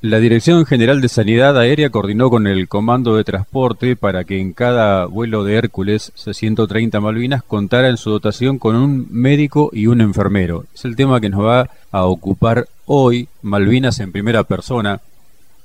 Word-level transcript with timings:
La 0.00 0.20
Dirección 0.20 0.64
General 0.64 1.00
de 1.00 1.08
Sanidad 1.08 1.58
Aérea 1.58 1.90
coordinó 1.90 2.30
con 2.30 2.46
el 2.46 2.68
Comando 2.68 3.16
de 3.16 3.24
Transporte 3.24 3.96
para 3.96 4.22
que 4.22 4.40
en 4.40 4.52
cada 4.52 5.06
vuelo 5.06 5.42
de 5.42 5.56
Hércules 5.56 6.12
C-130 6.14 7.00
Malvinas 7.00 7.42
contara 7.42 7.88
en 7.88 7.96
su 7.96 8.10
dotación 8.10 8.60
con 8.60 8.76
un 8.76 9.08
médico 9.10 9.70
y 9.72 9.88
un 9.88 10.00
enfermero. 10.00 10.66
Es 10.72 10.84
el 10.84 10.94
tema 10.94 11.20
que 11.20 11.30
nos 11.30 11.44
va 11.44 11.70
a 11.90 12.04
ocupar 12.04 12.68
hoy, 12.86 13.26
Malvinas 13.42 13.98
en 13.98 14.12
primera 14.12 14.44
persona, 14.44 15.00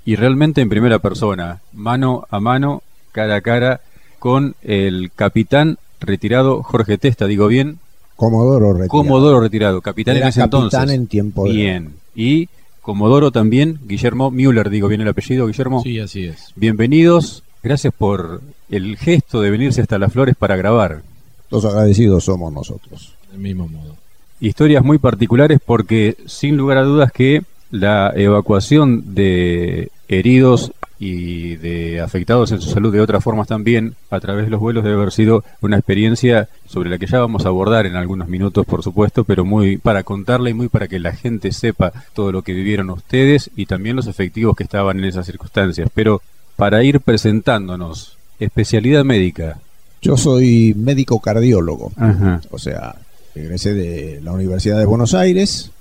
y 0.03 0.15
realmente 0.15 0.61
en 0.61 0.69
primera 0.69 0.97
persona, 0.97 1.61
mano 1.71 2.25
a 2.31 2.39
mano, 2.39 2.81
cara 3.11 3.35
a 3.35 3.41
cara, 3.41 3.81
con 4.17 4.55
el 4.63 5.11
capitán 5.15 5.77
retirado 5.99 6.63
Jorge 6.63 6.97
Testa, 6.97 7.27
digo 7.27 7.45
bien. 7.45 7.77
Comodoro 8.15 8.73
retirado. 8.73 8.89
Comodoro 8.89 9.41
retirado, 9.41 9.81
capitán 9.81 10.17
Era 10.17 10.25
en 10.25 10.29
ese 10.29 10.39
capitán 10.39 10.63
entonces. 10.63 10.95
en 10.95 11.05
tiempo 11.05 11.45
de 11.45 11.51
Bien. 11.51 11.93
Y 12.15 12.49
Comodoro 12.83 13.31
también, 13.31 13.79
Guillermo 13.87 14.29
Müller, 14.29 14.69
digo 14.69 14.89
bien 14.89 14.99
el 14.99 15.07
apellido, 15.07 15.47
Guillermo. 15.47 15.81
Sí, 15.81 15.99
así 15.99 16.25
es. 16.25 16.51
Bienvenidos, 16.57 17.41
gracias 17.63 17.93
por 17.97 18.41
el 18.69 18.97
gesto 18.97 19.39
de 19.39 19.51
venirse 19.51 19.81
hasta 19.81 19.97
las 19.97 20.11
flores 20.11 20.35
para 20.37 20.57
grabar. 20.57 21.01
Los 21.49 21.63
agradecidos 21.63 22.25
somos 22.25 22.51
nosotros. 22.51 23.15
Del 23.31 23.39
mismo 23.39 23.69
modo. 23.69 23.95
Historias 24.41 24.83
muy 24.83 24.97
particulares 24.97 25.59
porque 25.65 26.17
sin 26.25 26.57
lugar 26.57 26.77
a 26.77 26.83
dudas 26.83 27.13
que 27.13 27.43
la 27.71 28.11
evacuación 28.17 29.15
de 29.15 29.89
heridos 30.09 30.73
y 31.03 31.57
de 31.57 31.99
afectados 31.99 32.53
en 32.53 32.61
su 32.61 32.69
salud 32.69 32.93
de 32.93 33.01
otras 33.01 33.21
formas 33.21 33.47
también 33.47 33.95
a 34.09 34.21
través 34.21 34.45
de 34.45 34.51
los 34.51 34.61
vuelos 34.61 34.85
debe 34.85 34.95
haber 34.95 35.11
sido 35.11 35.43
una 35.59 35.75
experiencia 35.75 36.47
sobre 36.65 36.89
la 36.89 36.97
que 36.97 37.07
ya 37.07 37.19
vamos 37.19 37.45
a 37.45 37.49
abordar 37.49 37.85
en 37.85 37.97
algunos 37.97 38.29
minutos 38.29 38.65
por 38.65 38.83
supuesto, 38.83 39.25
pero 39.25 39.43
muy 39.43 39.77
para 39.77 40.03
contarla 40.03 40.49
y 40.49 40.53
muy 40.53 40.69
para 40.69 40.87
que 40.87 40.99
la 40.99 41.11
gente 41.11 41.51
sepa 41.51 41.91
todo 42.13 42.31
lo 42.31 42.41
que 42.41 42.53
vivieron 42.53 42.89
ustedes 42.89 43.51
y 43.57 43.65
también 43.65 43.97
los 43.97 44.07
efectivos 44.07 44.55
que 44.55 44.63
estaban 44.63 44.97
en 44.99 45.03
esas 45.03 45.25
circunstancias. 45.25 45.89
Pero 45.93 46.21
para 46.55 46.81
ir 46.83 47.01
presentándonos, 47.01 48.17
especialidad 48.39 49.03
médica. 49.03 49.59
Yo 50.01 50.15
soy 50.15 50.73
médico 50.77 51.19
cardiólogo, 51.19 51.91
Ajá. 51.97 52.39
o 52.49 52.59
sea, 52.59 52.95
egresé 53.35 53.73
de 53.73 54.21
la 54.23 54.31
Universidad 54.31 54.79
de 54.79 54.85
Buenos 54.85 55.13
Aires, 55.13 55.71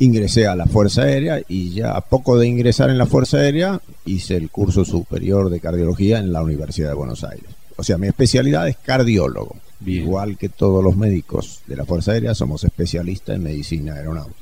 ingresé 0.00 0.46
a 0.46 0.56
la 0.56 0.66
Fuerza 0.66 1.02
Aérea 1.02 1.40
y 1.46 1.70
ya 1.70 1.92
a 1.92 2.00
poco 2.00 2.38
de 2.38 2.48
ingresar 2.48 2.90
en 2.90 2.98
la 2.98 3.06
Fuerza 3.06 3.36
Aérea 3.36 3.80
hice 4.04 4.36
el 4.36 4.50
curso 4.50 4.84
superior 4.84 5.50
de 5.50 5.60
cardiología 5.60 6.18
en 6.18 6.32
la 6.32 6.42
Universidad 6.42 6.88
de 6.88 6.94
Buenos 6.94 7.22
Aires. 7.22 7.50
O 7.76 7.84
sea, 7.84 7.98
mi 7.98 8.08
especialidad 8.08 8.66
es 8.66 8.76
cardiólogo. 8.78 9.56
Bien. 9.78 10.02
Igual 10.04 10.36
que 10.36 10.48
todos 10.48 10.82
los 10.82 10.96
médicos 10.96 11.60
de 11.66 11.76
la 11.76 11.84
Fuerza 11.84 12.12
Aérea, 12.12 12.34
somos 12.34 12.64
especialistas 12.64 13.36
en 13.36 13.42
medicina 13.42 13.94
aeronáutica. 13.94 14.40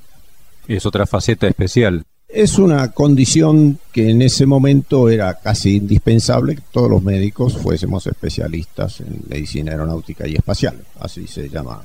Es 0.66 0.86
otra 0.86 1.06
faceta 1.06 1.46
especial. 1.46 2.04
Es 2.28 2.58
una 2.58 2.92
condición 2.92 3.78
que 3.92 4.10
en 4.10 4.22
ese 4.22 4.46
momento 4.46 5.08
era 5.08 5.34
casi 5.34 5.76
indispensable 5.76 6.56
que 6.56 6.62
todos 6.70 6.90
los 6.90 7.02
médicos 7.02 7.56
fuésemos 7.56 8.06
especialistas 8.06 9.00
en 9.00 9.22
medicina 9.28 9.72
aeronáutica 9.72 10.28
y 10.28 10.34
espacial, 10.34 10.78
así 11.00 11.26
se 11.26 11.48
llama 11.48 11.82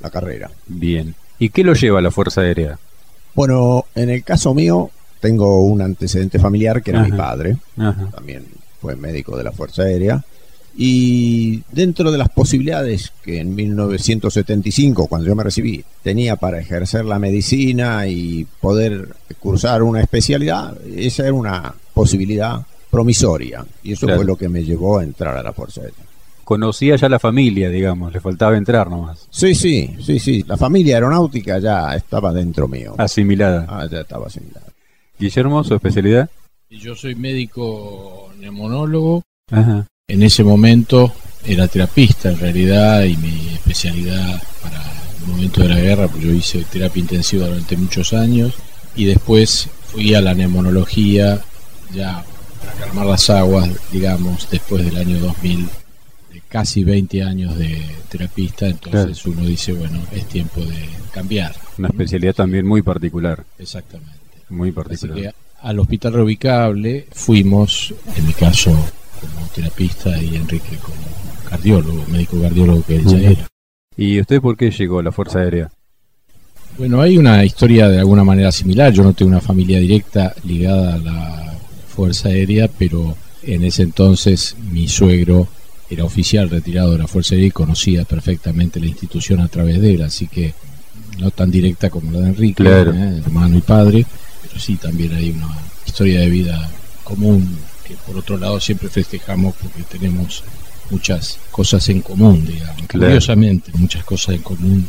la 0.00 0.10
carrera. 0.10 0.50
Bien. 0.66 1.14
¿Y 1.38 1.50
qué 1.50 1.62
lo 1.62 1.74
lleva 1.74 2.00
a 2.00 2.02
la 2.02 2.10
Fuerza 2.10 2.40
Aérea? 2.40 2.78
Bueno, 3.34 3.84
en 3.94 4.10
el 4.10 4.22
caso 4.22 4.54
mío 4.54 4.90
tengo 5.20 5.64
un 5.64 5.80
antecedente 5.82 6.38
familiar 6.38 6.82
que 6.82 6.90
era 6.90 7.00
Ajá. 7.00 7.08
mi 7.10 7.16
padre, 7.16 7.56
Ajá. 7.76 8.08
también 8.14 8.44
fue 8.80 8.94
médico 8.96 9.36
de 9.36 9.44
la 9.44 9.52
Fuerza 9.52 9.82
Aérea. 9.82 10.22
Y 10.76 11.62
dentro 11.70 12.10
de 12.10 12.18
las 12.18 12.28
posibilidades 12.30 13.12
que 13.22 13.38
en 13.40 13.54
1975, 13.54 15.06
cuando 15.06 15.28
yo 15.28 15.36
me 15.36 15.44
recibí, 15.44 15.84
tenía 16.02 16.34
para 16.36 16.58
ejercer 16.58 17.04
la 17.04 17.18
medicina 17.20 18.06
y 18.08 18.44
poder 18.60 19.14
cursar 19.38 19.82
una 19.84 20.00
especialidad, 20.00 20.76
esa 20.96 21.22
era 21.24 21.32
una 21.32 21.74
posibilidad 21.94 22.60
promisoria. 22.90 23.64
Y 23.84 23.92
eso 23.92 24.06
Claro. 24.06 24.18
fue 24.20 24.26
lo 24.26 24.36
que 24.36 24.48
me 24.48 24.64
llevó 24.64 24.98
a 24.98 25.04
entrar 25.04 25.36
a 25.36 25.42
la 25.44 25.52
Fuerza 25.52 25.82
Aérea. 25.82 25.94
Conocía 26.44 26.96
ya 26.96 27.08
la 27.08 27.18
familia, 27.18 27.70
digamos, 27.70 28.12
le 28.12 28.20
faltaba 28.20 28.56
entrar 28.56 28.90
nomás. 28.90 29.26
Sí, 29.30 29.54
sí, 29.54 29.96
sí, 30.00 30.18
sí. 30.18 30.44
La 30.46 30.56
familia 30.56 30.96
aeronáutica 30.96 31.58
ya 31.58 31.94
estaba 31.94 32.32
dentro 32.32 32.68
mío. 32.68 32.94
Asimilada. 32.98 33.66
Ah, 33.68 33.86
ya 33.90 34.00
estaba 34.00 34.26
asimilada. 34.26 34.66
Guillermo, 35.18 35.64
su 35.64 35.74
especialidad. 35.74 36.28
Yo 36.70 36.94
soy 36.94 37.14
médico 37.14 38.30
neumonólogo. 38.38 39.22
Ajá. 39.50 39.86
En 40.08 40.22
ese 40.22 40.44
momento 40.44 41.12
era 41.46 41.68
terapista 41.68 42.30
en 42.30 42.38
realidad 42.38 43.04
y 43.04 43.16
mi 43.16 43.48
especialidad 43.54 44.42
para 44.62 44.82
el 45.20 45.26
momento 45.26 45.62
de 45.62 45.68
la 45.68 45.80
guerra, 45.80 46.08
pues 46.08 46.22
yo 46.22 46.32
hice 46.32 46.64
terapia 46.64 47.00
intensiva 47.00 47.46
durante 47.46 47.76
muchos 47.76 48.12
años 48.12 48.54
y 48.96 49.04
después 49.04 49.68
fui 49.86 50.14
a 50.14 50.20
la 50.20 50.34
neumonología 50.34 51.40
ya 51.92 52.24
para 52.60 52.72
calmar 52.72 53.06
las 53.06 53.30
aguas, 53.30 53.70
digamos, 53.92 54.48
después 54.50 54.84
del 54.84 54.96
año 54.96 55.18
2000, 55.20 55.66
de 55.66 55.70
casi 56.54 56.84
20 56.84 57.20
años 57.24 57.58
de 57.58 57.82
terapista, 58.08 58.68
entonces 58.68 59.26
uno 59.26 59.44
dice, 59.44 59.72
bueno, 59.72 59.98
es 60.12 60.24
tiempo 60.26 60.60
de 60.60 60.88
cambiar. 61.12 61.52
Una 61.78 61.88
especialidad 61.88 62.32
también 62.32 62.64
muy 62.64 62.80
particular. 62.80 63.44
Exactamente. 63.58 64.20
Muy 64.50 64.68
Así 64.68 64.76
particular. 64.76 65.16
que 65.18 65.30
al 65.62 65.80
hospital 65.80 66.12
reubicable 66.12 67.08
fuimos, 67.10 67.92
en 68.16 68.24
mi 68.28 68.32
caso 68.34 68.70
como 68.70 69.48
terapista 69.52 70.16
y 70.22 70.36
Enrique 70.36 70.76
como 70.76 71.50
cardiólogo, 71.50 72.04
médico 72.06 72.40
cardiólogo 72.40 72.84
que 72.84 72.96
él 72.98 73.04
ya 73.04 73.18
era. 73.18 73.48
¿Y 73.96 74.20
usted 74.20 74.40
por 74.40 74.56
qué 74.56 74.70
llegó 74.70 75.00
a 75.00 75.02
la 75.02 75.10
Fuerza 75.10 75.40
Aérea? 75.40 75.72
Bueno, 76.78 77.00
hay 77.00 77.18
una 77.18 77.44
historia 77.44 77.88
de 77.88 77.98
alguna 77.98 78.22
manera 78.22 78.52
similar. 78.52 78.92
Yo 78.92 79.02
no 79.02 79.12
tengo 79.12 79.32
una 79.32 79.40
familia 79.40 79.80
directa 79.80 80.32
ligada 80.44 80.94
a 80.94 80.98
la 80.98 81.58
Fuerza 81.88 82.28
Aérea, 82.28 82.68
pero 82.68 83.16
en 83.42 83.64
ese 83.64 83.82
entonces 83.82 84.56
mi 84.70 84.86
suegro 84.86 85.48
era 85.94 86.04
oficial 86.04 86.50
retirado 86.50 86.92
de 86.92 86.98
la 86.98 87.06
Fuerza 87.08 87.34
Aérea 87.34 87.48
y 87.48 87.52
conocía 87.52 88.04
perfectamente 88.04 88.78
la 88.80 88.86
institución 88.86 89.40
a 89.40 89.48
través 89.48 89.80
de 89.80 89.94
él, 89.94 90.02
así 90.02 90.26
que 90.28 90.54
no 91.18 91.30
tan 91.30 91.50
directa 91.50 91.90
como 91.90 92.10
la 92.12 92.20
de 92.20 92.28
Enrique, 92.28 92.62
Claro. 92.62 92.92
¿eh? 92.92 93.18
hermano 93.24 93.56
y 93.58 93.60
padre, 93.60 94.06
pero 94.42 94.58
sí 94.60 94.76
también 94.76 95.14
hay 95.14 95.30
una 95.30 95.48
historia 95.86 96.20
de 96.20 96.28
vida 96.28 96.70
común 97.04 97.56
que 97.86 97.94
por 98.06 98.16
otro 98.16 98.36
lado 98.38 98.58
siempre 98.60 98.88
festejamos 98.88 99.54
porque 99.60 99.82
tenemos 99.82 100.42
muchas 100.90 101.38
cosas 101.50 101.88
en 101.88 102.00
común, 102.00 102.44
digamos. 102.46 102.86
Claro. 102.86 103.06
Curiosamente, 103.06 103.72
muchas 103.74 104.04
cosas 104.04 104.36
en 104.36 104.42
común, 104.42 104.88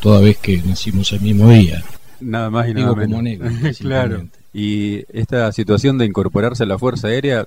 toda 0.00 0.20
vez 0.20 0.36
que 0.38 0.58
nacimos 0.62 1.12
el 1.12 1.20
mismo 1.20 1.50
día. 1.50 1.82
Nada 2.20 2.50
más 2.50 2.68
y 2.68 2.74
nada 2.74 2.88
como 2.88 3.00
menos. 3.00 3.18
anécdota, 3.20 3.50
claro. 3.80 4.18
simplemente. 4.18 4.38
Y 4.54 5.04
esta 5.12 5.52
situación 5.52 5.98
de 5.98 6.06
incorporarse 6.06 6.62
a 6.62 6.66
la 6.66 6.78
Fuerza 6.78 7.08
Aérea, 7.08 7.46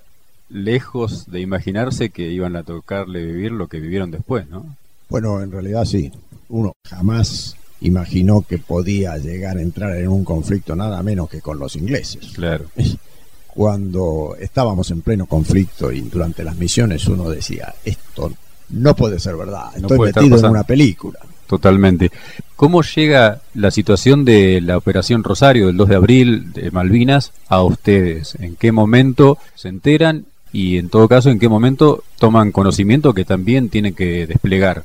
lejos 0.52 1.30
de 1.32 1.40
imaginarse 1.42 2.10
que 2.10 2.30
iban 2.32 2.56
a 2.56 2.64
tocarle 2.64 3.26
vivir 3.26 3.52
lo 3.52 3.68
que 3.68 3.80
vivieron 3.80 4.12
después, 4.12 4.48
¿no? 4.50 4.66
Bueno, 5.10 5.42
en 5.42 5.52
realidad 5.52 5.86
sí. 5.86 6.12
Uno 6.50 6.74
jamás 6.88 7.56
imaginó 7.82 8.42
que 8.42 8.58
podía 8.58 9.18
llegar 9.18 9.58
a 9.58 9.62
entrar 9.62 9.96
en 9.96 10.08
un 10.10 10.24
conflicto 10.24 10.76
nada 10.76 11.02
menos 11.04 11.30
que 11.30 11.42
con 11.42 11.60
los 11.60 11.76
ingleses. 11.76 12.32
Claro. 12.34 12.66
Cuando 13.48 14.36
estábamos 14.40 14.92
en 14.92 15.02
pleno 15.02 15.26
conflicto 15.26 15.92
y 15.92 16.02
durante 16.02 16.44
las 16.44 16.56
misiones 16.56 17.06
uno 17.08 17.30
decía, 17.30 17.74
esto 17.84 18.32
no 18.70 18.96
puede 18.96 19.20
ser 19.20 19.36
verdad, 19.36 19.72
No 19.78 19.88
estoy 19.90 20.08
estar 20.10 20.24
metido 20.24 20.24
en 20.26 20.32
pasando". 20.32 20.52
una 20.52 20.64
película. 20.64 21.20
Totalmente. 21.48 22.12
¿Cómo 22.56 22.82
llega 22.82 23.42
la 23.56 23.72
situación 23.72 24.24
de 24.24 24.62
la 24.62 24.78
Operación 24.78 25.22
Rosario 25.22 25.68
del 25.68 25.76
2 25.76 25.90
de 25.90 25.96
abril 25.96 26.54
de 26.54 26.72
Malvinas 26.72 27.34
a 27.50 27.62
ustedes? 27.62 28.36
¿En 28.36 28.56
qué 28.56 28.72
momento 28.72 29.38
se 29.56 29.68
enteran 29.68 30.26
y 30.54 30.78
en 30.78 30.90
todo 30.90 31.08
caso 31.08 31.30
en 31.30 31.40
qué 31.40 31.50
momento 31.50 32.04
toman 32.20 32.52
conocimiento 32.52 33.14
que 33.14 33.26
también 33.26 33.70
tienen 33.70 33.94
que 33.94 34.28
desplegar? 34.28 34.84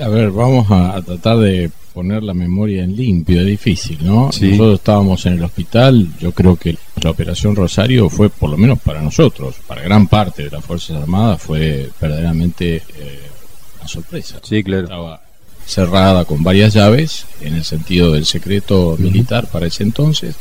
A 0.00 0.08
ver, 0.08 0.30
vamos 0.30 0.70
a, 0.70 0.96
a 0.96 1.02
tratar 1.02 1.38
de 1.38 1.70
poner 1.96 2.22
la 2.22 2.34
memoria 2.34 2.84
en 2.84 2.94
limpio, 2.94 3.40
es 3.40 3.46
difícil, 3.46 3.98
¿no? 4.02 4.30
Sí. 4.30 4.50
Nosotros 4.50 4.80
estábamos 4.80 5.24
en 5.24 5.32
el 5.32 5.42
hospital, 5.42 6.06
yo 6.20 6.30
creo 6.32 6.56
que 6.56 6.76
la 7.02 7.10
Operación 7.10 7.56
Rosario 7.56 8.10
fue, 8.10 8.28
por 8.28 8.50
lo 8.50 8.58
menos 8.58 8.78
para 8.80 9.00
nosotros, 9.00 9.56
para 9.66 9.80
gran 9.80 10.06
parte 10.06 10.44
de 10.44 10.50
las 10.50 10.62
Fuerzas 10.62 10.98
Armadas, 10.98 11.40
fue 11.40 11.88
verdaderamente 11.98 12.76
eh, 12.76 13.20
una 13.78 13.88
sorpresa. 13.88 14.38
Sí, 14.42 14.62
claro. 14.62 14.82
Estaba 14.82 15.22
cerrada 15.64 16.26
con 16.26 16.42
varias 16.42 16.74
llaves, 16.74 17.24
en 17.40 17.54
el 17.54 17.64
sentido 17.64 18.12
del 18.12 18.26
secreto 18.26 18.96
militar 18.98 19.46
para 19.46 19.66
ese 19.66 19.82
entonces, 19.82 20.36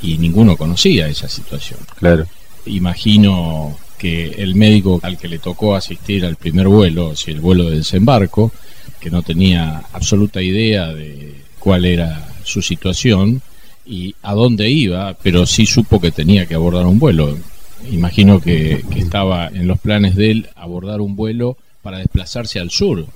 y 0.00 0.16
ninguno 0.16 0.56
conocía 0.56 1.08
esa 1.08 1.28
situación. 1.28 1.80
Claro. 1.98 2.26
Imagino 2.66 3.76
que 3.98 4.28
el 4.38 4.54
médico 4.54 4.98
al 5.02 5.18
que 5.18 5.28
le 5.28 5.38
tocó 5.38 5.74
asistir 5.74 6.24
al 6.24 6.36
primer 6.36 6.68
vuelo, 6.68 7.08
o 7.08 7.16
sea, 7.16 7.34
el 7.34 7.40
vuelo 7.40 7.68
de 7.68 7.76
desembarco, 7.76 8.50
que 8.98 9.10
no 9.10 9.22
tenía 9.22 9.82
absoluta 9.92 10.42
idea 10.42 10.88
de 10.88 11.34
cuál 11.58 11.84
era 11.84 12.28
su 12.42 12.62
situación 12.62 13.42
y 13.84 14.14
a 14.22 14.34
dónde 14.34 14.70
iba, 14.70 15.14
pero 15.22 15.46
sí 15.46 15.66
supo 15.66 16.00
que 16.00 16.12
tenía 16.12 16.46
que 16.46 16.54
abordar 16.54 16.86
un 16.86 16.98
vuelo. 16.98 17.36
Imagino 17.90 18.40
que, 18.40 18.84
que 18.90 19.00
estaba 19.00 19.48
en 19.48 19.66
los 19.66 19.78
planes 19.78 20.16
de 20.16 20.30
él 20.30 20.48
abordar 20.54 21.00
un 21.00 21.16
vuelo 21.16 21.56
para 21.82 21.98
desplazarse 21.98 22.58
al 22.58 22.70
sur. 22.70 23.06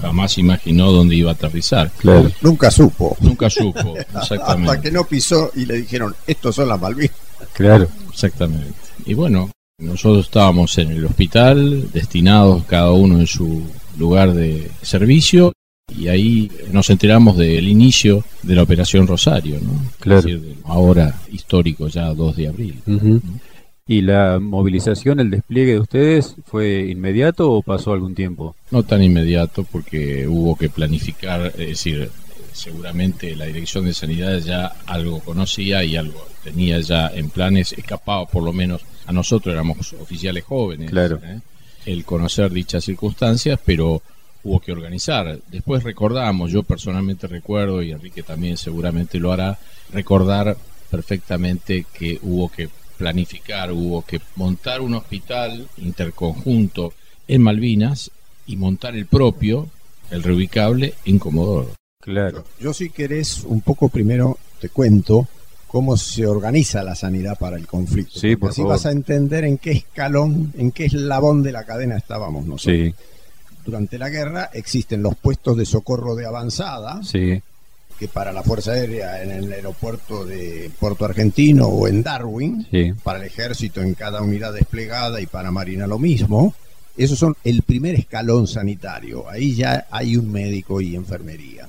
Jamás 0.00 0.36
imaginó 0.38 0.90
dónde 0.90 1.14
iba 1.14 1.30
a 1.30 1.34
aterrizar. 1.34 1.90
Claro. 1.98 2.30
Nunca 2.40 2.70
supo. 2.70 3.16
Nunca 3.20 3.48
supo, 3.48 3.94
exactamente. 4.20 4.70
Hasta 4.70 4.82
que 4.82 4.90
no 4.90 5.04
pisó 5.04 5.50
y 5.54 5.64
le 5.64 5.76
dijeron, 5.76 6.14
estos 6.26 6.56
son 6.56 6.68
las 6.68 6.80
Malvinas. 6.80 7.16
Claro. 7.52 7.88
Exactamente. 8.10 8.85
Y 9.06 9.14
bueno, 9.14 9.50
nosotros 9.78 10.26
estábamos 10.26 10.76
en 10.78 10.90
el 10.90 11.04
hospital, 11.04 11.92
destinados 11.92 12.64
cada 12.64 12.90
uno 12.90 13.20
en 13.20 13.28
su 13.28 13.62
lugar 13.96 14.34
de 14.34 14.68
servicio, 14.82 15.52
y 15.96 16.08
ahí 16.08 16.50
nos 16.72 16.90
enteramos 16.90 17.36
del 17.36 17.68
inicio 17.68 18.24
de 18.42 18.56
la 18.56 18.64
Operación 18.64 19.06
Rosario, 19.06 19.60
¿no? 19.62 19.80
Claro. 20.00 20.18
Es 20.18 20.24
decir, 20.24 20.56
ahora 20.64 21.20
histórico, 21.30 21.86
ya 21.86 22.12
2 22.12 22.36
de 22.36 22.48
abril. 22.48 22.82
¿Y 23.86 24.02
la 24.02 24.40
movilización, 24.40 25.20
el 25.20 25.30
despliegue 25.30 25.74
de 25.74 25.80
ustedes 25.80 26.34
fue 26.44 26.88
inmediato 26.90 27.52
o 27.52 27.62
pasó 27.62 27.92
algún 27.92 28.16
tiempo? 28.16 28.56
No 28.72 28.82
tan 28.82 29.04
inmediato 29.04 29.62
porque 29.62 30.26
hubo 30.26 30.56
que 30.56 30.68
planificar, 30.68 31.52
es 31.56 31.68
decir, 31.68 32.10
seguramente 32.52 33.36
la 33.36 33.44
Dirección 33.44 33.84
de 33.84 33.94
Sanidad 33.94 34.40
ya 34.40 34.66
algo 34.86 35.20
conocía 35.20 35.84
y 35.84 35.94
algo 35.94 36.26
tenía 36.42 36.80
ya 36.80 37.06
en 37.08 37.30
planes, 37.30 37.72
escapado 37.74 38.26
por 38.26 38.42
lo 38.42 38.52
menos 38.52 38.82
a 39.06 39.12
nosotros, 39.12 39.52
éramos 39.52 39.92
oficiales 39.94 40.44
jóvenes, 40.44 40.90
Claro. 40.90 41.20
¿eh? 41.24 41.40
el 41.86 42.04
conocer 42.04 42.50
dichas 42.50 42.84
circunstancias, 42.84 43.60
pero 43.64 44.02
hubo 44.42 44.60
que 44.60 44.72
organizar. 44.72 45.38
Después 45.48 45.84
recordamos, 45.84 46.50
yo 46.50 46.62
personalmente 46.64 47.26
recuerdo, 47.28 47.82
y 47.82 47.92
Enrique 47.92 48.22
también 48.22 48.56
seguramente 48.56 49.18
lo 49.20 49.32
hará, 49.32 49.58
recordar 49.92 50.56
perfectamente 50.90 51.86
que 51.92 52.18
hubo 52.22 52.50
que 52.50 52.68
planificar, 52.98 53.70
hubo 53.72 54.02
que 54.04 54.20
montar 54.36 54.80
un 54.80 54.94
hospital 54.94 55.68
interconjunto 55.78 56.92
en 57.28 57.42
Malvinas 57.42 58.10
y 58.46 58.56
montar 58.56 58.96
el 58.96 59.06
propio, 59.06 59.68
el 60.10 60.22
reubicable, 60.22 60.94
en 61.04 61.18
Comodoro. 61.18 61.70
Claro. 62.00 62.44
Yo 62.60 62.72
si 62.72 62.90
querés 62.90 63.42
un 63.44 63.60
poco 63.60 63.88
primero 63.88 64.38
te 64.60 64.68
cuento 64.70 65.28
cómo 65.66 65.96
se 65.96 66.26
organiza 66.26 66.82
la 66.82 66.94
sanidad 66.94 67.38
para 67.38 67.56
el 67.56 67.66
conflicto. 67.66 68.18
Sí, 68.18 68.36
por 68.36 68.50
así 68.50 68.62
favor. 68.62 68.76
vas 68.76 68.86
a 68.86 68.92
entender 68.92 69.44
en 69.44 69.58
qué 69.58 69.72
escalón, 69.72 70.52
en 70.56 70.72
qué 70.72 70.86
eslabón 70.86 71.42
de 71.42 71.52
la 71.52 71.64
cadena 71.64 71.96
estábamos 71.96 72.46
nosotros. 72.46 72.76
Sí, 72.76 72.94
Durante 73.64 73.98
la 73.98 74.08
guerra 74.08 74.50
existen 74.52 75.02
los 75.02 75.16
puestos 75.16 75.56
de 75.56 75.66
socorro 75.66 76.14
de 76.14 76.24
avanzada, 76.26 77.02
sí, 77.02 77.42
que 77.98 78.08
para 78.08 78.32
la 78.32 78.42
Fuerza 78.42 78.72
Aérea 78.72 79.22
en 79.22 79.30
el 79.30 79.52
aeropuerto 79.52 80.24
de 80.24 80.70
Puerto 80.78 81.04
Argentino 81.04 81.66
o 81.66 81.88
en 81.88 82.02
Darwin, 82.02 82.66
sí. 82.70 82.92
para 83.02 83.18
el 83.18 83.24
ejército 83.24 83.80
en 83.80 83.94
cada 83.94 84.22
unidad 84.22 84.52
desplegada 84.52 85.20
y 85.20 85.26
para 85.26 85.50
Marina 85.50 85.86
lo 85.86 85.98
mismo. 85.98 86.54
Esos 86.96 87.18
son 87.18 87.36
el 87.44 87.62
primer 87.62 87.94
escalón 87.94 88.46
sanitario. 88.46 89.28
Ahí 89.28 89.54
ya 89.54 89.86
hay 89.90 90.16
un 90.16 90.30
médico 90.32 90.80
y 90.80 90.96
enfermería. 90.96 91.68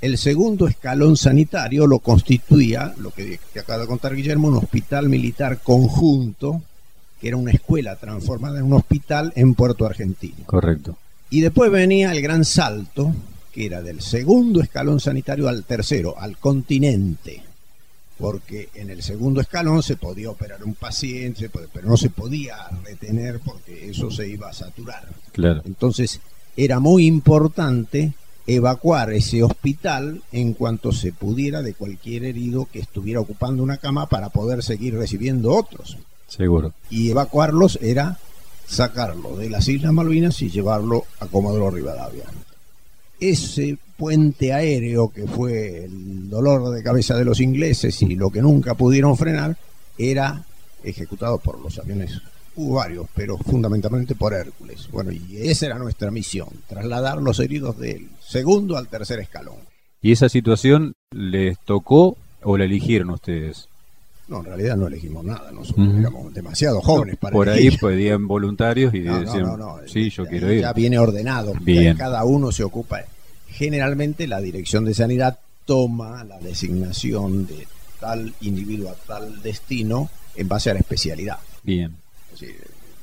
El 0.00 0.16
segundo 0.16 0.66
escalón 0.66 1.16
sanitario 1.16 1.86
lo 1.86 1.98
constituía, 1.98 2.94
lo 2.98 3.10
que, 3.10 3.38
que 3.52 3.60
acaba 3.60 3.80
de 3.80 3.86
contar 3.86 4.14
Guillermo, 4.14 4.48
un 4.48 4.56
hospital 4.56 5.08
militar 5.08 5.58
conjunto, 5.58 6.62
que 7.20 7.28
era 7.28 7.36
una 7.36 7.50
escuela 7.50 7.96
transformada 7.96 8.58
en 8.58 8.64
un 8.64 8.72
hospital 8.72 9.32
en 9.36 9.54
Puerto 9.54 9.84
Argentino. 9.84 10.44
Correcto. 10.46 10.96
Y 11.28 11.42
después 11.42 11.70
venía 11.70 12.12
el 12.12 12.22
gran 12.22 12.44
salto, 12.44 13.14
que 13.52 13.66
era 13.66 13.82
del 13.82 14.00
segundo 14.00 14.62
escalón 14.62 15.00
sanitario 15.00 15.48
al 15.48 15.64
tercero, 15.64 16.18
al 16.18 16.38
continente. 16.38 17.42
Porque 18.18 18.68
en 18.74 18.90
el 18.90 19.02
segundo 19.02 19.40
escalón 19.40 19.82
se 19.82 19.96
podía 19.96 20.30
operar 20.30 20.64
un 20.64 20.74
paciente, 20.74 21.50
pero 21.50 21.88
no 21.88 21.96
se 21.96 22.10
podía 22.10 22.56
retener 22.84 23.40
porque 23.40 23.90
eso 23.90 24.10
se 24.10 24.28
iba 24.28 24.48
a 24.48 24.52
saturar. 24.52 25.08
Claro. 25.32 25.62
Entonces 25.64 26.20
era 26.56 26.80
muy 26.80 27.06
importante 27.06 28.12
evacuar 28.46 29.12
ese 29.12 29.42
hospital 29.42 30.22
en 30.32 30.54
cuanto 30.54 30.92
se 30.92 31.12
pudiera 31.12 31.62
de 31.62 31.74
cualquier 31.74 32.24
herido 32.24 32.66
que 32.72 32.80
estuviera 32.80 33.20
ocupando 33.20 33.62
una 33.62 33.76
cama 33.76 34.06
para 34.06 34.30
poder 34.30 34.62
seguir 34.62 34.96
recibiendo 34.96 35.54
otros 35.54 35.98
Seguro. 36.26 36.72
y 36.88 37.10
evacuarlos 37.10 37.78
era 37.82 38.18
sacarlo 38.66 39.36
de 39.36 39.50
las 39.50 39.68
Islas 39.68 39.92
Malvinas 39.92 40.40
y 40.42 40.50
llevarlo 40.50 41.04
a 41.18 41.26
Comodoro 41.26 41.70
Rivadavia. 41.70 42.24
Ese 43.18 43.76
puente 43.96 44.52
aéreo 44.52 45.10
que 45.10 45.26
fue 45.26 45.84
el 45.84 46.30
dolor 46.30 46.70
de 46.70 46.82
cabeza 46.82 47.16
de 47.16 47.24
los 47.24 47.40
ingleses 47.40 48.00
y 48.00 48.14
lo 48.14 48.30
que 48.30 48.40
nunca 48.40 48.74
pudieron 48.74 49.16
frenar 49.16 49.56
era 49.98 50.44
ejecutado 50.82 51.38
por 51.38 51.60
los 51.60 51.78
aviones, 51.78 52.20
hubo 52.56 52.76
varios, 52.76 53.06
pero 53.14 53.38
fundamentalmente 53.38 54.14
por 54.14 54.34
Hércules. 54.34 54.88
Bueno, 54.90 55.12
y 55.12 55.36
esa 55.48 55.66
era 55.66 55.78
nuestra 55.78 56.10
misión, 56.10 56.48
trasladar 56.68 57.22
los 57.22 57.38
heridos 57.40 57.78
del 57.78 58.08
segundo 58.20 58.76
al 58.76 58.88
tercer 58.88 59.20
escalón. 59.20 59.56
¿Y 60.02 60.12
esa 60.12 60.28
situación 60.28 60.94
les 61.10 61.58
tocó 61.60 62.16
o 62.42 62.56
la 62.56 62.64
eligieron 62.64 63.10
ustedes? 63.10 63.66
No, 64.28 64.38
en 64.40 64.44
realidad 64.46 64.76
no 64.76 64.86
elegimos 64.86 65.24
nada, 65.24 65.50
nosotros 65.50 65.88
Ujú. 65.88 65.98
éramos 65.98 66.32
demasiado 66.34 66.80
jóvenes 66.80 67.16
para 67.16 67.32
Por 67.34 67.48
ahí 67.48 67.76
pedían 67.76 68.28
voluntarios 68.28 68.94
y 68.94 69.00
No, 69.00 69.12
no, 69.14 69.20
decían, 69.20 69.42
no, 69.42 69.56
no. 69.56 69.76
sí, 69.88 70.08
yo 70.10 70.24
quiero 70.24 70.52
ir. 70.52 70.60
Ya 70.60 70.72
viene 70.72 70.98
ordenado. 71.00 71.52
Bien. 71.60 71.96
Cada 71.96 72.24
uno 72.24 72.52
se 72.52 72.62
ocupa. 72.62 73.00
Generalmente 73.48 74.26
la 74.28 74.40
Dirección 74.40 74.84
de 74.84 74.94
Sanidad 74.94 75.38
toma 75.66 76.22
la 76.24 76.38
designación 76.38 77.46
de 77.46 77.66
tal 77.98 78.32
individuo 78.40 78.90
a 78.90 78.94
tal 78.94 79.42
destino 79.42 80.08
en 80.36 80.48
base 80.48 80.70
a 80.70 80.74
la 80.74 80.80
especialidad. 80.80 81.38
Bien. 81.64 81.96
Es 82.32 82.40
decir, 82.40 82.56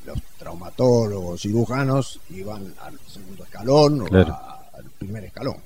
los 0.05 0.17
traumatólogos, 0.39 1.41
cirujanos 1.41 2.19
iban 2.29 2.73
al 2.83 2.97
segundo 3.11 3.43
escalón 3.43 4.05
Claro. 4.05 4.31
o 4.31 4.35
a- 4.35 4.61
al 4.77 4.85
primer 4.97 5.23
escalón. 5.25 5.57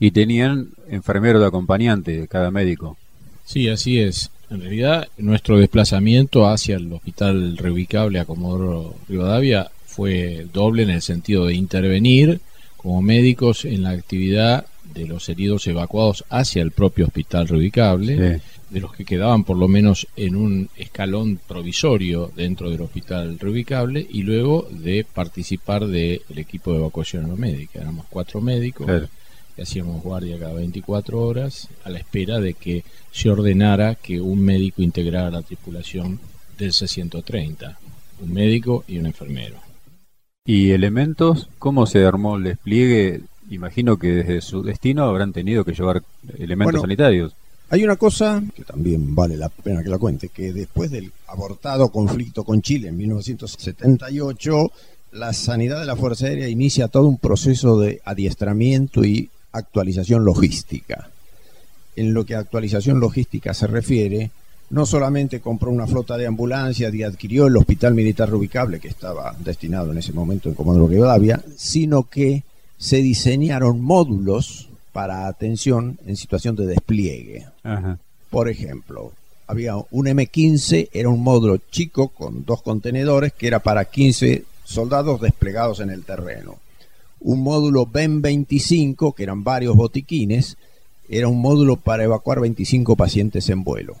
Y 0.00 0.10
tenían 0.10 0.68
enfermero 0.88 1.38
de 1.40 1.46
acompañante, 1.46 2.26
cada 2.28 2.50
médico. 2.50 2.96
Sí, 3.44 3.68
así 3.68 4.00
es. 4.00 4.30
En 4.50 4.60
realidad, 4.60 5.08
nuestro 5.18 5.58
desplazamiento 5.58 6.46
hacia 6.48 6.76
el 6.76 6.92
hospital 6.92 7.56
reubicable 7.56 8.18
a 8.20 8.24
Comodoro 8.24 8.94
Rivadavia 9.08 9.70
fue 9.86 10.46
doble 10.52 10.82
en 10.82 10.90
el 10.90 11.02
sentido 11.02 11.46
de 11.46 11.54
intervenir 11.54 12.40
como 12.76 13.00
médicos 13.02 13.64
en 13.64 13.82
la 13.84 13.90
actividad 13.90 14.66
de 14.92 15.06
los 15.06 15.28
heridos 15.28 15.66
evacuados 15.66 16.24
hacia 16.28 16.62
el 16.62 16.70
propio 16.72 17.06
hospital 17.06 17.48
reubicable, 17.48 18.38
Sí. 18.38 18.42
De 18.74 18.80
los 18.80 18.92
que 18.92 19.04
quedaban 19.04 19.44
por 19.44 19.56
lo 19.56 19.68
menos 19.68 20.08
en 20.16 20.34
un 20.34 20.68
escalón 20.76 21.38
provisorio 21.46 22.32
dentro 22.34 22.70
del 22.70 22.80
hospital 22.80 23.38
reubicable, 23.38 24.04
y 24.10 24.24
luego 24.24 24.66
de 24.68 25.06
participar 25.14 25.86
del 25.86 26.20
equipo 26.34 26.72
de 26.72 26.78
evacuación 26.78 27.22
aeromédica. 27.24 27.80
Éramos 27.80 28.06
cuatro 28.10 28.40
médicos 28.40 28.86
Claro. 28.86 29.06
que 29.54 29.62
hacíamos 29.62 30.02
guardia 30.02 30.40
cada 30.40 30.54
24 30.54 31.20
horas 31.20 31.68
a 31.84 31.90
la 31.90 31.98
espera 31.98 32.40
de 32.40 32.54
que 32.54 32.82
se 33.12 33.30
ordenara 33.30 33.94
que 33.94 34.20
un 34.20 34.40
médico 34.40 34.82
integrara 34.82 35.30
la 35.30 35.42
tripulación 35.42 36.18
del 36.58 36.72
C-130, 36.72 37.76
un 38.22 38.32
médico 38.32 38.82
y 38.88 38.98
un 38.98 39.06
enfermero. 39.06 39.56
¿Y 40.44 40.72
elementos? 40.72 41.48
¿Cómo 41.60 41.86
se 41.86 42.04
armó 42.04 42.38
el 42.38 42.42
despliegue? 42.42 43.20
Imagino 43.50 43.98
que 43.98 44.08
desde 44.08 44.40
su 44.40 44.62
destino 44.64 45.04
habrán 45.04 45.32
tenido 45.32 45.64
que 45.64 45.74
llevar 45.74 46.02
elementos 46.38 46.72
Bueno, 46.72 46.80
sanitarios. 46.80 47.34
Hay 47.74 47.82
una 47.82 47.96
cosa 47.96 48.40
que 48.54 48.62
también 48.62 49.16
vale 49.16 49.36
la 49.36 49.48
pena 49.48 49.82
que 49.82 49.88
la 49.88 49.98
cuente, 49.98 50.28
que 50.28 50.52
después 50.52 50.92
del 50.92 51.10
abortado 51.26 51.88
conflicto 51.88 52.44
con 52.44 52.62
Chile 52.62 52.86
en 52.86 52.96
1978, 52.96 54.70
la 55.10 55.32
sanidad 55.32 55.80
de 55.80 55.86
la 55.86 55.96
Fuerza 55.96 56.26
Aérea 56.26 56.48
inicia 56.48 56.86
todo 56.86 57.08
un 57.08 57.18
proceso 57.18 57.80
de 57.80 58.00
adiestramiento 58.04 59.04
y 59.04 59.28
actualización 59.50 60.24
logística. 60.24 61.10
En 61.96 62.14
lo 62.14 62.24
que 62.24 62.36
a 62.36 62.38
actualización 62.38 63.00
logística 63.00 63.52
se 63.54 63.66
refiere, 63.66 64.30
no 64.70 64.86
solamente 64.86 65.40
compró 65.40 65.72
una 65.72 65.88
flota 65.88 66.16
de 66.16 66.28
ambulancias 66.28 66.94
y 66.94 67.02
adquirió 67.02 67.48
el 67.48 67.56
hospital 67.56 67.94
militar 67.94 68.32
ubicable 68.32 68.78
que 68.78 68.86
estaba 68.86 69.34
destinado 69.40 69.90
en 69.90 69.98
ese 69.98 70.12
momento 70.12 70.48
en 70.48 70.54
Comodoro 70.54 70.86
Rivadavia, 70.86 71.42
sino 71.56 72.04
que 72.04 72.44
se 72.78 72.98
diseñaron 72.98 73.80
módulos 73.80 74.68
para 74.94 75.26
atención 75.26 75.98
en 76.06 76.16
situación 76.16 76.54
de 76.54 76.66
despliegue. 76.66 77.48
Ajá. 77.64 77.98
Por 78.30 78.48
ejemplo, 78.48 79.12
había 79.48 79.74
un 79.76 80.06
M15, 80.06 80.88
era 80.92 81.08
un 81.08 81.20
módulo 81.20 81.58
chico 81.70 82.08
con 82.08 82.44
dos 82.44 82.62
contenedores 82.62 83.32
que 83.32 83.48
era 83.48 83.58
para 83.58 83.86
15 83.86 84.44
soldados 84.62 85.20
desplegados 85.20 85.80
en 85.80 85.90
el 85.90 86.04
terreno. 86.04 86.58
Un 87.20 87.42
módulo 87.42 87.86
BEM 87.86 88.22
25, 88.22 89.12
que 89.14 89.24
eran 89.24 89.42
varios 89.42 89.74
botiquines, 89.74 90.56
era 91.08 91.26
un 91.26 91.40
módulo 91.40 91.74
para 91.74 92.04
evacuar 92.04 92.40
25 92.40 92.94
pacientes 92.94 93.50
en 93.50 93.64
vuelo. 93.64 93.96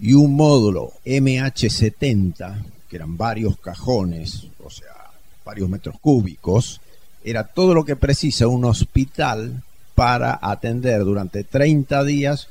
Y 0.00 0.14
un 0.14 0.34
módulo 0.34 0.92
MH70, 1.04 2.62
que 2.88 2.96
eran 2.96 3.18
varios 3.18 3.58
cajones, 3.58 4.46
o 4.64 4.70
sea, 4.70 5.10
varios 5.44 5.68
metros 5.68 6.00
cúbicos, 6.00 6.80
era 7.22 7.44
todo 7.44 7.74
lo 7.74 7.84
que 7.84 7.96
precisa 7.96 8.48
un 8.48 8.64
hospital 8.64 9.62
para 9.94 10.38
atender 10.42 11.04
durante 11.04 11.44
30 11.44 12.04
días 12.04 12.48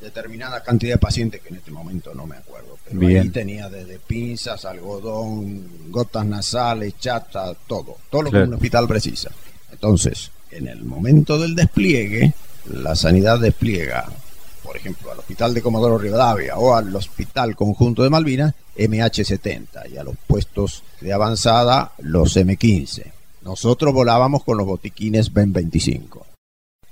determinada 0.00 0.62
cantidad 0.62 0.94
de 0.94 0.98
pacientes 0.98 1.40
que 1.40 1.50
en 1.50 1.56
este 1.56 1.70
momento 1.70 2.12
no 2.14 2.26
me 2.26 2.36
acuerdo. 2.36 2.76
Pero 2.84 2.98
Bien. 2.98 3.22
ahí 3.22 3.28
tenía 3.28 3.68
desde 3.70 3.98
pinzas, 4.00 4.64
algodón, 4.64 5.90
gotas 5.92 6.26
nasales, 6.26 6.94
chata, 6.98 7.54
todo. 7.66 7.98
Todo 8.10 8.22
lo 8.22 8.30
Claro. 8.30 8.44
que 8.44 8.48
un 8.48 8.54
hospital 8.54 8.88
precisa. 8.88 9.30
Entonces, 9.70 10.32
en 10.50 10.66
el 10.66 10.82
momento 10.84 11.38
del 11.38 11.54
despliegue, 11.54 12.34
la 12.68 12.96
sanidad 12.96 13.38
despliega 13.38 14.06
por 14.62 14.76
ejemplo, 14.76 15.10
al 15.10 15.18
Hospital 15.18 15.54
de 15.54 15.60
Comodoro 15.60 15.98
Rivadavia 15.98 16.56
o 16.56 16.74
al 16.74 16.94
Hospital 16.94 17.56
Conjunto 17.56 18.04
de 18.04 18.10
Malvinas, 18.10 18.54
MH70 18.78 19.90
y 19.92 19.96
a 19.98 20.04
los 20.04 20.14
puestos 20.26 20.82
de 21.00 21.12
avanzada 21.12 21.92
los 21.98 22.36
M15. 22.36 23.10
Nosotros 23.42 23.92
volábamos 23.92 24.44
con 24.44 24.56
los 24.56 24.66
botiquines 24.66 25.32
Ben 25.32 25.52
25. 25.52 26.26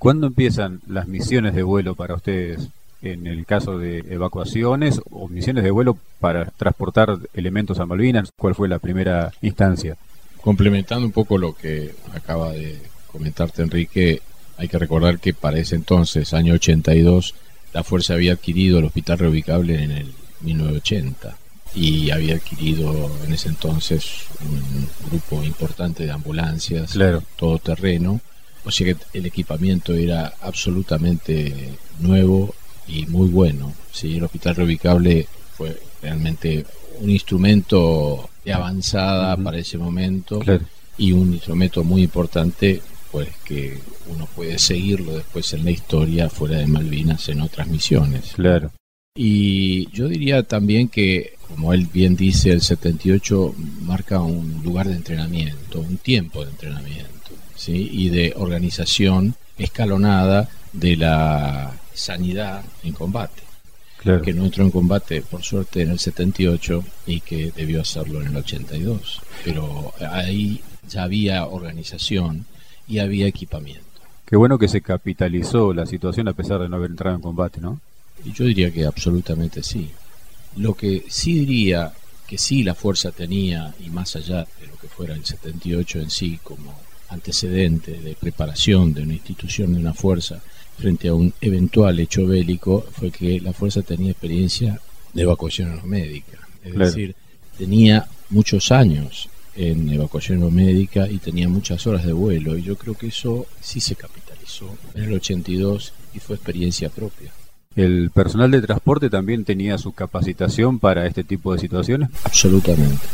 ¿Cuándo 0.01 0.29
empiezan 0.29 0.81
las 0.89 1.07
misiones 1.09 1.55
de 1.55 1.63
vuelo 1.63 1.95
para 1.95 2.15
ustedes? 2.15 2.69
En 3.03 3.27
el 3.27 3.45
caso 3.45 3.77
de 3.77 3.99
evacuaciones 4.09 4.99
o 5.11 5.29
misiones 5.29 5.63
de 5.63 5.71
vuelo 5.71 5.99
para 6.21 6.47
transportar 6.47 7.19
elementos 7.35 7.79
a 7.81 7.85
Malvinas, 7.85 8.31
¿cuál 8.35 8.55
fue 8.55 8.67
la 8.67 8.79
primera 8.79 9.31
instancia? 9.43 9.99
Complementando 10.41 11.05
un 11.05 11.13
poco 11.13 11.37
lo 11.37 11.55
que 11.55 11.95
acaba 12.15 12.53
de 12.53 12.79
comentarte 13.13 13.61
Enrique, 13.61 14.23
hay 14.57 14.69
que 14.69 14.79
recordar 14.79 15.19
que 15.19 15.35
para 15.35 15.59
ese 15.59 15.75
entonces, 15.77 16.33
año 16.33 16.55
82, 16.55 17.35
la 17.75 17.85
Fuerza 17.85 18.15
había 18.15 18.33
adquirido 18.33 18.79
el 18.79 18.87
Hospital 18.87 19.19
Reubicable 19.19 19.85
en 19.85 19.91
el 19.91 20.15
1980 20.41 21.37
y 21.75 22.11
había 22.11 22.37
adquirido 22.37 23.11
en 23.27 23.35
ese 23.35 23.51
entonces 23.51 24.25
un 24.41 24.89
grupo 25.11 25.45
importante 25.45 26.05
de 26.05 26.11
ambulancias, 26.11 26.93
Claro. 26.93 27.23
todo 27.37 27.59
terreno, 27.59 28.23
o 28.65 28.71
sea 28.71 28.87
que 28.95 28.97
el 29.19 29.27
equipamiento 29.27 29.95
era 29.95 30.35
absolutamente 30.41 31.71
nuevo 31.99 32.55
y 32.87 33.07
muy 33.07 33.29
bueno. 33.29 33.73
¿sí? 33.93 34.17
El 34.17 34.25
Hospital 34.25 34.57
Reubicable 34.57 35.27
fue 35.57 35.81
realmente 36.03 36.65
un 37.01 37.11
instrumento 37.11 38.29
de 38.45 38.53
avanzada 38.53 39.37
para 39.37 39.59
ese 39.59 39.79
momento 39.79 40.39
Claro. 40.41 40.65
y 40.99 41.13
un 41.13 41.33
instrumento 41.35 41.85
muy 41.85 42.03
importante 42.03 42.81
pues 43.11 43.29
que 43.45 43.79
uno 44.07 44.27
puede 44.37 44.59
seguirlo 44.59 45.15
después 45.17 45.53
en 45.53 45.65
la 45.65 45.73
historia 45.73 46.29
fuera 46.31 46.59
de 46.59 46.67
Malvinas 46.67 47.29
en 47.29 47.41
otras 47.41 47.67
misiones. 47.67 48.33
Claro. 48.35 48.71
Y 49.17 49.91
yo 49.91 50.07
diría 50.07 50.45
también 50.45 50.89
que, 50.89 51.35
como 51.49 51.73
él 51.73 51.89
bien 51.93 52.15
dice, 52.15 52.53
el 52.53 52.61
78 52.63 53.55
marca 53.83 54.21
un 54.21 54.63
lugar 54.63 54.87
de 54.87 54.95
entrenamiento, 54.95 55.81
un 55.81 55.97
tiempo 55.99 56.45
de 56.45 56.53
entrenamiento, 56.53 57.20
¿sí? 57.61 57.89
y 57.93 58.09
de 58.09 58.33
organización 58.37 59.35
escalonada 59.59 60.49
de 60.73 60.97
la 60.97 61.73
sanidad 61.93 62.63
en 62.83 62.93
combate, 62.95 63.43
Claro. 63.99 64.23
que 64.23 64.33
no 64.33 64.47
entró 64.47 64.65
en 64.65 64.71
combate, 64.71 65.21
por 65.21 65.43
suerte, 65.43 65.83
en 65.83 65.91
el 65.91 65.99
78 65.99 66.83
y 67.07 67.21
que 67.21 67.53
debió 67.55 67.83
hacerlo 67.83 68.23
en 68.23 68.29
el 68.29 68.37
82. 68.39 69.21
Pero 69.45 69.93
ahí 70.11 70.63
ya 70.89 71.03
había 71.03 71.45
organización 71.47 72.47
y 72.89 72.99
había 73.01 73.27
equipamiento. 73.27 73.85
Qué 74.25 74.37
bueno 74.37 74.59
que 74.59 74.69
se 74.69 74.81
capitalizó 74.81 75.75
la 75.75 75.85
situación 75.85 76.29
a 76.29 76.33
pesar 76.33 76.61
de 76.63 76.69
no 76.71 76.77
haber 76.77 76.91
entrado 76.93 77.17
en 77.17 77.23
combate, 77.23 77.61
¿no? 77.61 77.79
Yo 78.25 78.45
diría 78.45 78.71
que 78.71 78.87
absolutamente 78.87 79.63
sí. 79.63 79.91
Lo 80.57 80.75
que 80.75 81.05
sí 81.09 81.35
diría 81.41 81.93
que 82.27 82.39
sí 82.39 82.63
la 82.63 82.75
fuerza 82.75 83.11
tenía, 83.11 83.75
y 83.85 83.91
más 83.91 84.17
allá 84.17 84.47
de 84.61 84.67
lo 84.67 84.77
que 84.81 84.89
fuera 84.89 85.15
el 85.15 85.25
78 85.27 85.99
en 86.01 86.11
sí 86.11 86.39
como 86.43 86.73
antecedente 87.11 87.93
de 88.01 88.15
preparación 88.15 88.93
de 88.95 89.03
una 89.03 89.15
institución, 89.15 89.75
de 89.75 89.81
una 89.81 89.95
fuerza, 89.95 90.41
frente 90.79 91.09
a 91.09 91.15
un 91.15 91.33
eventual 91.41 91.99
hecho 92.01 92.27
bélico, 92.27 92.87
fue 92.93 93.11
que 93.11 93.41
la 93.41 93.53
fuerza 93.53 93.83
tenía 93.83 94.13
experiencia 94.13 94.81
de 95.13 95.23
evacuación 95.23 95.71
aeromédica. 95.73 96.39
Es 96.65 96.73
Claro. 96.73 96.87
decir, 96.87 97.15
tenía 97.59 98.07
muchos 98.31 98.73
años 98.73 99.29
en 99.57 99.89
evacuación 99.93 100.39
aeromédica 100.39 101.09
y 101.11 101.19
tenía 101.19 101.49
muchas 101.49 101.87
horas 101.87 102.05
de 102.07 102.13
vuelo, 102.13 102.57
y 102.57 102.63
yo 102.63 102.77
creo 102.77 102.95
que 102.95 103.09
eso 103.09 103.47
sí 103.61 103.81
se 103.81 103.95
capitalizó 103.97 104.77
en 104.95 105.05
el 105.05 105.13
82 105.15 105.93
y 106.15 106.19
fue 106.21 106.37
experiencia 106.37 106.89
propia. 106.89 107.31
¿El 107.77 108.11
personal 108.11 108.51
de 108.51 108.63
transporte 108.63 109.11
también 109.11 109.45
tenía 109.45 109.79
su 109.79 109.93
capacitación 109.93 110.79
para 110.79 111.07
este 111.07 111.23
tipo 111.25 111.53
de 111.53 111.61
situaciones? 111.61 112.09
Absolutamente. 112.25 113.05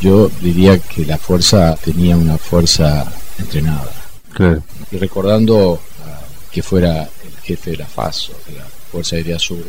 Yo 0.00 0.30
diría 0.40 0.78
que 0.78 1.06
la 1.06 1.18
fuerza 1.18 1.76
tenía 1.76 2.16
una 2.16 2.38
fuerza 2.38 3.10
entrenada. 3.38 3.90
Claro. 4.32 4.62
Y 4.90 4.98
recordando 4.98 5.80
ah, 6.04 6.20
que 6.50 6.62
fuera 6.62 7.02
el 7.02 7.36
jefe 7.42 7.72
de 7.72 7.78
la 7.78 7.86
FASO, 7.86 8.32
de 8.46 8.56
la 8.56 8.66
Fuerza 8.90 9.16
Aérea 9.16 9.38
Sur, 9.38 9.64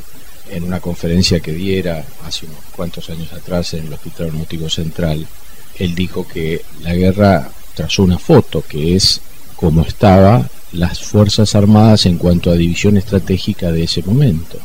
en 0.50 0.64
una 0.64 0.80
conferencia 0.80 1.40
que 1.40 1.52
diera 1.52 2.04
hace 2.26 2.46
unos 2.46 2.60
cuantos 2.76 3.10
años 3.10 3.32
atrás 3.34 3.74
en 3.74 3.88
el 3.88 3.94
Hospital 3.94 4.28
Aeronáutico 4.28 4.70
Central, 4.70 5.28
él 5.80 5.96
dijo 5.96 6.28
que 6.28 6.64
la 6.82 6.94
guerra 6.94 7.50
trazó 7.74 8.04
una 8.04 8.18
foto 8.18 8.64
que 8.68 8.96
es 8.96 9.22
como 9.56 9.82
estaban 9.82 10.50
las 10.72 11.00
Fuerzas 11.00 11.56
Armadas 11.56 12.06
en 12.06 12.18
cuanto 12.18 12.52
a 12.52 12.56
división 12.56 12.98
estratégica 12.98 13.72
de 13.72 13.84
ese 13.84 14.04
momento. 14.04 14.60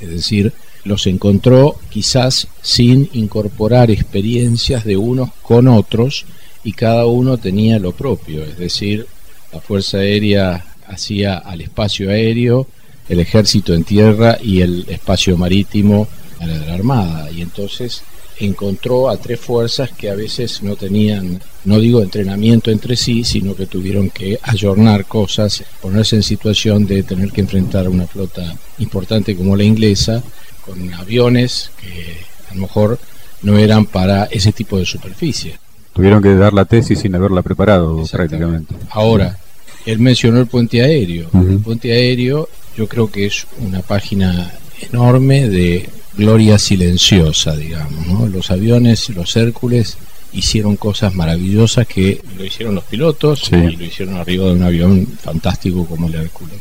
Es 0.00 0.10
decir, 0.10 0.52
los 0.86 1.06
encontró 1.06 1.76
quizás 1.90 2.48
sin 2.62 3.10
incorporar 3.12 3.90
experiencias 3.90 4.84
de 4.84 4.96
unos 4.96 5.30
con 5.42 5.68
otros 5.68 6.24
y 6.64 6.72
cada 6.72 7.06
uno 7.06 7.38
tenía 7.38 7.78
lo 7.78 7.92
propio, 7.92 8.44
es 8.44 8.58
decir, 8.58 9.06
la 9.52 9.60
Fuerza 9.60 9.98
Aérea 9.98 10.64
hacía 10.86 11.38
al 11.38 11.60
espacio 11.60 12.10
aéreo, 12.10 12.66
el 13.08 13.20
ejército 13.20 13.74
en 13.74 13.84
tierra 13.84 14.38
y 14.42 14.60
el 14.60 14.84
espacio 14.88 15.36
marítimo 15.36 16.08
a 16.40 16.46
la 16.46 16.58
la 16.58 16.74
Armada. 16.74 17.30
Y 17.30 17.42
entonces 17.42 18.02
encontró 18.38 19.08
a 19.08 19.16
tres 19.16 19.40
fuerzas 19.40 19.90
que 19.92 20.10
a 20.10 20.14
veces 20.14 20.62
no 20.62 20.76
tenían, 20.76 21.40
no 21.64 21.80
digo 21.80 22.02
entrenamiento 22.02 22.70
entre 22.70 22.96
sí, 22.96 23.24
sino 23.24 23.54
que 23.54 23.66
tuvieron 23.66 24.10
que 24.10 24.38
ayornar 24.42 25.06
cosas, 25.06 25.64
ponerse 25.80 26.16
en 26.16 26.22
situación 26.22 26.86
de 26.86 27.02
tener 27.02 27.30
que 27.32 27.40
enfrentar 27.40 27.86
a 27.86 27.90
una 27.90 28.06
flota 28.06 28.54
importante 28.78 29.36
como 29.36 29.56
la 29.56 29.64
inglesa, 29.64 30.22
con 30.66 30.92
aviones 30.94 31.70
que 31.80 32.16
a 32.50 32.54
lo 32.54 32.62
mejor 32.62 32.98
no 33.42 33.56
eran 33.58 33.86
para 33.86 34.24
ese 34.24 34.52
tipo 34.52 34.78
de 34.78 34.84
superficie. 34.84 35.58
Tuvieron 35.94 36.22
que 36.22 36.34
dar 36.34 36.52
la 36.52 36.64
tesis 36.64 36.98
sin 36.98 37.14
haberla 37.14 37.42
preparado 37.42 38.04
prácticamente. 38.10 38.74
Ahora, 38.90 39.38
él 39.86 39.98
mencionó 39.98 40.40
el 40.40 40.46
puente 40.46 40.82
aéreo. 40.82 41.30
El 41.32 41.60
puente 41.60 41.92
aéreo 41.92 42.48
yo 42.76 42.86
creo 42.86 43.10
que 43.10 43.26
es 43.26 43.46
una 43.60 43.80
página 43.80 44.52
enorme 44.90 45.48
de 45.48 45.88
gloria 46.16 46.58
silenciosa, 46.58 47.56
digamos. 47.56 48.06
¿no? 48.06 48.26
Los 48.26 48.50
aviones, 48.50 49.08
los 49.10 49.36
Hércules 49.36 49.96
hicieron 50.36 50.76
cosas 50.76 51.14
maravillosas 51.14 51.86
que 51.86 52.20
lo 52.36 52.44
hicieron 52.44 52.74
los 52.74 52.84
pilotos 52.84 53.40
Sí. 53.48 53.56
y 53.56 53.76
lo 53.76 53.84
hicieron 53.84 54.16
arriba 54.16 54.46
de 54.46 54.52
un 54.52 54.62
avión 54.62 55.06
fantástico 55.22 55.86
como 55.86 56.08
el 56.08 56.14
Hércules. 56.14 56.60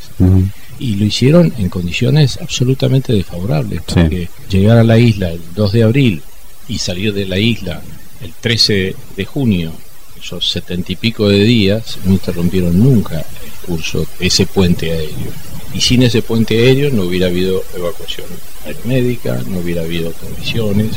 Y 0.79 0.96
lo 0.96 1.05
hicieron 1.05 1.53
en 1.58 1.70
condiciones 1.70 2.38
absolutamente 2.41 3.13
desfavorables, 3.13 3.82
Sí. 3.88 3.94
porque 3.96 4.29
llegar 4.50 4.77
a 4.77 4.84
la 4.84 4.98
isla 4.98 5.29
el 5.32 5.41
2 5.55 5.72
de 5.74 5.84
abril 5.84 6.22
y 6.67 6.77
salir 6.79 7.13
de 7.13 7.25
la 7.25 7.38
isla 7.38 7.82
el 8.22 8.34
13 8.39 8.96
de 9.15 9.25
junio, 9.25 9.72
esos 10.20 10.50
setenta 10.50 10.91
y 10.91 10.96
pico 10.96 11.29
de 11.29 11.44
días, 11.44 11.98
no 12.05 12.13
interrumpieron 12.13 12.77
nunca 12.79 13.17
el 13.20 13.67
curso 13.67 14.05
de 14.20 14.27
ese 14.27 14.46
puente 14.48 14.91
aéreo. 14.91 15.32
Y 15.75 15.82
sin 15.82 16.03
ese 16.03 16.22
puente 16.22 16.58
aéreo 16.58 16.89
no 16.89 17.03
hubiera 17.03 17.27
habido 17.27 17.62
evacuación 17.75 18.27
aeromédica, 18.65 19.41
no 19.48 19.60
hubiera 19.60 19.82
habido 19.82 20.13
condiciones, 20.13 20.91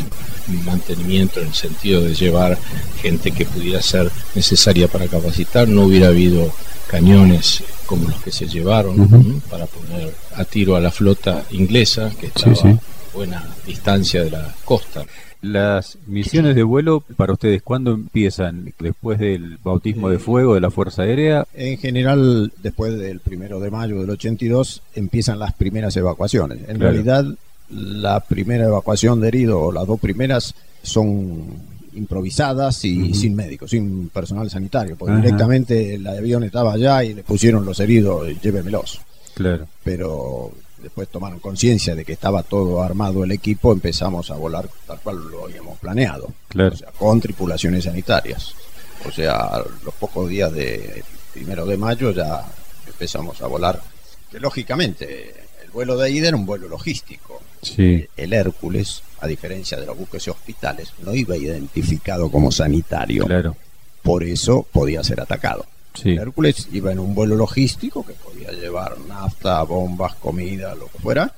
mantenimiento 0.64 1.40
en 1.40 1.48
el 1.48 1.54
sentido 1.54 2.00
de 2.02 2.14
llevar 2.14 2.56
gente 3.02 3.32
que 3.32 3.44
pudiera 3.44 3.82
ser 3.82 4.10
necesaria 4.34 4.86
para 4.86 5.08
capacitar, 5.08 5.68
no 5.68 5.82
hubiera 5.82 6.08
habido 6.08 6.52
cañones 6.86 7.62
como 7.86 8.08
los 8.08 8.20
que 8.22 8.30
se 8.30 8.46
llevaron 8.46 9.42
para 9.50 9.66
poner 9.66 10.14
a 10.34 10.44
tiro 10.44 10.76
a 10.76 10.80
la 10.80 10.90
flota 10.90 11.44
inglesa 11.50 12.10
que 12.18 12.26
estaba 12.26 12.54
sí. 12.54 12.68
a 12.68 12.78
buena 13.12 13.44
distancia 13.66 14.22
de 14.22 14.30
la 14.30 14.54
costa. 14.64 15.04
Las 15.40 15.98
misiones 16.06 16.56
de 16.56 16.64
vuelo 16.64 17.00
para 17.16 17.32
ustedes, 17.32 17.62
¿cuándo 17.62 17.92
empiezan? 17.92 18.72
¿Después 18.80 19.18
del 19.20 19.58
bautismo 19.62 20.08
de 20.10 20.18
fuego 20.18 20.54
de 20.54 20.60
la 20.60 20.70
Fuerza 20.70 21.02
Aérea? 21.02 21.46
En 21.54 21.78
general, 21.78 22.52
después 22.62 22.98
del 22.98 23.20
primero 23.20 23.60
de 23.60 23.70
mayo 23.70 24.00
del 24.00 24.10
82, 24.10 24.82
empiezan 24.96 25.38
las 25.38 25.52
primeras 25.54 25.96
evacuaciones. 25.96 26.58
En 26.68 26.78
Claro. 26.78 26.80
realidad, 26.92 27.24
la 27.70 28.20
primera 28.20 28.64
evacuación 28.64 29.20
de 29.20 29.28
herido, 29.28 29.60
o 29.60 29.72
las 29.72 29.86
dos 29.86 30.00
primeras, 30.00 30.54
son 30.82 31.44
improvisadas 31.94 32.84
y 32.84 33.14
sin 33.14 33.34
médicos, 33.36 33.70
sin 33.70 34.08
personal 34.08 34.48
sanitario, 34.50 34.96
porque 34.96 35.12
Ajá. 35.12 35.22
directamente 35.22 35.94
el 35.94 36.06
avión 36.06 36.44
estaba 36.44 36.72
allá 36.72 37.04
y 37.04 37.14
le 37.14 37.22
pusieron 37.22 37.64
los 37.64 37.78
heridos, 37.80 38.28
y 38.30 38.38
llévemelos. 38.40 39.00
Claro. 39.34 39.66
Pero 39.84 40.50
después 40.82 41.08
tomaron 41.08 41.38
conciencia 41.40 41.94
de 41.94 42.04
que 42.04 42.12
estaba 42.12 42.42
todo 42.42 42.82
armado 42.82 43.24
el 43.24 43.32
equipo, 43.32 43.72
empezamos 43.72 44.30
a 44.30 44.36
volar 44.36 44.68
tal 44.86 45.00
cual 45.00 45.28
lo 45.30 45.44
habíamos 45.44 45.78
planeado. 45.78 46.32
Claro. 46.48 46.74
O 46.74 46.76
sea, 46.76 46.90
con 46.92 47.20
tripulaciones 47.20 47.84
sanitarias. 47.84 48.54
O 49.06 49.12
sea, 49.12 49.36
a 49.36 49.58
los 49.84 49.94
pocos 49.94 50.28
días 50.28 50.52
de 50.52 51.04
primero 51.32 51.66
de 51.66 51.76
mayo 51.76 52.10
ya 52.10 52.44
empezamos 52.86 53.40
a 53.42 53.46
volar. 53.46 53.80
Que 54.30 54.40
lógicamente, 54.40 55.34
el 55.64 55.70
vuelo 55.70 55.96
de 55.96 56.10
ida 56.10 56.28
era 56.28 56.36
un 56.36 56.46
vuelo 56.46 56.68
logístico. 56.68 57.40
Sí. 57.62 58.06
El 58.16 58.32
Hércules, 58.32 59.02
a 59.20 59.26
diferencia 59.26 59.78
de 59.78 59.86
los 59.86 59.96
buques 59.96 60.26
y 60.26 60.30
hospitales, 60.30 60.92
no 61.02 61.14
iba 61.14 61.36
identificado 61.36 62.30
como 62.30 62.50
sanitario. 62.52 63.24
Claro. 63.24 63.56
Por 64.02 64.24
eso 64.24 64.66
podía 64.72 65.02
ser 65.02 65.20
atacado. 65.20 65.66
Sí. 66.02 66.10
El 66.10 66.18
Hércules 66.20 66.68
iba 66.72 66.92
en 66.92 66.98
un 66.98 67.14
vuelo 67.14 67.34
logístico 67.36 68.04
que 68.04 68.12
podía 68.14 68.52
llevar 68.52 68.96
nafta, 69.08 69.62
bombas, 69.62 70.14
comida, 70.16 70.74
lo 70.74 70.86
que 70.88 70.98
fuera, 70.98 71.32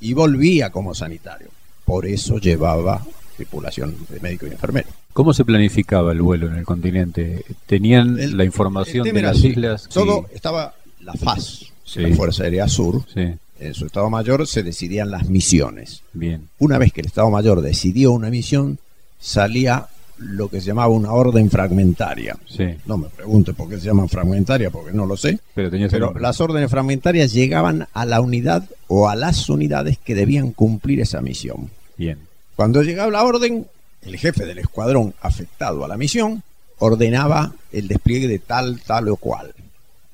y 0.00 0.12
volvía 0.12 0.70
como 0.70 0.94
sanitario. 0.94 1.48
Por 1.84 2.06
eso 2.06 2.38
llevaba 2.38 3.04
tripulación 3.36 3.94
de 4.08 4.20
médico 4.20 4.46
y 4.46 4.50
enfermero. 4.50 4.88
¿Cómo 5.12 5.32
se 5.32 5.44
planificaba 5.44 6.12
el 6.12 6.20
vuelo 6.22 6.46
en 6.48 6.56
el 6.56 6.64
continente? 6.64 7.44
¿Tenían 7.66 8.18
El- 8.18 8.36
la 8.36 8.44
información 8.44 9.04
de 9.04 9.22
las 9.22 9.42
islas? 9.44 9.88
Todo 9.92 10.26
Sí, 10.28 10.34
estaba 10.36 10.74
la 11.00 11.12
FAS, 11.14 11.66
Sí. 11.84 12.00
la 12.00 12.14
Fuerza 12.16 12.44
Aérea 12.44 12.68
Sur. 12.68 13.02
sí, 13.12 13.34
En 13.58 13.72
su 13.72 13.86
Estado 13.86 14.10
Mayor 14.10 14.46
se 14.46 14.62
decidían 14.62 15.10
las 15.10 15.28
misiones. 15.30 16.02
bien. 16.12 16.48
Una 16.58 16.76
vez 16.76 16.92
que 16.92 17.00
el 17.00 17.06
Estado 17.06 17.30
Mayor 17.30 17.62
decidió 17.62 18.12
una 18.12 18.28
misión, 18.28 18.78
salía 19.18 19.86
lo 20.18 20.48
que 20.48 20.60
se 20.60 20.68
llamaba 20.68 20.88
una 20.88 21.12
orden 21.12 21.50
fragmentaria. 21.50 22.36
Sí, 22.46 22.64
No 22.86 22.96
me 22.96 23.08
pregunte 23.08 23.52
por 23.52 23.68
qué 23.68 23.78
se 23.78 23.86
llaman 23.86 24.08
fragmentaria, 24.08 24.70
porque 24.70 24.92
no 24.92 25.06
lo 25.06 25.16
sé. 25.16 25.38
pero 25.54 26.14
las 26.18 26.40
órdenes 26.40 26.70
fragmentarias 26.70 27.32
llegaban 27.32 27.86
a 27.92 28.06
la 28.06 28.20
unidad 28.20 28.64
o 28.88 29.08
a 29.08 29.16
las 29.16 29.48
unidades 29.48 29.98
que 29.98 30.14
debían 30.14 30.52
cumplir 30.52 31.00
esa 31.00 31.20
misión. 31.20 31.70
Bien, 31.96 32.18
Cuando 32.54 32.82
llegaba 32.82 33.10
la 33.10 33.24
orden, 33.24 33.66
el 34.02 34.16
jefe 34.16 34.46
del 34.46 34.58
escuadrón 34.58 35.14
afectado 35.20 35.84
a 35.84 35.88
la 35.88 35.96
misión 35.96 36.42
ordenaba 36.78 37.52
el 37.72 37.88
despliegue 37.88 38.28
de 38.28 38.38
tal, 38.38 38.80
tal 38.80 39.08
o 39.08 39.16
cual. 39.16 39.52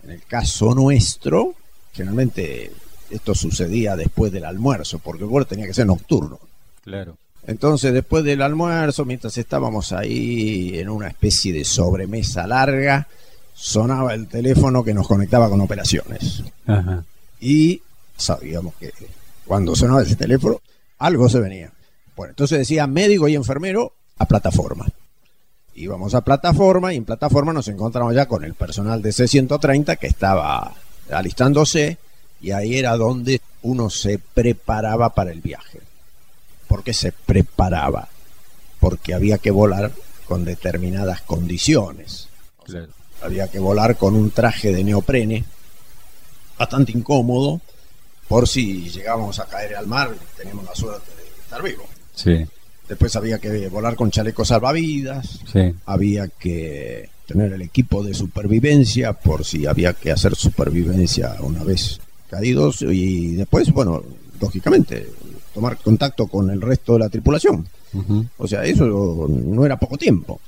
En 0.02 0.10
el 0.10 0.22
caso 0.24 0.74
nuestro, 0.74 1.54
generalmente 1.92 2.72
esto 3.10 3.34
sucedía 3.34 3.94
después 3.94 4.32
del 4.32 4.44
almuerzo, 4.44 4.98
porque 4.98 5.22
el 5.24 5.28
vuelo 5.30 5.46
tenía 5.46 5.66
que 5.66 5.74
ser 5.74 5.86
nocturno. 5.86 6.38
claro. 6.82 7.16
Entonces, 7.46 7.92
después 7.92 8.24
del 8.24 8.42
almuerzo, 8.42 9.04
mientras 9.04 9.36
estábamos 9.36 9.92
ahí 9.92 10.78
en 10.78 10.88
una 10.88 11.08
especie 11.08 11.52
de 11.52 11.64
sobremesa 11.64 12.46
larga, 12.46 13.08
sonaba 13.54 14.14
el 14.14 14.28
teléfono 14.28 14.84
que 14.84 14.94
nos 14.94 15.08
conectaba 15.08 15.48
con 15.48 15.60
operaciones. 15.60 16.42
Ajá. 16.66 17.04
Y 17.40 17.82
sabíamos 18.16 18.74
que 18.76 18.92
cuando 19.44 19.74
sonaba 19.74 20.02
ese 20.02 20.16
teléfono, 20.16 20.60
algo 20.98 21.28
se 21.28 21.40
venía. 21.40 21.72
Bueno, 22.16 22.30
entonces 22.30 22.58
decía 22.58 22.86
médico 22.86 23.26
y 23.26 23.34
enfermero 23.34 23.92
a 24.18 24.26
plataforma. 24.26 24.86
Íbamos 25.74 26.14
a 26.14 26.20
plataforma 26.20 26.92
y 26.92 26.98
en 26.98 27.04
plataforma 27.04 27.52
nos 27.52 27.66
encontramos 27.68 28.14
ya 28.14 28.26
con 28.26 28.44
el 28.44 28.54
personal 28.54 29.02
de 29.02 29.12
C-130 29.12 29.98
que 29.98 30.06
estaba 30.06 30.74
alistándose 31.10 31.98
y 32.40 32.50
ahí 32.50 32.76
era 32.76 32.96
donde 32.96 33.40
uno 33.62 33.90
se 33.90 34.18
preparaba 34.18 35.14
para 35.14 35.32
el 35.32 35.40
viaje. 35.40 35.80
¿Por 36.72 36.82
qué 36.82 36.94
se 36.94 37.12
preparaba? 37.12 38.08
Porque 38.80 39.12
había 39.12 39.36
que 39.36 39.50
volar 39.50 39.92
con 40.26 40.42
determinadas 40.46 41.20
condiciones. 41.20 42.28
Había 43.20 43.48
que 43.48 43.58
volar 43.58 43.98
con 43.98 44.16
un 44.16 44.30
traje 44.30 44.72
de 44.72 44.82
neoprene 44.82 45.44
bastante 46.58 46.92
incómodo 46.92 47.60
por 48.26 48.48
si 48.48 48.88
llegábamos 48.88 49.38
a 49.38 49.44
caer 49.44 49.76
al 49.76 49.86
mar 49.86 50.14
teníamos 50.34 50.64
la 50.64 50.74
suerte 50.74 51.10
de 51.14 51.42
estar 51.42 51.62
vivos. 51.62 51.86
Sí, 52.14 52.46
Después 52.88 53.14
había 53.16 53.38
que 53.38 53.68
volar 53.68 53.94
con 53.94 54.10
chalecos 54.10 54.48
salvavidas, 54.48 55.40
sí, 55.52 55.74
había 55.84 56.28
que 56.28 57.10
tener 57.26 57.52
el 57.52 57.60
equipo 57.60 58.02
de 58.02 58.14
supervivencia 58.14 59.12
por 59.12 59.44
si 59.44 59.66
había 59.66 59.92
que 59.92 60.10
hacer 60.10 60.36
supervivencia 60.36 61.36
una 61.40 61.64
vez 61.64 62.00
caídos 62.30 62.80
y 62.80 63.34
después, 63.34 63.70
bueno, 63.72 64.02
lógicamente, 64.40 65.06
tomar 65.54 65.76
contacto 65.78 66.26
con 66.26 66.50
el 66.50 66.60
resto 66.60 66.94
de 66.94 66.98
la 67.00 67.08
tripulación. 67.08 67.66
O 68.38 68.46
sea, 68.48 68.64
eso 68.64 68.86
no 69.28 69.66
era 69.66 69.76
poco 69.78 69.98
tiempo. 69.98 70.40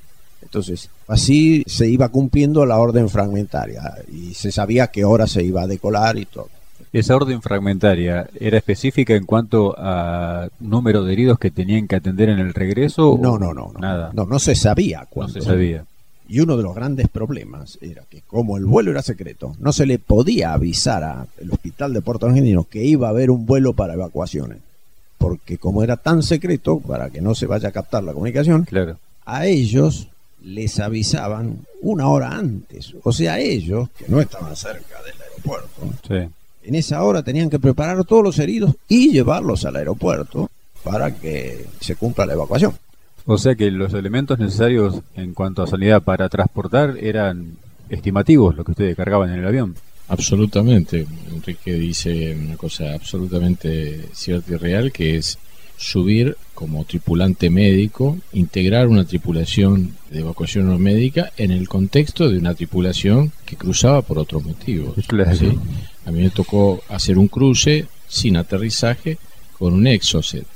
Entonces, 0.43 0.89
así 1.09 1.65
se 1.67 1.89
iba 1.89 2.09
cumpliendo 2.09 2.65
la 2.67 2.79
orden 2.79 3.09
fragmentaria 3.09 3.97
y 4.13 4.35
se 4.35 4.53
sabía 4.53 4.89
qué 4.89 5.05
hora 5.05 5.27
se 5.27 5.43
iba 5.43 5.63
a 5.63 5.67
decolar 5.67 6.17
y 6.19 6.27
todo. 6.27 6.49
Esa 6.93 7.17
orden 7.17 7.43
fragmentaria 7.43 8.29
era 8.39 8.59
específica 8.59 9.15
en 9.15 9.25
cuanto 9.27 9.75
a 9.77 10.49
número 10.61 11.03
de 11.03 11.13
heridos 11.13 11.39
que 11.41 11.51
tenían 11.51 11.89
que 11.89 11.97
atender 11.97 12.29
en 12.29 12.39
el 12.39 12.55
regreso. 12.55 13.19
No, 13.21 13.37
no, 13.39 13.53
no, 13.53 13.73
no. 13.73 13.81
Nada. 13.81 14.11
No, 14.15 14.27
no 14.27 14.39
se 14.39 14.55
sabía 14.55 15.01
No 15.01 15.07
cuándo. 15.11 15.33
se 15.35 15.41
sabía. 15.41 15.85
Y 16.29 16.41
uno 16.41 16.57
de 16.57 16.63
los 16.63 16.75
grandes 16.75 17.09
problemas 17.09 17.79
era 17.83 18.03
que 18.09 18.23
como 18.23 18.57
el 18.57 18.65
vuelo 18.65 18.93
era 18.93 19.03
secreto, 19.03 19.55
no 19.59 19.73
se 19.73 19.87
le 19.87 19.99
podía 19.99 20.53
avisar 20.53 21.03
al 21.03 21.51
hospital 21.51 21.93
de 21.93 22.01
Puerto 22.01 22.27
Argentino 22.27 22.65
que 22.71 22.85
iba 22.85 23.09
a 23.09 23.11
haber 23.11 23.31
un 23.31 23.45
vuelo 23.45 23.73
para 23.73 23.95
evacuaciones. 23.95 24.59
Porque 25.19 25.59
como 25.59 25.83
era 25.83 25.97
tan 25.97 26.23
secreto, 26.23 26.81
para 26.81 27.11
que 27.11 27.21
no 27.21 27.35
se 27.35 27.47
vaya 27.47 27.69
a 27.69 27.73
captar 27.73 28.03
la 28.05 28.13
comunicación, 28.13 28.65
Claro. 28.65 28.99
a 29.25 29.47
ellos 29.47 30.09
les 30.43 30.79
avisaban 30.81 31.59
una 31.81 32.09
hora 32.09 32.37
antes. 32.37 32.95
O 33.03 33.13
sea, 33.13 33.39
ellos, 33.39 33.89
que 33.99 34.05
no 34.09 34.21
estaban 34.21 34.55
cerca 34.57 35.03
del 35.03 35.15
aeropuerto, 35.23 35.91
Sí. 36.07 36.29
en 36.69 36.75
esa 36.75 37.03
hora 37.03 37.23
tenían 37.23 37.49
que 37.51 37.59
preparar 37.59 38.05
todos 38.05 38.23
los 38.23 38.39
heridos 38.39 38.75
y 38.89 39.11
llevarlos 39.13 39.65
al 39.65 39.77
aeropuerto 39.77 40.51
para 40.83 41.15
que 41.15 41.65
se 41.81 41.97
cumpla 41.97 42.27
la 42.27 42.35
evacuación. 42.35 42.75
O 43.27 43.39
sea 43.39 43.55
que 43.55 43.71
los 43.71 43.95
elementos 43.95 44.39
necesarios 44.39 45.01
en 45.17 45.33
cuanto 45.33 45.63
a 45.63 45.67
sanidad 45.67 46.03
para 46.03 46.29
transportar 46.29 46.99
eran 47.01 47.57
estimativos, 47.89 48.55
lo 48.55 48.65
que 48.65 48.73
ustedes 48.73 48.95
cargaban 48.97 49.31
en 49.33 49.39
el 49.39 49.47
avión. 49.47 49.75
Absolutamente. 50.09 51.07
Enrique 51.33 51.75
dice 51.75 52.35
una 52.35 52.57
cosa 52.57 52.95
absolutamente 52.95 54.09
cierta 54.13 54.53
y 54.53 54.57
real, 54.57 54.93
que 54.93 55.17
es 55.17 55.39
subir 55.77 56.37
como 56.55 56.85
tripulante 56.85 57.51
médico, 57.51 58.19
integrar 58.33 58.87
una 58.89 59.05
tripulación 59.05 59.97
de 60.11 60.21
evacuación 60.21 60.69
no 60.69 60.79
médica 60.79 61.33
en 61.37 61.51
el 61.51 61.69
contexto 61.69 62.29
de 62.29 62.39
una 62.39 62.55
tripulación 62.55 63.33
que 63.45 63.57
cruzaba 63.57 64.03
por 64.03 64.19
otros 64.19 64.45
motivos. 64.45 64.95
Claro. 65.07 65.37
¿sí? 65.37 65.53
A 66.07 66.11
mí 66.11 66.23
me 66.23 66.31
tocó 66.31 66.83
hacer 66.89 67.19
un 67.19 67.29
cruce 67.29 67.87
sin 68.09 68.37
aterrizaje 68.37 69.19
con 69.59 69.75
un 69.75 69.87
exocet, 69.87 70.47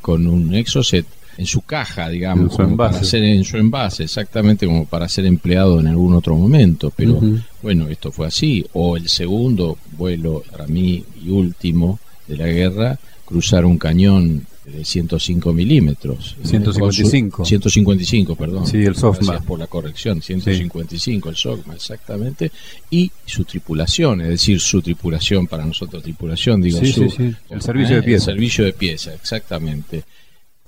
con 0.00 0.26
un 0.26 0.54
exocet 0.54 1.06
en 1.36 1.46
su 1.46 1.62
caja, 1.62 2.08
digamos, 2.08 2.44
En 2.44 2.50
su 2.50 2.56
como 2.56 2.76
para 2.76 2.90
envase. 2.90 3.10
ser 3.10 3.22
en 3.24 3.44
su 3.44 3.56
envase, 3.56 4.04
exactamente 4.04 4.66
como 4.66 4.86
para 4.86 5.08
ser 5.08 5.26
empleado 5.26 5.80
en 5.80 5.86
algún 5.88 6.14
otro 6.14 6.34
momento. 6.36 6.92
Pero 6.94 7.20
bueno, 7.62 7.88
esto 7.88 8.10
fue 8.12 8.26
así. 8.26 8.64
O 8.72 8.96
el 8.96 9.08
segundo 9.08 9.78
vuelo, 9.96 10.42
para 10.50 10.66
mí, 10.66 11.04
y 11.24 11.30
último 11.30 11.98
de 12.26 12.36
la 12.36 12.46
guerra, 12.46 12.98
cruzar 13.24 13.64
un 13.64 13.78
cañón 13.78 14.46
de 14.64 14.84
105 14.84 15.52
milímetros. 15.52 16.36
155. 16.42 17.44
155, 17.44 18.34
perdón. 18.34 18.66
Sí, 18.66 18.78
el 18.78 18.96
SOFMA. 18.96 19.26
Gracias 19.26 19.46
por 19.46 19.58
la 19.60 19.66
corrección. 19.68 20.20
155, 20.22 21.28
el 21.28 21.36
SOFMA, 21.36 21.74
exactamente. 21.74 22.50
Y 22.90 23.10
su 23.24 23.44
tripulación, 23.44 24.22
es 24.22 24.28
decir, 24.28 24.58
su 24.58 24.82
tripulación, 24.82 25.46
para 25.46 25.64
nosotros 25.64 26.02
tripulación, 26.02 26.60
digo 26.62 26.80
Sí, 26.80 26.92
su, 26.92 27.10
sí, 27.10 27.16
sí. 27.16 27.34
El 27.50 27.62
servicio 27.62 27.96
de 27.96 28.02
pieza. 28.02 28.30
El 28.30 28.36
servicio 28.36 28.64
de 28.64 28.72
pieza, 28.72 29.14
exactamente. 29.14 30.02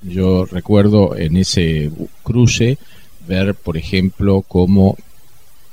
Yo 0.02 0.44
recuerdo 0.44 1.16
en 1.16 1.36
ese 1.36 1.90
cruce 2.22 2.78
ver, 3.26 3.54
por 3.54 3.76
ejemplo, 3.76 4.42
cómo 4.46 4.96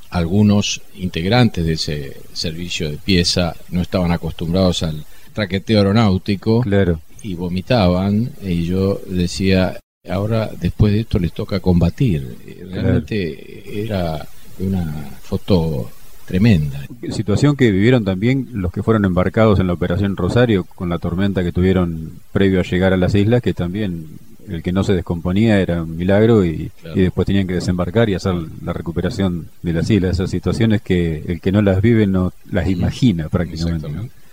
algunos 0.10 0.82
integrantes 0.96 1.66
de 1.66 1.74
ese 1.74 2.18
servicio 2.34 2.90
de 2.90 2.98
pieza 2.98 3.56
no 3.70 3.82
estaban 3.82 4.12
acostumbrados 4.12 4.84
al 4.84 5.06
traqueteo 5.34 5.80
aeronáutico 5.80 6.62
Claro. 6.62 7.02
y 7.22 7.34
vomitaban 7.36 8.32
y 8.42 8.66
yo 8.66 9.02
decía 9.08 9.78
ahora 10.08 10.50
después 10.60 10.94
de 10.94 11.02
esto 11.02 11.20
les 11.20 11.34
toca 11.34 11.60
combatir 11.60 12.38
realmente 12.72 13.84
era 13.84 14.26
una 14.60 15.18
foto 15.22 15.90
tremenda 16.26 16.86
Situación 17.12 17.56
que 17.56 17.72
vivieron 17.72 18.04
también 18.04 18.48
los 18.54 18.72
que 18.72 18.84
fueron 18.84 19.06
embarcados 19.06 19.60
en 19.60 19.68
la 19.68 19.74
Operación 19.74 20.18
Rosario 20.18 20.64
con 20.64 20.90
la 20.90 20.98
tormenta 21.00 21.44
que 21.44 21.52
tuvieron 21.52 22.14
previo 22.32 22.60
a 22.60 22.64
llegar 22.64 22.94
a 22.94 22.98
las 22.98 23.14
islas, 23.16 23.42
que 23.42 23.54
también 23.54 24.06
el 24.48 24.62
que 24.62 24.72
no 24.72 24.84
se 24.84 24.94
descomponía 24.94 25.60
era 25.60 25.82
un 25.84 25.98
milagro 25.98 26.46
y, 26.46 26.70
Claro. 26.82 27.00
y 27.00 27.04
después 27.04 27.26
tenían 27.26 27.48
que 27.48 27.56
desembarcar 27.56 28.10
y 28.10 28.14
hacer 28.16 28.36
la 28.64 28.74
recuperación 28.74 29.48
de 29.64 29.74
las 29.74 29.90
islas. 29.90 30.12
Esas 30.18 30.30
situaciones 30.30 30.82
que 30.82 31.24
el 31.28 31.42
que 31.42 31.52
no 31.52 31.62
las 31.62 31.82
vive 31.82 32.06
no 32.06 32.32
las 32.52 32.68
imagina 32.70 33.28
prácticamente. 33.30 33.88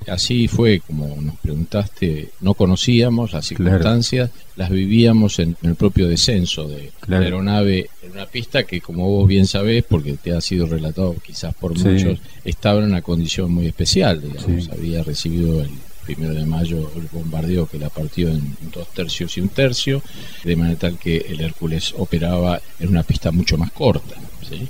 Así 0.08 0.48
fue 0.48 0.80
como 0.84 1.16
nos 1.22 1.36
preguntaste, 1.36 2.30
no 2.40 2.54
conocíamos 2.54 3.32
las 3.32 3.48
Claro. 3.48 3.64
circunstancias, 3.64 4.30
las 4.56 4.68
vivíamos 4.70 5.38
en, 5.38 5.56
el 5.62 5.76
propio 5.76 6.08
descenso 6.08 6.66
de 6.68 6.90
Claro. 7.00 7.20
la 7.20 7.26
aeronave 7.26 7.88
una 8.12 8.26
pista 8.26 8.64
que 8.64 8.80
como 8.80 9.08
vos 9.08 9.26
bien 9.28 9.46
sabés, 9.46 9.84
porque 9.88 10.14
te 10.14 10.32
ha 10.32 10.40
sido 10.40 10.66
relatado 10.66 11.14
quizás 11.24 11.54
por 11.54 11.78
Sí. 11.78 11.88
muchos, 11.88 12.18
estaba 12.44 12.78
en 12.80 12.86
una 12.86 13.02
condición 13.02 13.52
muy 13.52 13.66
especial, 13.66 14.20
digamos, 14.20 14.64
Sí. 14.64 14.70
había 14.72 15.02
recibido 15.02 15.62
el 15.62 15.70
primero 16.04 16.34
de 16.34 16.44
mayo 16.44 16.90
el 16.96 17.08
bombardeo 17.12 17.66
que 17.66 17.78
la 17.78 17.88
partió 17.88 18.28
en 18.28 18.56
dos 18.74 18.88
tercios 18.88 19.36
y 19.36 19.40
un 19.40 19.48
tercio, 19.50 20.02
de 20.44 20.56
manera 20.56 20.78
tal 20.78 20.98
que 20.98 21.18
el 21.28 21.40
Hércules 21.40 21.94
operaba 21.96 22.60
en 22.80 22.88
una 22.88 23.02
pista 23.04 23.30
mucho 23.30 23.56
más 23.56 23.70
corta, 23.72 24.16
¿sí? 24.48 24.68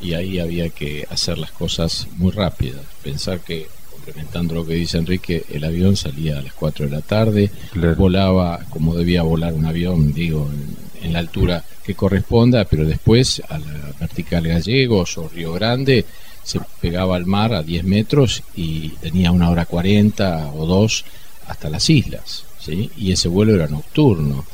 y 0.00 0.12
ahí 0.12 0.38
había 0.38 0.68
que 0.68 1.06
hacer 1.10 1.38
las 1.38 1.50
cosas 1.52 2.06
muy 2.18 2.30
rápidas. 2.30 2.82
Pensar 3.02 3.40
que, 3.40 3.66
complementando 3.90 4.54
lo 4.54 4.66
que 4.66 4.74
dice 4.74 4.98
Enrique, 4.98 5.44
el 5.50 5.64
avión 5.64 5.96
salía 5.96 6.38
a 6.38 6.42
las 6.42 6.52
4 6.52 6.84
de 6.84 6.90
la 6.92 7.00
tarde, 7.00 7.50
Claro. 7.72 7.96
volaba 7.96 8.60
como 8.68 8.94
debía 8.94 9.22
volar 9.22 9.54
un 9.54 9.64
avión, 9.64 10.12
digo, 10.12 10.48
en, 10.52 10.85
en 11.06 11.12
la 11.12 11.20
altura 11.20 11.64
que 11.84 11.94
corresponda, 11.94 12.64
pero 12.64 12.84
después 12.84 13.42
a 13.48 13.58
la 13.58 13.92
vertical 13.98 14.46
Gallegos 14.46 15.16
o 15.18 15.28
Río 15.28 15.52
Grande 15.52 16.04
se 16.42 16.60
pegaba 16.80 17.16
al 17.16 17.26
mar 17.26 17.54
a 17.54 17.62
10 17.62 17.84
metros 17.84 18.42
y 18.54 18.90
tenía 19.00 19.32
una 19.32 19.50
hora 19.50 19.66
40 19.66 20.52
o 20.54 20.66
dos 20.66 21.04
hasta 21.48 21.70
las 21.70 21.88
islas, 21.88 22.44
¿sí? 22.58 22.90
y 22.96 23.12
ese 23.12 23.28
vuelo 23.28 23.54
era 23.54 23.66
nocturno. 23.68 24.44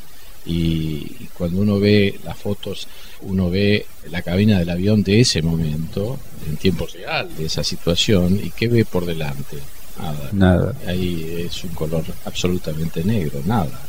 Y 0.45 1.29
cuando 1.35 1.61
uno 1.61 1.79
ve 1.79 2.19
las 2.25 2.37
fotos, 2.37 2.89
uno 3.21 3.49
ve 3.49 3.87
la 4.11 4.23
cabina 4.23 4.59
del 4.59 4.71
avión 4.71 5.03
de 5.05 5.21
ese 5.21 5.41
momento, 5.41 6.19
en 6.49 6.57
tiempo 6.57 6.87
real, 6.93 7.29
de 7.37 7.47
esa 7.47 7.63
situación, 7.63 8.41
y 8.43 8.51
¿qué 8.51 8.67
ve 8.67 8.85
por 8.85 9.07
delante? 9.07 9.59
Nada. 10.01 10.29
Nada. 10.33 10.75
Ahí 10.87 11.45
es 11.47 11.63
un 11.63 11.71
color 11.71 12.05
absolutamente 12.25 13.05
negro, 13.05 13.41
nada. 13.45 13.81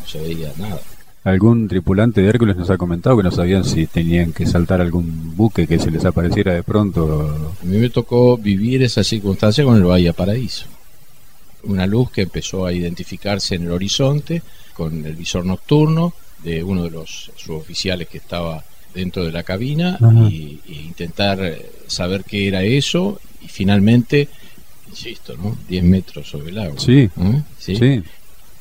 No 0.00 0.08
se 0.08 0.20
veía 0.20 0.52
nada. 0.56 0.80
Algún 1.24 1.68
tripulante 1.68 2.20
de 2.20 2.28
Hércules 2.28 2.54
nos 2.54 2.68
ha 2.68 2.76
comentado 2.76 3.16
que 3.16 3.22
no 3.22 3.30
sabían 3.30 3.64
si 3.64 3.86
tenían 3.86 4.34
que 4.34 4.44
saltar 4.44 4.82
algún 4.82 5.34
buque 5.34 5.66
que 5.66 5.78
se 5.78 5.90
les 5.90 6.04
apareciera 6.04 6.52
de 6.52 6.62
pronto. 6.62 7.54
A 7.62 7.64
mí 7.64 7.78
me 7.78 7.88
tocó 7.88 8.36
vivir 8.36 8.82
esa 8.82 9.02
circunstancia 9.02 9.64
con 9.64 9.76
el 9.76 9.84
Bahía 9.84 10.12
Paraíso. 10.12 10.66
Una 11.62 11.86
luz 11.86 12.10
que 12.10 12.22
empezó 12.22 12.66
a 12.66 12.74
identificarse 12.74 13.54
en 13.54 13.62
el 13.62 13.72
horizonte 13.72 14.42
con 14.74 15.06
el 15.06 15.16
visor 15.16 15.46
nocturno 15.46 16.12
de 16.42 16.62
uno 16.62 16.84
de 16.84 16.90
los 16.90 17.32
suboficiales 17.36 18.06
que 18.08 18.18
estaba 18.18 18.62
dentro 18.94 19.24
de 19.24 19.32
la 19.32 19.44
cabina 19.44 19.98
y, 20.30 20.60
y, 20.66 20.80
intentar 20.84 21.42
eh, 21.42 21.70
saber 21.86 22.24
qué 22.24 22.48
era 22.48 22.62
eso 22.62 23.18
y 23.42 23.48
finalmente, 23.48 24.28
insisto, 24.88 25.36
¿no? 25.38 25.56
10 25.68 25.84
metros 25.84 26.28
sobre 26.28 26.50
el 26.50 26.58
agua. 26.58 26.78
Sí, 26.78 27.10
¿eh? 27.16 27.42
¿Sí? 27.58 27.76
sí. 27.76 28.02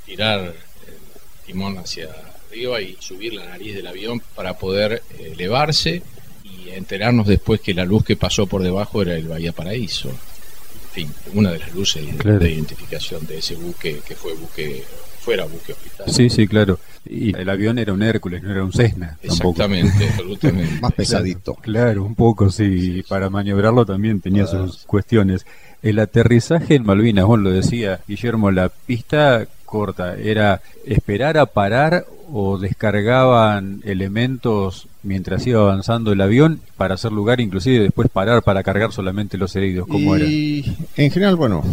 Tirar 0.06 0.40
el 0.46 1.46
timón 1.46 1.78
hacia 1.78 2.08
arriba 2.54 2.82
y 2.82 2.96
subir 3.00 3.34
la 3.34 3.46
nariz 3.46 3.76
del 3.76 3.88
avión 3.88 4.22
para 4.36 4.58
poder 4.58 5.02
eh, 5.18 5.32
elevarse 5.34 6.04
y 6.44 6.70
enterarnos 6.70 7.26
después 7.28 7.60
que 7.62 7.74
la 7.74 7.84
luz 7.86 8.04
que 8.06 8.16
pasó 8.16 8.46
por 8.48 8.62
debajo 8.62 9.02
era 9.02 9.16
el 9.16 9.28
Bahía 9.28 9.52
Paraíso. 9.52 10.10
En 10.10 10.90
fin, 10.94 11.12
una 11.34 11.52
de 11.52 11.60
las 11.60 11.74
luces 11.74 12.06
Claro. 12.18 12.38
de 12.40 12.52
identificación 12.52 13.26
de 13.26 13.40
ese 13.40 13.56
buque 13.56 14.02
que 14.08 14.16
fue 14.16 14.34
buque 14.34 14.84
fuera 15.22 15.46
buque 15.46 15.72
hospital. 15.72 16.06
Sí, 16.12 16.30
sí, 16.30 16.48
claro. 16.48 16.80
Y 17.06 17.36
el 17.36 17.50
avión 17.50 17.80
era 17.80 17.94
un 17.94 18.04
Hércules, 18.04 18.44
no 18.44 18.52
era 18.52 18.64
un 18.64 18.72
Cessna. 18.74 19.18
tampoco. 19.26 19.52
Exactamente, 19.64 20.08
absolutamente. 20.10 20.76
Más 20.82 20.94
pesadito. 20.94 21.56
Claro, 21.56 22.04
un 22.04 22.14
poco, 22.14 22.52
sí. 22.52 23.04
Para 23.08 23.30
maniobrarlo 23.32 23.86
también 23.86 24.22
tenía 24.22 24.46
sus 24.46 24.84
cuestiones. 24.86 25.46
El 25.82 25.98
aterrizaje 26.00 26.76
en 26.76 26.86
Malvinas, 26.86 27.26
vos 27.26 27.40
lo 27.40 27.50
decía, 27.50 28.02
Guillermo, 28.08 28.52
la 28.52 28.70
pista 28.70 29.48
corta, 29.74 30.16
¿era 30.16 30.62
esperar 30.86 31.36
a 31.40 31.48
parar 31.48 32.06
o 32.32 32.60
descargaban 32.60 33.82
elementos 33.86 34.88
mientras 35.02 35.48
iba 35.48 35.62
avanzando 35.62 36.12
el 36.12 36.22
avión 36.22 36.62
para 36.78 36.94
hacer 36.94 37.12
lugar, 37.12 37.42
inclusive 37.42 37.80
después 37.86 38.08
parar 38.08 38.44
para 38.44 38.62
cargar 38.62 38.92
solamente 38.92 39.36
los 39.36 39.56
heridos? 39.56 39.88
¿Cómo 39.88 40.16
era? 40.16 40.26
en 40.28 41.12
general, 41.12 41.36
bueno, 41.38 41.64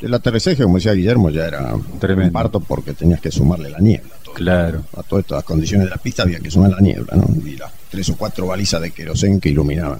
el 0.00 0.14
aterrizaje, 0.14 0.62
como 0.62 0.76
decía 0.76 0.94
Guillermo, 0.94 1.28
ya 1.28 1.44
era 1.46 1.74
Tremendo. 2.00 2.28
un 2.28 2.32
parto 2.32 2.60
porque 2.60 2.94
tenías 2.94 3.20
que 3.20 3.30
sumarle 3.30 3.68
la 3.68 3.78
niebla. 3.78 4.14
Todo. 4.24 4.34
Claro, 4.34 4.82
A 4.96 5.02
todas 5.02 5.24
estas 5.26 5.44
condiciones 5.44 5.84
de 5.86 5.90
la 5.90 5.98
pista 5.98 6.22
había 6.22 6.40
que 6.40 6.50
sumar 6.50 6.70
la 6.70 6.80
niebla, 6.80 7.14
¿no? 7.14 7.28
Y 7.46 7.56
las 7.56 7.70
tres 7.90 8.08
o 8.08 8.16
cuatro 8.16 8.46
balizas 8.46 8.80
de 8.80 8.90
querosén 8.90 9.38
que 9.38 9.50
iluminaban. 9.50 9.98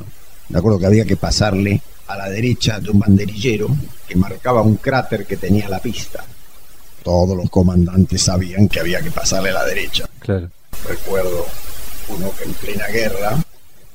Me 0.49 0.59
acuerdo 0.59 0.79
que 0.79 0.87
había 0.87 1.05
que 1.05 1.17
pasarle 1.17 1.83
a 2.07 2.17
la 2.17 2.31
derecha 2.31 2.81
de 2.81 2.89
un 2.89 3.01
banderillero 3.01 3.69
que 4.09 4.17
marcaba 4.17 4.63
un 4.63 4.77
cráter 4.77 5.27
que 5.27 5.37
tenía 5.37 5.69
la 5.69 5.79
pista. 5.79 6.25
Todos 7.05 7.37
los 7.37 7.49
comandantes 7.51 8.23
sabían 8.23 8.67
que 8.69 8.81
había 8.81 9.01
que 9.01 9.11
pasarle 9.13 9.51
a 9.51 9.55
la 9.55 9.65
derecha. 9.67 10.09
claro. 10.19 10.49
Recuerdo 10.89 11.47
uno 12.09 12.31
que 12.37 12.45
en 12.45 12.53
plena 12.55 12.87
guerra 12.89 13.43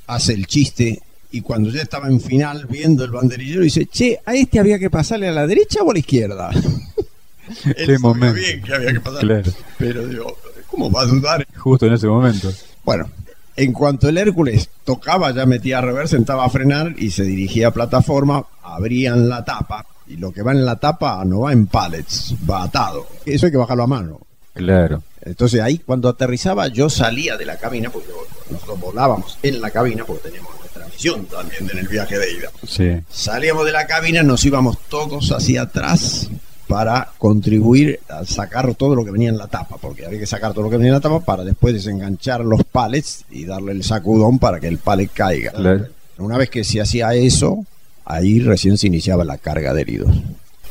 hace 0.08 0.34
el 0.34 0.48
chiste 0.48 1.02
y 1.32 1.42
cuando 1.42 1.70
ya 1.70 1.82
estaba 1.82 2.08
en 2.08 2.22
final 2.22 2.66
viendo 2.68 3.04
el 3.04 3.12
banderillero 3.12 3.62
dice, 3.62 3.86
che, 3.88 4.20
a 4.26 4.34
este 4.34 4.60
había 4.60 4.80
que 4.80 4.90
pasarle 4.90 5.28
a 5.28 5.32
la 5.32 5.46
derecha 5.46 5.82
o 5.84 5.90
a 5.92 5.94
la 5.94 6.00
izquierda. 6.00 6.50
Él 7.66 7.76
Qué 7.76 7.84
sabía 7.86 8.00
momento. 8.00 8.34
bien 8.40 8.62
que 8.64 8.74
había 8.74 8.94
que 8.94 9.00
pasar. 9.02 9.20
Claro. 9.22 9.52
Pero 9.78 10.08
digo, 10.08 10.38
¿cómo 10.68 10.90
va 10.92 11.02
a 11.02 11.06
dudar? 11.06 11.48
Justo 11.58 11.86
en 11.86 11.94
ese 11.94 12.08
momento. 12.08 12.52
Bueno, 12.84 13.10
en 13.56 13.74
cuanto 13.74 14.08
el 14.10 14.18
Hércules 14.18 14.70
tocaba, 14.86 15.32
ya 15.32 15.46
metía 15.46 15.80
a 15.80 15.82
reversa, 15.82 16.16
sentaba 16.16 16.46
a 16.46 16.50
frenar 16.50 16.96
y 16.98 17.12
se 17.12 17.24
dirigía 17.24 17.68
a 17.68 17.72
plataforma, 17.72 18.46
abrían 18.64 19.28
la 19.30 19.44
tapa 19.44 19.86
y 20.10 20.18
lo 20.18 20.32
que 20.32 20.42
va 20.42 20.52
en 20.52 20.66
la 20.66 20.76
tapa 20.78 21.24
no 21.24 21.42
va 21.42 21.54
en 21.54 21.68
pallets, 21.68 22.34
va 22.50 22.64
atado. 22.64 23.08
Eso 23.26 23.46
hay 23.46 23.52
que 23.52 23.58
bajarlo 23.58 23.84
a 23.84 23.88
mano. 23.88 24.20
Claro. 24.54 25.04
Entonces 25.22 25.62
ahí 25.62 25.78
cuando 25.78 26.10
aterrizaba 26.10 26.68
yo 26.68 26.90
salía 26.90 27.38
de 27.38 27.46
la 27.46 27.58
cabina, 27.58 27.90
porque 27.90 28.10
nosotros 28.50 28.80
volábamos 28.80 29.38
en 29.44 29.62
la 29.62 29.70
cabina, 29.70 30.04
porque 30.06 30.30
teníamos 30.30 30.52
nuestra 30.60 30.86
misión 30.88 31.26
también 31.26 31.70
en 31.72 31.78
el 31.78 31.88
viaje 31.88 32.18
de 32.18 32.32
ida. 32.34 32.50
Sí. 32.68 33.02
Salíamos 33.10 33.66
de 33.66 33.72
la 33.72 33.86
cabina, 33.86 34.24
nos 34.24 34.44
íbamos 34.44 34.80
todos 34.90 35.32
hacia 35.32 35.64
atrás 35.64 36.30
para 36.68 37.12
contribuir 37.18 38.00
a 38.10 38.26
sacar 38.26 38.74
todo 38.76 38.96
lo 38.96 39.06
que 39.06 39.12
venía 39.12 39.30
en 39.30 39.38
la 39.38 39.48
tapa, 39.48 39.78
porque 39.80 40.06
había 40.06 40.20
que 40.20 40.28
sacar 40.28 40.54
todo 40.54 40.64
lo 40.64 40.70
que 40.70 40.78
venía 40.78 40.90
en 40.90 40.96
la 40.96 41.02
tapa 41.02 41.20
para 41.20 41.44
después 41.44 41.74
desenganchar 41.74 42.42
los 42.42 42.64
pallets 42.64 43.26
y 43.30 43.46
darle 43.46 43.74
el 43.74 43.84
sacudón 43.84 44.40
para 44.40 44.60
que 44.60 44.68
el 44.68 44.80
pallet 44.80 45.10
caiga. 45.14 45.52
Claro. 45.52 45.88
Una 46.18 46.38
vez 46.38 46.50
que 46.50 46.64
se 46.64 46.82
hacía 46.82 47.14
eso, 47.14 47.66
ahí 48.10 48.40
recién 48.40 48.78
se 48.78 48.88
iniciaba 48.88 49.24
la 49.24 49.38
carga 49.38 49.74
de 49.74 49.82
heridos. 49.82 50.12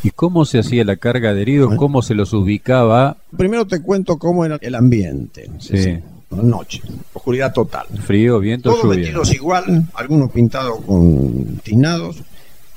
¿Y 0.02 0.10
cómo 0.10 0.44
se 0.44 0.58
hacía 0.58 0.84
la 0.84 0.96
carga 0.96 1.32
de 1.32 1.42
heridos? 1.42 1.74
¿Cómo 1.76 2.02
se 2.02 2.14
los 2.14 2.32
ubicaba? 2.32 3.16
Primero 3.36 3.66
te 3.66 3.80
cuento 3.80 4.18
cómo 4.18 4.44
era 4.44 4.58
el 4.60 4.74
ambiente. 4.74 5.50
Sí. 5.58 5.98
Noche, 6.30 6.82
oscuridad 7.14 7.52
total. 7.54 7.86
Frío, 8.04 8.38
viento, 8.38 8.70
Todos 8.70 8.84
lluvia. 8.84 8.98
vestidos 8.98 9.32
igual, 9.34 9.86
algunos 9.94 10.30
pintados 10.30 10.84
con 10.84 11.56
tiznados, 11.64 12.18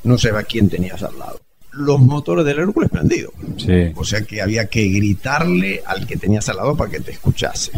no 0.06 0.18
se 0.18 0.32
va 0.32 0.44
quién 0.44 0.70
tenías 0.70 1.04
al 1.04 1.20
lado. 1.20 1.40
Los 1.74 2.00
motores 2.00 2.46
del 2.46 2.60
Hércules 2.60 2.90
prendidos. 2.90 3.34
Sí. 3.58 3.92
O 3.96 4.04
sea 4.04 4.22
que 4.22 4.42
había 4.42 4.66
que 4.68 4.88
gritarle 4.88 5.82
al 5.86 6.08
que 6.08 6.18
tenías 6.18 6.48
al 6.50 6.58
lado 6.58 6.76
para 6.76 6.90
que 6.92 7.02
te 7.02 7.12
escuchase. 7.12 7.72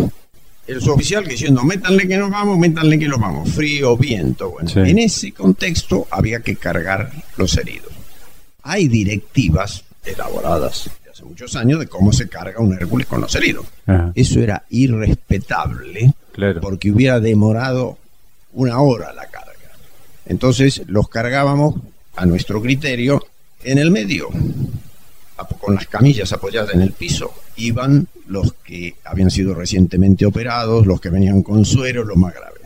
El 0.65 0.82
suboficial 0.82 1.28
diciendo, 1.28 1.63
métanle 1.63 2.08
que 2.08 2.17
nos 2.17 2.30
vamos, 2.30 2.58
métanle 2.58 2.97
que 2.97 3.08
nos 3.08 3.19
vamos. 3.19 3.49
Frío, 3.52 3.97
viento. 3.97 4.52
Bueno, 4.52 4.69
Sí. 4.69 4.80
en 4.80 4.99
ese 4.99 5.32
contexto 5.34 6.08
había 6.10 6.39
que 6.39 6.56
cargar 6.56 7.12
los 7.38 7.58
heridos. 7.58 7.91
Hay 8.62 8.88
directivas 8.88 9.84
elaboradas 10.06 10.89
de 11.04 11.12
hace 11.12 11.23
muchos 11.26 11.56
años 11.58 11.80
de 11.82 11.88
cómo 11.88 12.13
se 12.13 12.30
carga 12.30 12.62
un 12.62 12.73
Hércules 12.73 13.08
con 13.08 13.19
los 13.19 13.36
heridos. 13.36 13.65
Ajá, 13.86 14.12
Eso 14.15 14.39
era 14.39 14.63
irrespetable 14.69 16.13
claro. 16.32 16.62
porque 16.62 16.91
hubiera 16.91 17.19
demorado 17.19 17.97
una 18.54 18.80
hora 18.80 19.12
la 19.13 19.26
carga. 19.28 19.52
Entonces 20.26 20.82
los 20.88 21.10
cargábamos 21.10 21.76
a 22.15 22.26
nuestro 22.26 22.62
criterio 22.62 23.21
en 23.65 23.78
el 23.80 23.91
medio, 23.91 24.30
con 25.60 25.76
las 25.76 25.88
camillas 25.88 26.32
apoyadas 26.34 26.74
en 26.74 26.82
el 26.82 26.91
piso. 26.91 27.34
Iban 27.58 28.08
los 28.28 28.54
que 28.54 28.96
habían 29.06 29.32
sido 29.32 29.54
recientemente 29.54 30.26
operados, 30.26 30.86
los 30.86 31.00
que 31.02 31.10
venían 31.10 31.41
con 31.43 31.65
suero, 31.65 32.04
los 32.04 32.17
más 32.17 32.34
graves. 32.34 32.62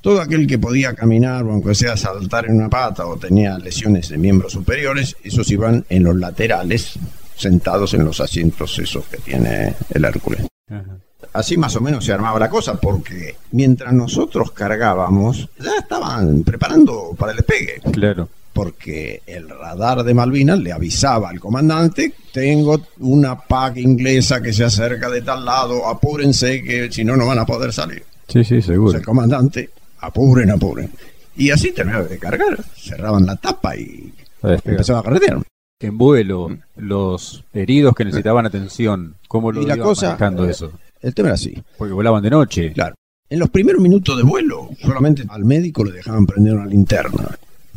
Todo 0.00 0.20
aquel 0.22 0.46
que 0.46 0.58
podía 0.58 0.94
caminar 0.94 1.44
o 1.44 1.52
aunque 1.52 1.74
sea 1.74 1.96
saltar 1.96 2.46
en 2.46 2.56
una 2.56 2.70
pata 2.70 3.06
o 3.06 3.16
tenía 3.18 3.58
lesiones 3.58 4.08
de 4.08 4.16
miembros 4.16 4.52
superiores, 4.52 5.14
esos 5.22 5.50
iban 5.50 5.84
en 5.90 6.04
los 6.04 6.16
laterales, 6.16 6.94
sentados 7.36 7.92
en 7.94 8.04
los 8.04 8.20
asientos 8.20 8.78
esos 8.78 9.04
que 9.06 9.18
tiene 9.18 9.74
el 9.90 10.04
Hércules 10.04 10.46
Ajá. 10.68 10.84
así 11.32 11.56
más 11.56 11.74
o 11.76 11.80
menos 11.80 12.04
se 12.04 12.12
armaba 12.12 12.38
la 12.38 12.48
cosa, 12.50 12.74
porque 12.80 13.36
mientras 13.52 13.92
nosotros 13.92 14.52
cargábamos, 14.52 15.48
ya 15.58 15.76
estaban 15.78 16.42
preparando 16.44 17.14
para 17.18 17.32
el 17.32 17.38
despegue, 17.38 17.80
Claro. 17.92 18.28
Porque 18.52 19.22
el 19.26 19.48
radar 19.48 20.02
de 20.02 20.14
Malvinas 20.14 20.58
le 20.58 20.72
avisaba 20.72 21.30
al 21.30 21.40
comandante, 21.40 22.12
tengo 22.32 22.80
una 22.98 23.38
PAC 23.38 23.78
inglesa 23.78 24.40
que 24.42 24.52
se 24.52 24.64
acerca 24.64 25.08
de 25.08 25.22
tal 25.22 25.44
lado, 25.44 25.86
apúrense 25.88 26.62
que 26.62 26.90
si 26.90 27.04
no, 27.04 27.16
no 27.16 27.26
van 27.26 27.38
a 27.38 27.46
poder 27.46 27.72
salir. 27.72 28.02
Sí, 28.28 28.44
sí, 28.44 28.58
O 28.58 28.62
seguro. 28.62 28.90
sea, 28.92 29.00
el 29.00 29.06
comandante, 29.06 29.70
apuren, 30.00 30.50
apuren. 30.50 30.90
Y 31.36 31.50
así 31.50 31.72
terminaba 31.72 32.04
de 32.04 32.18
cargar, 32.18 32.62
cerraban 32.76 33.24
la 33.26 33.36
tapa 33.36 33.76
y 33.76 34.12
empezaba 34.42 35.00
a 35.00 35.02
carretear. 35.02 35.38
En 35.80 35.96
vuelo, 35.96 36.48
los 36.76 37.42
heridos 37.54 37.94
que 37.94 38.04
necesitaban 38.04 38.44
atención, 38.46 39.14
¿cómo 39.28 39.50
lo 39.50 39.62
Y 39.62 39.66
la 39.66 39.78
cosa- 39.78 40.08
manejando 40.08 40.44
eso? 40.44 40.72
El 41.00 41.14
tema 41.14 41.28
era 41.28 41.34
así. 41.36 41.54
Porque 41.78 41.94
volaban 41.94 42.22
de 42.22 42.28
noche. 42.30 42.72
Claro. 42.74 42.94
En 43.30 43.38
los 43.38 43.48
primeros 43.48 43.80
minutos 43.80 44.16
de 44.18 44.22
vuelo, 44.24 44.68
solamente 44.82 45.22
al 45.28 45.44
médico 45.46 45.82
le 45.84 45.92
dejaban 45.92 46.26
prender 46.26 46.54
una 46.54 46.66
linterna. 46.66 47.28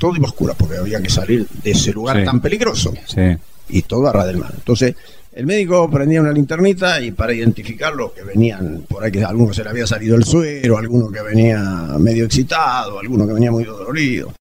Todo 0.03 0.17
iba 0.17 0.27
oscura 0.27 0.53
porque 0.53 0.75
había 0.77 1.01
que 1.01 1.09
salir 1.09 1.47
de 1.63 1.71
ese 1.71 1.93
lugar 1.93 2.17
Sí. 2.19 2.25
tan 2.25 2.41
peligroso. 2.41 2.93
Sí. 3.07 3.21
Y 3.69 3.81
todo 3.83 4.07
a 4.07 4.11
ras 4.11 4.27
del 4.27 4.35
mar. 4.37 4.51
Entonces, 4.53 4.95
el 5.31 5.45
médico 5.45 5.89
prendía 5.89 6.19
una 6.19 6.33
linternita 6.33 6.99
y 6.99 7.11
para 7.11 7.33
identificar 7.33 7.93
los 7.95 8.11
que 8.11 8.21
venían, 8.23 8.83
por 8.89 9.01
ahí 9.03 9.11
que 9.11 9.23
a 9.23 9.29
alguno 9.29 9.53
se 9.53 9.63
le 9.63 9.69
había 9.69 9.87
salido 9.87 10.17
el 10.17 10.25
suero, 10.25 10.77
alguno 10.77 11.09
que 11.09 11.21
venía 11.21 11.57
medio 11.99 12.25
excitado, 12.25 12.99
alguno 12.99 13.25
que 13.25 13.33
venía 13.33 13.49
muy 13.51 13.63
dolorido. 13.63 14.33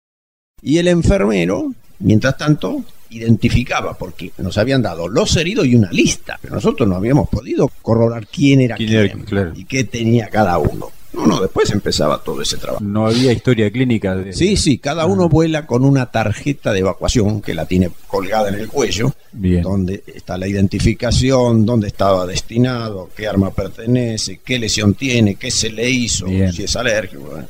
Y 0.60 0.78
el 0.78 0.88
enfermero, 0.88 1.72
mientras 2.00 2.36
tanto, 2.36 2.82
identificaba, 3.10 3.94
porque 3.94 4.32
nos 4.38 4.58
habían 4.58 4.82
dado 4.82 5.06
los 5.06 5.36
heridos 5.36 5.66
y 5.66 5.76
una 5.76 5.92
lista, 5.92 6.38
pero 6.42 6.56
nosotros 6.56 6.88
no 6.88 6.96
habíamos 6.96 7.28
podido 7.28 7.70
corroborar 7.82 8.26
quién 8.26 8.60
era 8.62 8.74
¿Quién 8.76 9.20
claro. 9.24 9.52
y 9.54 9.64
qué 9.64 9.84
tenía 9.84 10.28
cada 10.28 10.58
uno. 10.58 10.90
No, 11.12 11.26
no, 11.26 11.40
después 11.40 11.70
empezaba 11.70 12.22
todo 12.22 12.40
ese 12.40 12.56
trabajo. 12.56 12.82
No 12.82 13.06
había 13.06 13.32
historia 13.32 13.70
clínica. 13.70 14.14
De... 14.16 14.32
Sí, 14.32 14.56
sí, 14.56 14.78
cada 14.78 15.04
uno 15.06 15.28
vuela 15.28 15.66
con 15.66 15.84
una 15.84 16.06
tarjeta 16.10 16.72
de 16.72 16.80
evacuación 16.80 17.42
que 17.42 17.54
la 17.54 17.66
tiene 17.66 17.90
colgada 18.06 18.48
en 18.48 18.54
el 18.54 18.68
cuello, 18.68 19.12
Bien. 19.32 19.62
donde 19.62 20.02
está 20.06 20.38
la 20.38 20.48
identificación, 20.48 21.66
dónde 21.66 21.88
estaba 21.88 22.26
destinado, 22.26 23.10
qué 23.14 23.26
arma 23.28 23.50
pertenece, 23.50 24.40
qué 24.44 24.58
lesión 24.58 24.94
tiene, 24.94 25.34
qué 25.34 25.50
se 25.50 25.70
le 25.70 25.88
hizo, 25.90 26.26
Bien. 26.26 26.52
si 26.52 26.64
es 26.64 26.74
alérgico. 26.76 27.38
¿eh? 27.38 27.44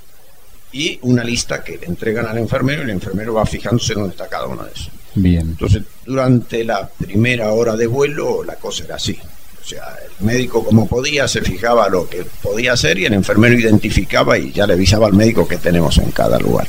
Y 0.73 0.99
una 1.03 1.23
lista 1.23 1.63
que 1.63 1.79
le 1.79 1.87
entregan 1.87 2.27
al 2.27 2.39
enfermero 2.39 2.83
y 2.83 2.85
el 2.85 2.91
enfermero 2.91 3.35
va 3.35 3.47
fijándose 3.47 3.95
dónde 3.95 4.11
está 4.11 4.29
cada 4.29 4.47
uno 4.47 4.65
de 4.65 4.73
esos. 4.73 4.91
Bien. 5.15 5.43
Entonces, 5.51 5.83
durante 6.07 6.65
la 6.65 6.89
primera 6.89 7.53
hora 7.53 7.77
de 7.77 7.87
vuelo, 7.87 8.43
la 8.43 8.57
cosa 8.57 8.85
era 8.85 8.97
así. 8.97 9.19
O 9.63 9.65
sea, 9.65 9.97
el 10.19 10.27
médico 10.27 10.65
como 10.65 10.87
podía 10.87 11.29
se 11.29 11.41
fijaba 11.41 11.89
lo 11.89 12.09
que 12.09 12.25
podía 12.43 12.73
hacer 12.73 12.99
y 12.99 13.05
el 13.05 13.15
enfermero 13.15 13.55
identificaba 13.55 14.37
y 14.37 14.51
ya 14.53 14.67
le 14.67 14.73
avisaba 14.73 15.07
al 15.07 15.13
médico 15.13 15.47
que 15.47 15.57
tenemos 15.57 15.99
en 15.99 16.11
cada 16.11 16.39
lugar. 16.39 16.67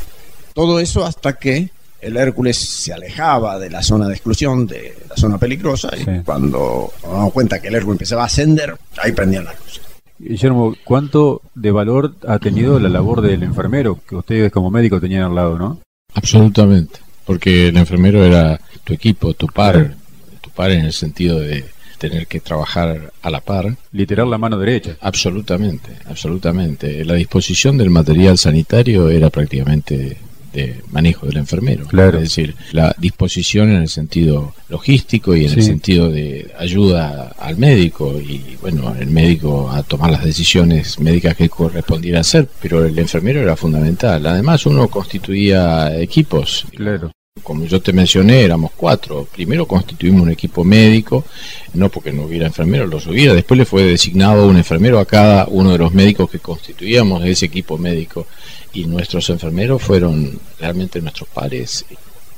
Todo 0.54 0.80
eso 0.80 1.04
hasta 1.04 1.34
que 1.34 1.70
el 2.00 2.18
Hércules 2.18 2.58
se 2.58 2.94
alejaba 2.94 3.58
de 3.58 3.70
la 3.70 3.82
zona 3.82 4.08
de 4.08 4.14
exclusión, 4.14 4.68
de 4.68 4.96
la 5.10 5.16
zona 5.16 5.38
peligrosa, 5.38 5.90
y 5.96 6.20
cuando 6.22 6.92
nos 7.02 7.12
damos 7.12 7.34
cuenta 7.34 7.62
que 7.62 7.70
el 7.70 7.76
Hércules 7.76 7.96
empezaba 7.96 8.24
a 8.24 8.26
ascender, 8.26 8.76
ahí 8.98 9.14
prendían 9.14 9.46
la 9.46 9.54
luz. 9.54 9.82
Guillermo, 10.20 10.76
¿cuánto 10.84 11.42
de 11.56 11.72
valor 11.72 12.16
ha 12.28 12.40
tenido 12.40 12.80
la 12.80 12.90
labor 12.90 13.22
del 13.22 13.44
enfermero 13.44 14.00
que 14.08 14.16
ustedes 14.16 14.52
como 14.52 14.70
médico 14.70 15.02
tenían 15.02 15.24
al 15.24 15.36
lado, 15.36 15.58
no? 15.58 15.80
Absolutamente, 16.14 17.00
porque 17.26 17.70
el 17.70 17.78
enfermero 17.78 18.24
era 18.24 18.60
tu 18.84 18.94
equipo, 18.94 19.34
tu 19.34 19.48
par, 19.48 19.96
tu 20.42 20.50
par 20.52 20.72
en 20.72 20.86
el 20.86 20.94
sentido 20.94 21.40
de 21.40 21.66
tener 22.10 22.28
que 22.28 22.42
trabajar 22.42 23.14
a 23.22 23.30
la 23.30 23.40
par. 23.40 23.78
Literal 23.94 24.30
la 24.30 24.38
mano 24.38 24.58
derecha. 24.58 24.98
Absolutamente, 25.00 25.92
absolutamente. 26.06 27.06
La 27.06 27.14
disposición 27.14 27.78
del 27.78 27.92
material 27.92 28.38
sanitario 28.38 29.10
era 29.10 29.30
prácticamente 29.30 30.18
de 30.52 30.82
manejo 30.92 31.26
del 31.26 31.38
enfermero. 31.38 31.88
Claro. 31.88 32.18
Es 32.18 32.26
decir, 32.26 32.56
la 32.74 32.94
disposición 33.00 33.70
en 33.70 33.84
el 33.84 33.88
sentido 33.88 34.54
logístico 34.68 35.34
y 35.34 35.46
en 35.46 35.54
el 35.54 35.64
sentido 35.64 36.12
de 36.12 36.52
ayuda 36.60 37.34
al 37.40 37.58
médico 37.58 38.20
y, 38.20 38.58
bueno, 38.62 38.94
el 39.00 39.10
médico 39.10 39.72
a 39.72 39.82
tomar 39.84 40.12
las 40.12 40.26
decisiones 40.26 41.00
médicas 41.00 41.38
que 41.38 41.48
correspondiera 41.48 42.20
hacer, 42.20 42.50
pero 42.62 42.86
el 42.86 43.00
enfermero 43.00 43.42
era 43.42 43.56
fundamental. 43.56 44.26
Además, 44.26 44.66
uno 44.66 44.90
constituía 44.90 45.98
equipos. 46.00 46.66
Claro. 46.76 47.12
Como 47.42 47.66
yo 47.66 47.82
te 47.82 47.94
mencioné, 47.94 48.42
éramos 48.44 48.72
cuatro. 48.78 49.28
Primero 49.34 49.66
constituimos 49.66 50.22
un 50.22 50.30
equipo 50.30 50.64
médico, 50.64 51.26
no 51.74 51.90
porque 51.90 52.14
no 52.14 52.24
hubiera 52.24 52.46
enfermeros, 52.46 52.90
los 52.90 53.08
hubiera. 53.08 53.34
Después 53.34 53.58
le 53.58 53.66
fue 53.66 53.84
designado 53.84 54.48
un 54.48 54.56
enfermero 54.56 55.00
a 55.00 55.06
cada 55.06 55.48
uno 55.48 55.72
de 55.72 55.80
los 55.80 55.94
médicos 55.94 56.30
que 56.30 56.38
constituíamos 56.38 57.26
ese 57.26 57.48
equipo 57.48 57.78
médico. 57.78 58.28
Y 58.72 58.86
nuestros 58.86 59.30
enfermeros 59.32 59.82
fueron 59.82 60.40
realmente 60.60 61.02
nuestros 61.02 61.28
pares, 61.28 61.86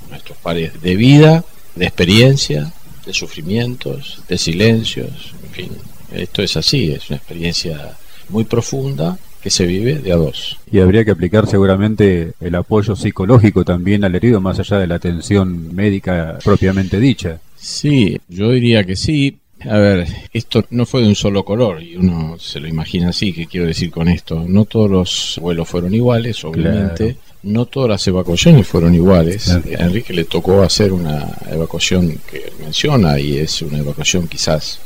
nuestros 0.10 0.38
pares 0.38 0.82
de 0.82 0.96
vida, 0.96 1.44
de 1.76 1.86
experiencia, 1.86 2.74
de 3.06 3.14
sufrimientos, 3.14 4.22
de 4.30 4.38
silencios, 4.38 5.34
en 5.44 5.52
fin. 5.52 5.72
Esto 6.14 6.42
es 6.42 6.56
así, 6.56 6.92
es 6.92 7.10
una 7.10 7.18
experiencia 7.18 7.98
muy 8.30 8.46
profunda 8.46 9.18
que 9.46 9.52
se 9.52 9.68
vive 9.68 10.00
de 10.00 10.12
a 10.12 10.16
dos. 10.16 10.58
Y 10.72 10.80
habría 10.80 11.06
que 11.06 11.12
aplicar 11.12 11.46
seguramente 11.46 12.34
el 12.42 12.56
apoyo 12.56 12.96
psicológico 12.96 13.64
también 13.64 14.04
al 14.04 14.16
herido, 14.16 14.42
más 14.42 14.58
allá 14.58 14.80
de 14.80 14.88
la 14.88 14.96
atención 14.96 15.76
médica 15.76 16.40
propiamente 16.44 17.00
dicha. 17.00 17.40
Sí, 17.56 18.20
yo 18.28 18.50
diría 18.50 18.84
que 18.86 18.96
sí. 18.96 19.38
A 19.70 19.78
ver, 19.78 20.08
esto 20.34 20.66
no 20.72 20.88
fue 20.88 21.04
de 21.04 21.10
un 21.10 21.14
solo 21.14 21.46
color 21.46 21.84
y 21.84 21.96
uno 21.96 22.40
se 22.40 22.60
lo 22.60 22.68
imagina 22.68 23.10
así, 23.10 23.34
¿qué 23.34 23.46
quiero 23.46 23.68
decir 23.68 23.92
con 23.92 24.08
esto? 24.08 24.46
No 24.48 24.66
todos 24.66 24.90
los 24.90 25.40
vuelos 25.40 25.70
fueron 25.70 25.94
iguales, 25.94 26.44
obviamente. 26.44 27.18
No 27.44 27.68
todas 27.68 27.92
las 27.92 28.08
evacuaciones 28.08 28.66
fueron 28.66 28.96
iguales. 28.96 29.44
Claro. 29.44 29.84
A 29.84 29.86
Enrique 29.86 30.12
le 30.12 30.24
tocó 30.24 30.64
hacer 30.64 30.92
una 30.92 31.32
evacuación 31.52 32.18
que 32.28 32.38
él 32.38 32.54
menciona 32.62 33.20
y 33.20 33.38
es 33.38 33.62
una 33.62 33.78
evacuación 33.78 34.28
quizás 34.28 34.80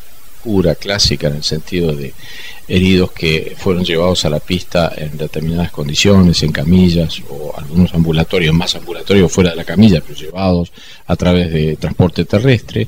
pura, 0.44 0.76
clásica, 0.76 1.28
en 1.28 1.38
el 1.38 1.44
sentido 1.44 1.96
de 1.96 2.14
heridos 2.68 3.12
que 3.12 3.56
fueron 3.58 3.84
llevados 3.84 4.26
a 4.26 4.30
la 4.30 4.40
pista 4.40 4.94
en 4.96 5.18
determinadas 5.18 5.72
condiciones, 5.72 6.44
en 6.44 6.52
camillas 6.52 7.22
o 7.30 7.54
algunos 7.58 7.94
ambulatorios, 7.94 8.54
más 8.54 8.76
ambulatorios 8.76 9.32
fuera 9.32 9.52
de 9.52 9.56
la 9.56 9.66
camilla, 9.66 10.02
pero 10.02 10.20
llevados 10.20 10.72
a 11.08 11.16
través 11.16 11.52
de 11.52 11.76
transporte 11.78 12.26
terrestre. 12.26 12.88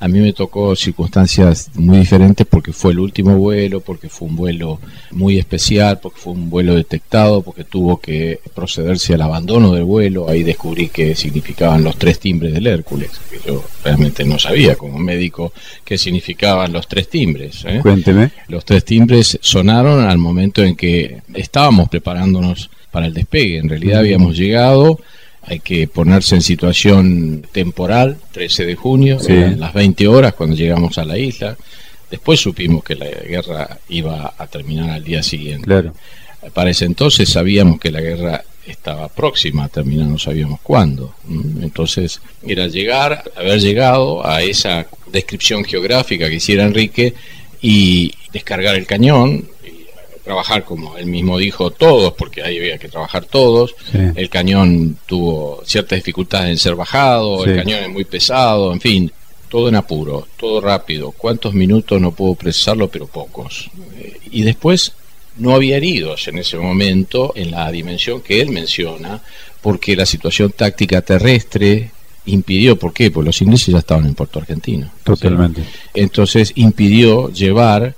A 0.00 0.06
mí 0.06 0.20
me 0.20 0.32
tocó 0.32 0.76
circunstancias 0.76 1.70
muy 1.74 1.98
diferentes 1.98 2.46
porque 2.46 2.72
fue 2.72 2.92
el 2.92 3.00
último 3.00 3.36
vuelo, 3.36 3.80
porque 3.80 4.08
fue 4.08 4.28
un 4.28 4.36
vuelo 4.36 4.78
muy 5.10 5.38
especial, 5.38 5.98
porque 6.00 6.20
fue 6.20 6.34
un 6.34 6.50
vuelo 6.50 6.76
detectado, 6.76 7.42
porque 7.42 7.64
tuvo 7.64 8.00
que 8.00 8.38
procederse 8.54 9.14
al 9.14 9.22
abandono 9.22 9.72
del 9.72 9.84
vuelo. 9.84 10.28
Ahí 10.28 10.44
descubrí 10.44 10.88
qué 10.88 11.16
significaban 11.16 11.82
los 11.82 11.96
tres 11.96 12.20
timbres 12.20 12.52
del 12.52 12.68
Hércules, 12.68 13.10
que 13.28 13.40
yo 13.44 13.64
realmente 13.82 14.24
no 14.24 14.38
sabía 14.38 14.76
como 14.76 14.98
médico 14.98 15.52
qué 15.84 15.98
significaban 15.98 16.72
los 16.72 16.86
tres 16.86 17.08
timbres. 17.08 17.64
¿eh? 17.66 17.80
Cuénteme. 17.82 18.30
Los 18.46 18.64
tres 18.64 18.84
timbres 18.84 19.38
sonaron 19.42 20.06
al 20.06 20.18
momento 20.18 20.62
en 20.62 20.76
que 20.76 21.22
estábamos 21.34 21.88
preparándonos 21.88 22.70
para 22.90 23.06
el 23.06 23.14
despegue. 23.14 23.58
En 23.58 23.68
realidad 23.68 24.00
habíamos 24.00 24.36
llegado, 24.36 25.00
hay 25.48 25.60
que 25.60 25.88
ponerse 25.88 26.34
en 26.34 26.42
situación 26.42 27.46
temporal, 27.52 28.18
13 28.32 28.66
de 28.66 28.74
junio, 28.74 29.18
Sí. 29.18 29.32
eran 29.32 29.58
las 29.60 29.72
20 29.72 30.06
horas 30.08 30.34
cuando 30.34 30.54
llegamos 30.56 30.98
a 30.98 31.04
la 31.04 31.16
isla. 31.18 31.56
Después 32.10 32.40
supimos 32.40 32.84
que 32.84 32.94
la 32.94 33.06
guerra 33.06 33.78
iba 33.88 34.34
a 34.36 34.46
terminar 34.46 34.90
al 34.90 35.04
día 35.04 35.22
siguiente. 35.22 35.64
Claro. 35.64 35.94
Para 36.54 36.70
ese 36.70 36.84
entonces 36.84 37.28
sabíamos 37.28 37.80
que 37.80 37.90
la 37.90 38.00
guerra 38.00 38.42
estaba 38.66 39.08
próxima 39.08 39.64
a 39.64 39.68
terminar, 39.68 40.06
no 40.06 40.18
sabíamos 40.18 40.60
cuándo. 40.62 41.14
Entonces 41.62 42.20
era 42.46 42.66
llegar, 42.68 43.24
haber 43.36 43.60
llegado 43.60 44.26
a 44.26 44.42
esa 44.42 44.86
descripción 45.10 45.64
geográfica 45.64 46.28
que 46.28 46.36
hiciera 46.36 46.64
Enrique 46.64 47.14
y 47.60 48.12
descargar 48.32 48.74
el 48.76 48.86
cañón, 48.86 49.48
trabajar 50.28 50.62
como 50.62 50.94
él 50.98 51.06
mismo 51.06 51.38
dijo 51.38 51.70
todos, 51.70 52.12
porque 52.12 52.42
ahí 52.42 52.58
había 52.58 52.76
que 52.76 52.88
trabajar 52.90 53.24
todos. 53.24 53.74
Sí. 53.90 53.98
El 54.14 54.28
cañón 54.28 54.98
tuvo 55.06 55.62
ciertas 55.64 55.96
dificultades 55.98 56.50
en 56.50 56.58
ser 56.58 56.74
bajado, 56.74 57.44
Sí. 57.44 57.50
el 57.50 57.56
cañón 57.56 57.80
es 57.84 57.88
muy 57.88 58.04
pesado, 58.04 58.70
en 58.74 58.78
fin, 58.78 59.10
todo 59.48 59.70
en 59.70 59.76
apuro, 59.76 60.28
todo 60.38 60.60
rápido. 60.60 61.12
¿Cuántos 61.12 61.54
minutos 61.54 61.98
no 61.98 62.12
puedo 62.12 62.34
precisarlo? 62.34 62.88
Pero 62.88 63.06
pocos. 63.06 63.70
Eh, 63.98 64.18
Y 64.30 64.42
después 64.42 64.92
no 65.38 65.54
había 65.54 65.78
heridos 65.78 66.28
en 66.28 66.36
ese 66.36 66.58
momento 66.58 67.32
en 67.34 67.50
la 67.52 67.70
dimensión 67.72 68.20
que 68.20 68.42
él 68.42 68.50
menciona, 68.50 69.22
porque 69.62 69.96
la 69.96 70.04
situación 70.04 70.52
táctica 70.52 71.00
terrestre 71.00 71.90
impidió, 72.26 72.78
¿por 72.78 72.92
qué? 72.92 73.10
Porque 73.10 73.28
los 73.28 73.40
ingleses 73.40 73.68
ya 73.68 73.78
estaban 73.78 74.04
en 74.04 74.14
Puerto 74.14 74.38
Argentino. 74.40 74.90
Totalmente. 75.04 75.62
Entonces 75.94 76.52
impidió 76.56 77.32
llevar, 77.32 77.94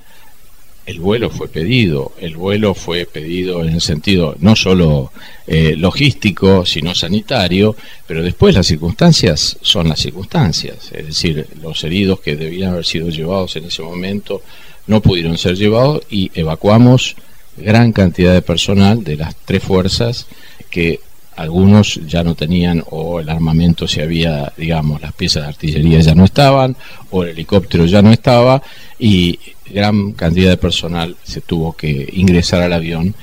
el 0.91 0.99
vuelo 0.99 1.31
fue 1.31 1.49
pedido, 1.49 2.13
el 2.21 2.37
vuelo 2.37 2.75
fue 2.75 3.07
pedido 3.07 3.63
en 3.63 3.75
el 3.75 3.81
sentido 3.81 4.35
no 4.41 4.57
solo 4.57 5.13
eh, 5.47 5.77
logístico, 5.77 6.67
sino 6.67 6.97
sanitario, 6.97 7.77
pero 8.09 8.25
después 8.25 8.57
las 8.57 8.67
circunstancias 8.67 9.57
son 9.63 9.89
las 9.89 10.01
circunstancias, 10.01 10.91
es 10.93 11.07
decir, 11.07 11.47
los 11.63 11.85
heridos 11.85 12.21
que 12.21 12.35
debían 12.35 12.73
haber 12.73 12.85
sido 12.85 13.09
llevados 13.09 13.55
en 13.55 13.67
ese 13.67 13.83
momento 13.83 14.43
no 14.89 15.01
pudieron 15.01 15.39
ser 15.39 15.55
llevados 15.55 16.03
y 16.11 16.33
evacuamos 16.35 17.15
gran 17.57 17.93
cantidad 17.93 18.33
de 18.33 18.43
personal 18.43 19.05
de 19.05 19.17
las 19.17 19.37
tres 19.45 19.63
fuerzas 19.63 20.27
que 20.71 20.99
algunos 21.37 22.01
ya 22.07 22.25
no 22.25 22.35
tenían 22.35 22.83
o 22.91 23.21
el 23.21 23.31
armamento 23.31 23.87
se 23.87 24.03
había, 24.03 24.53
digamos, 24.57 25.01
las 25.01 25.13
piezas 25.13 25.45
de 25.45 25.49
artillería 25.51 26.01
ya 26.01 26.15
no 26.15 26.25
estaban 26.25 26.77
o 27.11 27.23
el 27.23 27.31
helicóptero 27.31 27.87
ya 27.87 28.03
no 28.03 28.11
estaba 28.11 28.63
y 28.99 29.39
gran 29.73 30.13
cantidad 30.13 30.51
de 30.51 30.57
personal 30.57 31.17
se 31.23 31.41
tuvo 31.41 31.77
que 31.77 32.09
ingresar 32.13 32.63
al 32.63 32.73
avión 32.73 33.15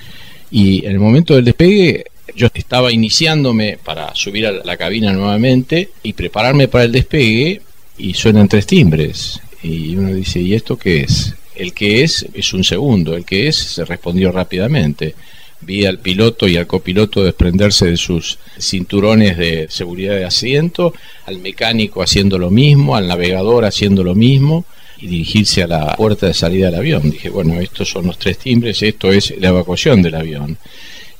y 0.49 0.85
en 0.85 0.91
el 0.91 0.99
momento 0.99 1.35
del 1.35 1.45
despegue 1.45 2.05
yo 2.35 2.47
estaba 2.53 2.91
iniciándome 2.91 3.77
para 3.83 4.13
subir 4.15 4.45
a 4.45 4.51
la 4.51 4.77
cabina 4.77 5.11
nuevamente 5.13 5.89
y 6.03 6.13
prepararme 6.13 6.67
para 6.67 6.85
el 6.85 6.91
despegue 6.91 7.61
y 7.97 8.13
suenan 8.13 8.47
tres 8.47 8.67
timbres 8.67 9.41
y 9.63 9.95
uno 9.95 10.13
dice, 10.13 10.39
¿y 10.39 10.53
esto 10.53 10.77
qué 10.77 11.01
es? 11.01 11.33
El 11.55 11.73
que 11.73 12.03
es 12.03 12.25
es 12.33 12.53
un 12.53 12.63
segundo, 12.63 13.15
el 13.15 13.25
que 13.25 13.47
es 13.47 13.55
se 13.55 13.85
respondió 13.85 14.31
rápidamente. 14.31 15.15
Vi 15.59 15.85
al 15.85 15.97
piloto 15.97 16.47
y 16.47 16.55
al 16.55 16.67
copiloto 16.67 17.23
desprenderse 17.23 17.87
de 17.87 17.97
sus 17.97 18.37
cinturones 18.59 19.37
de 19.37 19.65
seguridad 19.69 20.15
de 20.15 20.25
asiento, 20.25 20.93
al 21.25 21.39
mecánico 21.39 22.03
haciendo 22.03 22.37
lo 22.37 22.51
mismo, 22.51 22.95
al 22.95 23.07
navegador 23.07 23.65
haciendo 23.65 24.03
lo 24.03 24.13
mismo 24.13 24.65
y 24.99 25.07
dirigirse 25.07 25.63
a 25.63 25.67
la 25.67 25.95
puerta 25.95 26.27
de 26.27 26.33
salida 26.33 26.67
del 26.67 26.79
avión. 26.79 27.09
Dije, 27.09 27.29
bueno, 27.29 27.59
estos 27.59 27.89
son 27.89 28.07
los 28.07 28.17
tres 28.17 28.37
timbres, 28.37 28.81
esto 28.81 29.11
es 29.11 29.33
la 29.39 29.49
evacuación 29.49 30.01
del 30.01 30.15
avión. 30.15 30.57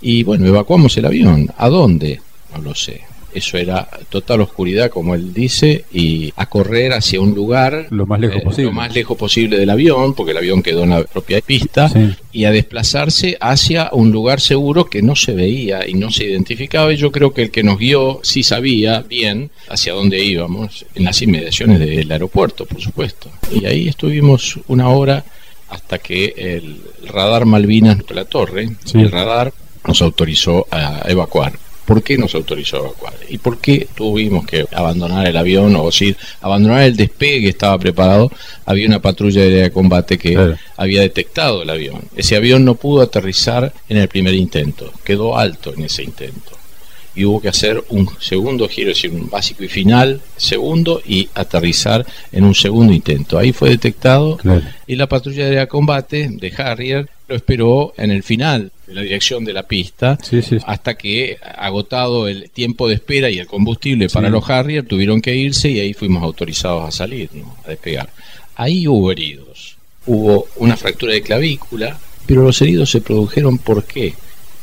Y 0.01 0.23
bueno, 0.23 0.45
evacuamos 0.45 0.95
el 0.97 1.05
avión. 1.05 1.51
¿A 1.57 1.69
dónde? 1.69 2.21
No 2.53 2.61
lo 2.61 2.75
sé. 2.75 3.01
Eso 3.37 3.57
era 3.57 3.87
total 4.09 4.41
oscuridad, 4.41 4.89
como 4.89 5.15
él 5.15 5.33
dice, 5.33 5.85
y 5.93 6.33
a 6.35 6.45
correr 6.47 6.93
hacia 6.93 7.21
un 7.21 7.33
lugar 7.33 7.87
lo 7.89 8.05
más 8.05 8.19
lejos 8.19 8.37
eh, 8.41 8.45
posible. 8.45 8.65
lo 8.65 8.71
más 8.73 8.93
lejos 8.93 9.17
posible 9.17 9.57
del 9.57 9.69
avión, 9.69 10.13
porque 10.13 10.31
el 10.31 10.37
avión 10.37 10.61
quedó 10.61 10.83
en 10.83 10.91
la 10.91 11.03
propia 11.03 11.39
pista, 11.41 11.89
Sí. 11.89 12.09
y 12.31 12.45
a 12.45 12.51
desplazarse 12.51 13.37
hacia 13.39 13.89
un 13.93 14.11
lugar 14.11 14.41
seguro 14.41 14.85
que 14.85 15.01
no 15.01 15.15
se 15.15 15.33
veía 15.33 15.87
y 15.87 15.93
no 15.93 16.11
se 16.11 16.25
identificaba. 16.25 16.93
Y 16.93 16.97
yo 16.97 17.11
creo 17.11 17.33
que 17.33 17.43
el 17.43 17.51
que 17.51 17.63
nos 17.63 17.79
guió 17.79 18.19
sí 18.23 18.43
sabía 18.43 19.01
bien 19.01 19.49
hacia 19.69 19.93
dónde 19.93 20.23
íbamos, 20.23 20.85
en 20.95 21.05
las 21.05 21.21
inmediaciones 21.21 21.79
del 21.79 22.11
aeropuerto, 22.11 22.65
por 22.65 22.81
supuesto. 22.81 23.29
Y 23.51 23.65
ahí 23.65 23.87
estuvimos 23.87 24.59
una 24.67 24.89
hora 24.89 25.23
hasta 25.69 25.97
que 25.97 26.33
el 26.37 26.81
radar 27.11 27.45
Malvinas 27.45 27.97
de 28.05 28.15
la 28.15 28.25
torre, 28.25 28.69
Sí. 28.85 28.99
el 28.99 29.11
radar 29.11 29.53
nos 29.85 30.01
autorizó 30.01 30.65
a 30.71 31.03
evacuar. 31.07 31.53
¿Por 31.87 32.03
qué 32.03 32.17
nos 32.17 32.35
autorizó 32.35 32.75
a 32.75 32.79
evacuar? 32.81 33.13
¿Y 33.29 33.37
por 33.37 33.59
qué 33.59 33.87
tuvimos 33.95 34.45
que 34.45 34.65
abandonar 34.73 35.25
el 35.25 35.37
avión 35.37 35.73
o 35.77 35.85
decir, 35.85 36.17
abandonar 36.41 36.83
el 36.83 36.97
despegue 36.97 37.41
que 37.43 37.49
estaba 37.49 37.79
preparado? 37.79 38.29
Había 38.65 38.87
una 38.87 39.01
patrulla 39.01 39.41
aérea 39.41 39.63
de 39.63 39.71
combate 39.71 40.17
que 40.17 40.33
Claro. 40.33 40.57
había 40.75 41.01
detectado 41.01 41.63
el 41.63 41.69
avión. 41.69 42.01
Ese 42.15 42.35
avión 42.35 42.65
no 42.65 42.75
pudo 42.75 43.01
aterrizar 43.01 43.73
en 43.87 43.97
el 43.97 44.09
primer 44.09 44.33
intento, 44.33 44.91
quedó 45.05 45.37
alto 45.37 45.73
en 45.73 45.85
ese 45.85 46.03
intento. 46.03 46.51
Y 47.15 47.25
hubo 47.25 47.41
que 47.41 47.47
hacer 47.49 47.83
un 47.89 48.07
segundo 48.19 48.67
giro, 48.69 48.91
es 48.91 48.97
decir, 48.97 49.11
un 49.17 49.29
básico 49.29 49.63
y 49.63 49.67
final, 49.69 50.21
segundo, 50.35 51.01
y 51.07 51.29
aterrizar 51.33 52.05
en 52.31 52.43
un 52.43 52.53
segundo 52.53 52.93
intento. 52.93 53.39
Ahí 53.39 53.53
fue 53.53 53.69
detectado 53.69 54.37
Claro. 54.37 54.61
y 54.85 54.95
la 54.97 55.07
patrulla 55.07 55.45
de 55.49 55.67
combate 55.67 56.27
de 56.29 56.53
Harrier 56.57 57.09
lo 57.27 57.35
esperó 57.35 57.93
en 57.97 58.11
el 58.11 58.23
final 58.23 58.71
de 58.87 58.93
la 58.93 59.01
dirección 59.01 59.43
de 59.43 59.53
la 59.53 59.63
pista 59.63 60.17
Sí, 60.23 60.41
sí. 60.41 60.57
hasta 60.65 60.95
que 60.95 61.37
agotado 61.57 62.27
el 62.27 62.49
tiempo 62.51 62.87
de 62.87 62.95
espera 62.95 63.29
y 63.29 63.37
el 63.39 63.47
combustible 63.47 64.07
para 64.09 64.27
Sí. 64.27 64.31
los 64.33 64.49
Harrier 64.49 64.85
tuvieron 64.85 65.21
que 65.21 65.35
irse 65.35 65.69
y 65.69 65.79
ahí 65.79 65.93
fuimos 65.93 66.23
autorizados 66.23 66.87
a 66.87 66.91
salir, 66.91 67.29
¿no? 67.33 67.55
a 67.65 67.69
despegar. 67.69 68.09
Ahí 68.55 68.87
hubo 68.87 69.11
heridos, 69.11 69.75
hubo 70.05 70.47
una 70.55 70.77
fractura 70.77 71.13
de 71.13 71.21
clavícula, 71.21 71.99
pero 72.25 72.43
los 72.43 72.61
heridos 72.61 72.89
se 72.91 73.01
produjeron 73.01 73.57
¿por 73.57 73.83
qué? 73.83 74.13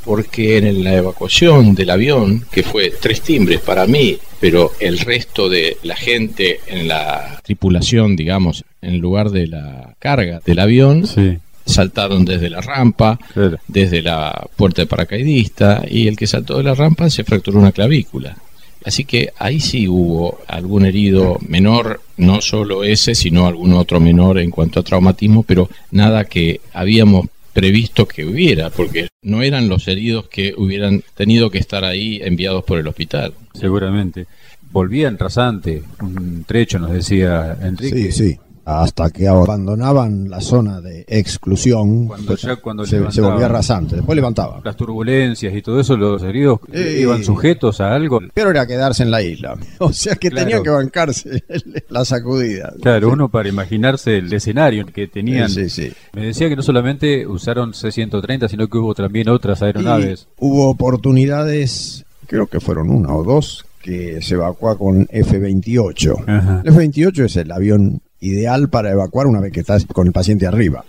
Porque 0.05 0.59
en 0.59 0.85
la 0.85 0.95
evacuación 0.97 1.75
del 1.75 1.89
avión, 1.91 2.45
que 2.51 2.63
fue 2.63 2.91
tres 2.91 3.23
timbres 3.23 3.61
para 3.61 3.87
mí, 3.87 4.19
pero 4.39 4.73
el 4.79 4.99
resto 4.99 5.49
de 5.49 5.79
la 5.83 5.97
gente 5.97 6.61
en 6.67 6.89
la 6.89 7.41
tripulación, 7.43 8.15
digamos, 8.15 8.65
en 8.83 8.99
lugar 8.99 9.31
de 9.31 9.47
la 9.47 9.95
carga 9.99 10.41
del 10.45 10.59
avión, 10.59 11.07
Sí, 11.07 11.39
saltaron 11.65 12.25
desde 12.25 12.51
la 12.51 12.61
rampa, 12.61 13.19
claro. 13.33 13.59
desde 13.69 14.03
la 14.03 14.47
puerta 14.57 14.83
de 14.83 14.87
paracaidista 14.87 15.83
y 15.89 16.09
el 16.09 16.17
que 16.17 16.27
saltó 16.27 16.59
de 16.59 16.65
la 16.65 16.75
rampa 16.75 17.11
se 17.11 17.25
fracturó 17.25 17.59
una 17.59 17.73
clavícula. 17.73 18.37
Así 18.85 19.05
que 19.05 19.33
ahí 19.39 19.61
sí 19.61 19.89
hubo 19.89 20.41
algún 20.47 20.85
herido 20.85 21.39
menor, 21.49 22.03
no 22.19 22.43
solo 22.43 22.85
ese, 22.85 23.15
sino 23.15 23.47
algún 23.47 23.73
otro 23.73 23.99
menor 23.99 24.39
en 24.39 24.51
cuanto 24.51 24.81
a 24.81 24.83
traumatismo, 24.83 25.43
pero 25.43 25.71
nada 25.91 26.27
que 26.27 26.61
habíamos 26.75 27.27
previsto 27.55 28.07
que 28.07 28.27
hubiera, 28.27 28.69
porque 28.69 29.09
no 29.23 29.41
eran 29.41 29.69
los 29.69 29.89
heridos 29.89 30.29
que 30.29 30.53
hubieran 30.57 31.03
tenido 31.15 31.51
que 31.51 31.59
estar 31.59 31.85
ahí 31.85 32.21
enviados 32.23 32.65
por 32.65 32.79
el 32.79 32.87
hospital. 32.87 33.33
Seguramente. 33.55 34.27
Volvían 34.71 35.17
rasante, 35.17 35.83
un 36.01 36.45
trecho, 36.45 36.79
nos 36.79 36.93
decía 36.93 37.57
Enrique. 37.63 38.11
Sí, 38.11 38.13
sí. 38.13 38.39
Hasta 38.65 39.11
que 39.11 39.29
abandonaban 39.29 40.31
la 40.31 40.41
zona 40.41 40.81
de 40.81 41.05
exclusión, 41.07 42.07
Cuando 42.07 42.35
ya- 42.37 42.57
cuando 42.57 42.87
se, 42.87 42.99
volvía 43.21 43.47
rasante. 43.49 43.97
Después 43.97 44.17
levantaba. 44.17 44.61
Las 44.65 44.77
turbulencias 44.77 45.55
y 45.55 45.61
todo 45.63 45.81
eso, 45.81 45.97
los 45.97 46.23
heridos 46.23 46.61
Eh, 46.73 46.99
iban 47.03 47.23
sujetos 47.23 47.81
a 47.81 47.95
algo. 47.95 48.21
Pero 48.33 48.51
era 48.51 48.67
quedarse 48.67 49.03
en 49.03 49.11
la 49.11 49.23
isla. 49.23 49.55
O 49.79 49.93
sea 49.93 50.15
que 50.17 50.31
Claro. 50.31 50.45
tenían 50.47 50.63
que 50.63 50.71
bancarse 50.71 51.43
la 51.91 52.05
sacudida. 52.05 52.73
Claro, 52.81 53.11
uno 53.11 53.29
para 53.29 53.49
imaginarse 53.49 54.19
el 54.19 54.33
escenario 54.33 54.87
que 54.87 55.09
tenían. 55.09 55.51
Sí, 55.51 55.69
sí, 55.69 55.89
sí. 55.89 55.93
Me 56.15 56.27
decía 56.27 56.49
que 56.49 56.57
no 56.57 56.63
solamente 56.63 57.27
usaron 57.27 57.75
C-130, 57.75 58.49
sino 58.49 58.67
que 58.69 58.79
hubo 58.79 58.95
también 58.95 59.29
otras 59.29 59.63
aeronaves. 59.63 60.27
Y 60.41 60.45
hubo 60.47 60.71
oportunidades, 60.71 62.05
creo 62.27 62.47
que 62.47 62.61
fueron 62.61 62.91
una 62.91 63.15
o 63.15 63.23
dos, 63.25 63.65
que 63.83 64.23
se 64.23 64.35
evacúa 64.35 64.77
con 64.79 65.07
F-28. 65.11 66.25
Ajá. 66.27 66.63
El 66.65 66.71
F-28 66.73 67.25
es 67.25 67.37
el 67.37 67.53
avión 67.53 68.01
ideal 68.25 68.69
para 68.69 68.91
evacuar 68.91 69.27
una 69.27 69.41
vez 69.41 69.53
que 69.53 69.61
estás 69.61 69.85
con 69.87 70.07
el 70.07 70.13
paciente 70.13 70.47
arriba, 70.47 70.85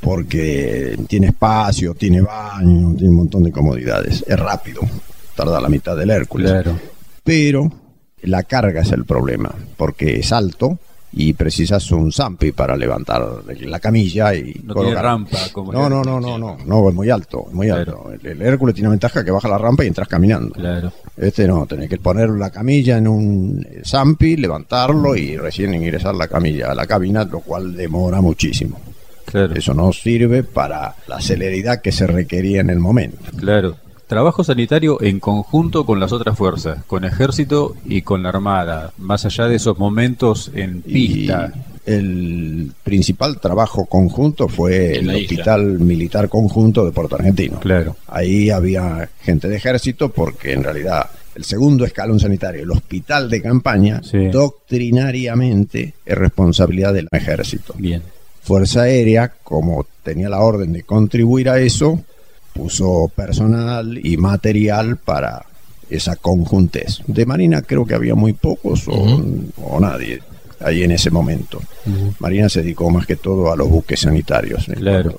porque 0.00 0.98
tiene 1.08 1.28
espacio, 1.28 1.94
tiene 1.94 2.20
baño, 2.20 2.94
tiene 2.94 3.10
un 3.10 3.16
montón 3.16 3.44
de 3.44 3.52
comodidades. 3.52 4.24
Es 4.26 4.38
rápido, 4.38 4.80
tarda 5.34 5.60
la 5.60 5.68
mitad 5.68 5.96
del 5.96 6.10
Hércules. 6.10 6.50
Claro, 6.50 6.78
Pero 7.22 7.70
la 8.22 8.42
carga 8.42 8.82
es 8.82 8.92
el 8.92 9.04
problema, 9.04 9.54
porque 9.76 10.18
es 10.18 10.32
alto 10.32 10.78
y 11.12 11.32
precisas 11.32 11.90
un 11.90 12.12
Zampi 12.12 12.52
para 12.52 12.76
levantar 12.76 13.20
la 13.62 13.80
camilla 13.80 14.32
y 14.34 14.44
no 14.62 14.74
tiene 14.74 14.74
colocar. 14.74 15.04
rampa 15.04 15.38
como 15.52 15.72
No, 15.72 15.88
no, 15.88 16.02
no, 16.04 16.20
no, 16.20 16.38
no, 16.38 16.56
no, 16.64 16.88
es 16.88 16.94
muy 16.94 17.10
alto, 17.10 17.46
muy 17.52 17.66
Claro. 17.66 18.04
alto. 18.08 18.12
El, 18.28 18.40
el 18.40 18.42
Hércules 18.42 18.74
tiene 18.74 18.90
ventaja 18.90 19.24
que 19.24 19.30
baja 19.32 19.48
la 19.48 19.58
rampa 19.58 19.82
y 19.84 19.88
entras 19.88 20.06
caminando. 20.08 20.50
Claro, 20.54 20.92
Este 21.16 21.48
no, 21.48 21.66
tenés 21.66 21.88
que 21.88 21.98
poner 21.98 22.30
la 22.30 22.50
camilla 22.50 22.96
en 22.98 23.08
un 23.08 23.66
eh, 23.68 23.82
Zampi, 23.84 24.36
levantarlo 24.36 25.16
y 25.16 25.36
recién 25.36 25.74
ingresar 25.74 26.14
la 26.14 26.28
camilla 26.28 26.70
a 26.70 26.74
la 26.74 26.86
cabina, 26.86 27.24
lo 27.24 27.40
cual 27.40 27.74
demora 27.74 28.20
muchísimo. 28.20 28.78
claro, 29.24 29.52
Eso 29.54 29.74
no 29.74 29.92
sirve 29.92 30.44
para 30.44 30.94
la 31.08 31.20
celeridad 31.20 31.80
que 31.82 31.90
se 31.92 32.06
requería 32.06 32.60
en 32.60 32.70
el 32.70 32.78
momento. 32.78 33.18
claro. 33.36 33.76
Trabajo 34.10 34.42
sanitario 34.42 35.00
en 35.00 35.20
conjunto 35.20 35.86
con 35.86 36.00
las 36.00 36.10
otras 36.10 36.36
fuerzas, 36.36 36.82
con 36.88 37.04
ejército 37.04 37.76
y 37.84 38.02
con 38.02 38.24
la 38.24 38.30
armada, 38.30 38.92
más 38.98 39.24
allá 39.24 39.46
de 39.46 39.54
esos 39.54 39.78
momentos 39.78 40.50
en 40.52 40.82
pista. 40.82 41.52
Y 41.86 41.90
el 41.92 42.72
principal 42.82 43.38
trabajo 43.40 43.86
conjunto 43.86 44.48
fue 44.48 44.96
el 44.98 45.04
isla. 45.04 45.14
Hospital 45.16 45.78
Militar 45.78 46.28
Conjunto 46.28 46.84
de 46.84 46.90
Puerto 46.90 47.14
Argentino. 47.14 47.60
Claro, 47.60 47.94
Ahí 48.08 48.50
había 48.50 49.08
gente 49.22 49.46
de 49.48 49.56
ejército 49.56 50.08
porque 50.08 50.54
en 50.54 50.64
realidad 50.64 51.06
el 51.36 51.44
segundo 51.44 51.84
escalón 51.84 52.18
sanitario, 52.18 52.64
el 52.64 52.70
hospital 52.72 53.30
de 53.30 53.40
campaña, 53.40 54.00
Sí. 54.02 54.26
doctrinariamente 54.26 55.94
es 56.04 56.18
responsabilidad 56.18 56.92
del 56.94 57.06
ejército. 57.12 57.74
bien. 57.78 58.02
Fuerza 58.42 58.82
Aérea, 58.82 59.30
como 59.44 59.86
tenía 60.02 60.28
la 60.30 60.40
orden 60.40 60.72
de 60.72 60.82
contribuir 60.82 61.48
a 61.50 61.60
eso, 61.60 62.00
puso 62.52 63.10
personal 63.14 63.98
y 64.02 64.16
material 64.16 64.96
para 64.96 65.44
esa 65.88 66.16
conjuntez. 66.16 67.00
De 67.06 67.26
Marina 67.26 67.62
creo 67.62 67.84
que 67.84 67.94
había 67.94 68.14
muy 68.14 68.32
pocos 68.32 68.84
o, 68.86 69.80
nadie 69.80 70.22
ahí 70.60 70.82
en 70.82 70.92
ese 70.92 71.10
momento. 71.10 71.60
Marina 72.18 72.48
se 72.48 72.62
dedicó 72.62 72.90
más 72.90 73.06
que 73.06 73.16
todo 73.16 73.50
a 73.52 73.56
los 73.56 73.68
buques 73.68 74.00
sanitarios. 74.00 74.66
Claro. 74.66 75.18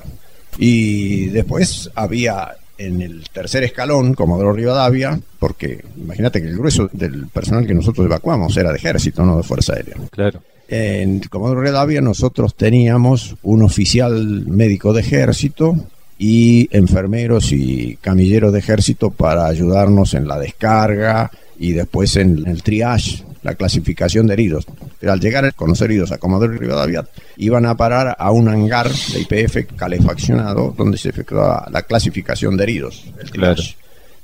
Y 0.58 1.28
después 1.28 1.90
había 1.96 2.56
en 2.78 3.02
el 3.02 3.24
tercer 3.32 3.64
escalón, 3.64 4.14
Comodoro 4.14 4.54
Rivadavia, 4.54 5.20
porque 5.40 5.84
imagínate 5.98 6.42
que 6.42 6.48
el 6.48 6.58
grueso 6.58 6.90
del 6.92 7.28
personal 7.28 7.68
que 7.68 7.74
nosotros 7.74 8.06
evacuamos 8.06 8.58
era 8.58 8.72
de 8.72 8.78
ejército, 8.78 9.24
no 9.24 9.38
de 9.38 9.44
Fuerza 9.44 9.74
Aérea. 9.74 9.96
Claro, 10.10 10.42
En 10.68 11.20
Comodoro 11.20 11.62
Rivadavia 11.62 12.02
nosotros 12.02 12.56
teníamos 12.56 13.36
un 13.44 13.64
oficial 13.64 14.46
médico 14.48 14.94
de 14.94 15.02
ejército 15.02 15.76
y 16.24 16.70
enfermeros 16.70 17.52
y 17.52 17.98
camilleros 18.00 18.54
de 18.54 18.60
ejército 18.60 19.10
para 19.10 19.48
ayudarnos 19.48 20.14
en 20.14 20.28
la 20.28 20.38
descarga 20.38 21.32
y 21.58 21.72
después 21.72 22.16
en 22.16 22.46
el 22.48 22.62
triage, 22.62 23.24
la 23.42 23.56
clasificación 23.56 24.28
de 24.28 24.34
heridos. 24.34 24.68
Pero 25.00 25.14
al 25.14 25.20
llegar 25.20 25.52
con 25.56 25.70
los 25.70 25.82
heridos 25.82 26.12
a 26.12 26.20
Comodoro 26.20 26.54
Rivadavia 26.54 27.08
iban 27.38 27.66
a 27.66 27.76
parar 27.76 28.16
a 28.20 28.30
un 28.30 28.50
hangar 28.50 28.88
de 28.92 29.20
IPF 29.22 29.76
calefaccionado 29.76 30.76
donde 30.78 31.00
se 31.00 31.10
efectuaba 31.10 31.68
la 31.72 31.82
clasificación 31.82 32.56
de 32.56 32.64
heridos, 32.66 33.04
el 33.20 33.32
Claro. 33.32 33.56
triage. 33.56 33.76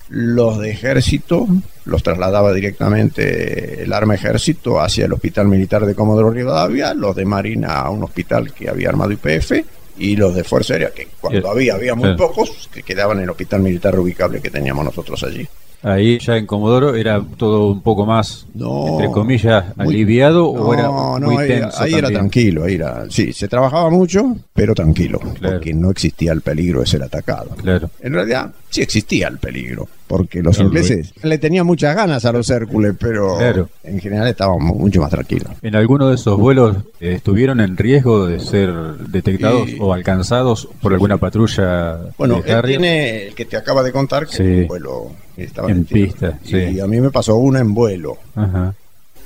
Los 0.09 0.59
de 0.59 0.69
ejército 0.69 1.47
los 1.85 2.03
trasladaba 2.03 2.53
directamente 2.53 3.81
el 3.83 3.91
arma 3.91 4.13
ejército 4.13 4.79
hacia 4.79 5.05
el 5.05 5.13
hospital 5.13 5.47
militar 5.47 5.83
de 5.87 5.95
Comodoro 5.95 6.29
Rivadavia, 6.29 6.93
los 6.93 7.15
de 7.15 7.25
marina 7.25 7.79
a 7.79 7.89
un 7.89 8.03
hospital 8.03 8.53
que 8.53 8.69
había 8.69 8.89
armado 8.89 9.11
IPF 9.13 9.53
y 9.99 10.15
los 10.15 10.33
de 10.35 10.43
fuerza 10.43 10.73
aérea 10.73 10.91
que 10.91 11.07
cuando 11.19 11.49
había 11.49 11.75
había 11.75 11.95
muy 11.95 12.13
Claro. 12.15 12.17
pocos 12.27 12.69
que 12.73 12.83
quedaban 12.83 13.17
en 13.17 13.23
el 13.25 13.29
hospital 13.29 13.61
militar 13.61 13.97
ubicable 13.99 14.41
que 14.41 14.49
teníamos 14.49 14.85
nosotros 14.85 15.23
allí. 15.23 15.47
ahí 15.83 16.17
ya 16.19 16.35
en 16.37 16.45
Comodoro 16.47 16.95
era 16.95 17.21
todo 17.37 17.67
un 17.71 17.81
poco 17.81 18.05
más, 18.05 18.45
No, 18.55 18.87
entre 18.89 19.11
comillas, 19.11 19.75
muy- 19.77 19.93
aliviado 19.93 20.47
o 20.49 20.73
era 20.73 20.83
no, 20.83 21.19
muy 21.19 21.37
ahí, 21.37 21.47
tenso 21.49 21.81
ahí 21.81 21.93
era 21.93 22.09
tranquilo, 22.09 22.63
ahí 22.63 22.75
era, 22.75 23.05
sí, 23.09 23.31
se 23.31 23.47
trabajaba 23.47 23.89
mucho, 23.91 24.35
pero 24.53 24.73
tranquilo, 24.73 25.19
Claro. 25.19 25.55
porque 25.57 25.73
no 25.73 25.91
existía 25.91 26.31
el 26.33 26.41
peligro 26.41 26.79
de 26.81 26.87
ser 26.87 27.03
atacado. 27.03 27.51
Claro, 27.61 27.89
En 28.01 28.13
realidad 28.13 28.51
sí 28.69 28.81
existía 28.81 29.27
el 29.27 29.37
peligro, 29.37 29.87
porque 30.07 30.41
los 30.41 30.55
Claro, 30.55 30.69
ingleses 30.69 31.13
le 31.21 31.37
tenían 31.37 31.65
muchas 31.65 31.95
ganas 31.95 32.23
a 32.25 32.31
los 32.31 32.49
Hércules, 32.49 32.93
pero 32.99 33.37
Claro. 33.37 33.69
en 33.83 33.99
general 33.99 34.27
estábamos 34.27 34.75
mucho 34.77 35.01
más 35.01 35.09
tranquilos. 35.09 35.51
¿En 35.61 35.75
alguno 35.75 36.09
de 36.09 36.15
esos 36.15 36.37
vuelos 36.39 36.77
eh, 36.99 37.13
estuvieron 37.15 37.59
en 37.59 37.75
riesgo 37.77 38.25
de 38.25 38.39
ser 38.39 38.71
detectados 39.09 39.69
o 39.79 39.93
alcanzados 39.93 40.67
por 40.81 40.93
alguna 40.93 41.17
patrulla 41.17 41.99
Bueno, 42.17 42.41
de 42.41 42.61
tiene 42.63 43.27
el 43.27 43.35
que 43.35 43.45
te 43.45 43.57
acaba 43.57 43.83
de 43.83 43.91
contar 43.91 44.25
que 44.27 44.35
Sí. 44.37 44.43
en 44.43 44.67
vuelo 44.67 45.11
estaba 45.35 45.69
En 45.69 45.85
pista, 45.85 46.39
Y 46.45 46.79
a 46.79 46.87
mí 46.87 46.99
me 47.01 47.11
pasó 47.11 47.35
una 47.35 47.59
en 47.59 47.73
vuelo, 47.73 48.17
Ajá. 48.35 48.73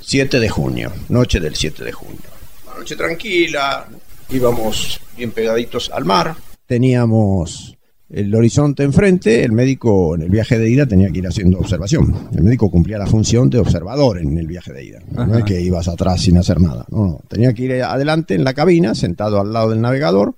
7 0.00 0.40
de 0.40 0.48
junio, 0.48 0.90
noche 1.08 1.38
del 1.40 1.54
7 1.54 1.84
de 1.84 1.92
junio. 1.92 2.18
Una 2.66 2.78
noche 2.80 2.96
tranquila, 2.96 3.86
íbamos 4.30 5.00
bien 5.16 5.30
pegaditos 5.30 5.90
al 5.94 6.04
mar, 6.04 6.34
teníamos 6.66 7.76
el 8.12 8.34
horizonte 8.34 8.82
enfrente, 8.82 9.42
el 9.42 9.52
médico 9.52 10.14
en 10.14 10.22
el 10.22 10.28
viaje 10.28 10.58
de 10.58 10.68
ida 10.68 10.84
tenía 10.84 11.10
que 11.10 11.20
ir 11.20 11.26
haciendo 11.26 11.58
observación. 11.58 12.14
El 12.36 12.42
médico 12.42 12.70
cumplía 12.70 12.98
la 12.98 13.06
función 13.06 13.48
de 13.48 13.58
observador 13.58 14.18
en 14.18 14.36
el 14.36 14.46
viaje 14.46 14.72
de 14.72 14.84
ida. 14.84 14.98
No 15.10 15.38
es 15.38 15.44
que 15.44 15.60
ibas 15.62 15.88
atrás 15.88 16.20
sin 16.20 16.36
hacer 16.36 16.60
nada, 16.60 16.84
no, 16.90 17.06
no. 17.06 17.20
Tenía 17.28 17.54
que 17.54 17.62
ir 17.62 17.82
adelante 17.82 18.34
en 18.34 18.44
la 18.44 18.52
cabina, 18.52 18.94
sentado 18.94 19.40
al 19.40 19.52
lado 19.52 19.70
del 19.70 19.80
navegador, 19.80 20.34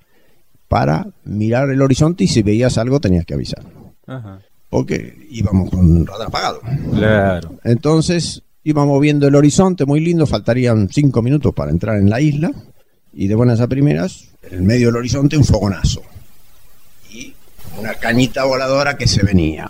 para 0.69 1.09
mirar 1.25 1.69
el 1.71 1.83
horizonte 1.83 2.25
y 2.25 2.29
si 2.29 2.43
veías 2.43 2.79
algo 2.79 3.01
tenías 3.01 3.27
que 3.27 3.35
avisar. 3.35 3.65
Ajá. 4.07 4.39
Porque 4.71 5.27
íbamos 5.31 5.71
con 5.71 5.97
el 5.97 6.07
radar 6.07 6.29
apagado. 6.29 6.61
Claro. 6.93 7.59
Entonces 7.65 8.43
íbamos 8.63 9.01
viendo 9.01 9.27
el 9.27 9.35
horizonte 9.35 9.85
muy 9.85 9.99
lindo, 9.99 10.27
faltarían 10.27 10.89
cinco 10.91 11.23
minutos 11.23 11.53
para 11.53 11.73
entrar 11.73 11.99
en 11.99 12.09
la 12.09 12.21
isla 12.21 12.53
y 13.13 13.27
de 13.27 13.35
buenas 13.35 13.61
a 13.61 13.67
primeras, 13.67 14.29
en 14.43 14.55
el 14.55 14.63
medio 14.63 14.89
del 14.89 14.97
horizonte 14.97 15.37
un 15.37 15.45
fogonazo 15.45 16.03
una 17.79 17.95
cañita 17.95 18.45
voladora 18.45 18.97
que 18.97 19.07
se 19.07 19.23
venía. 19.23 19.69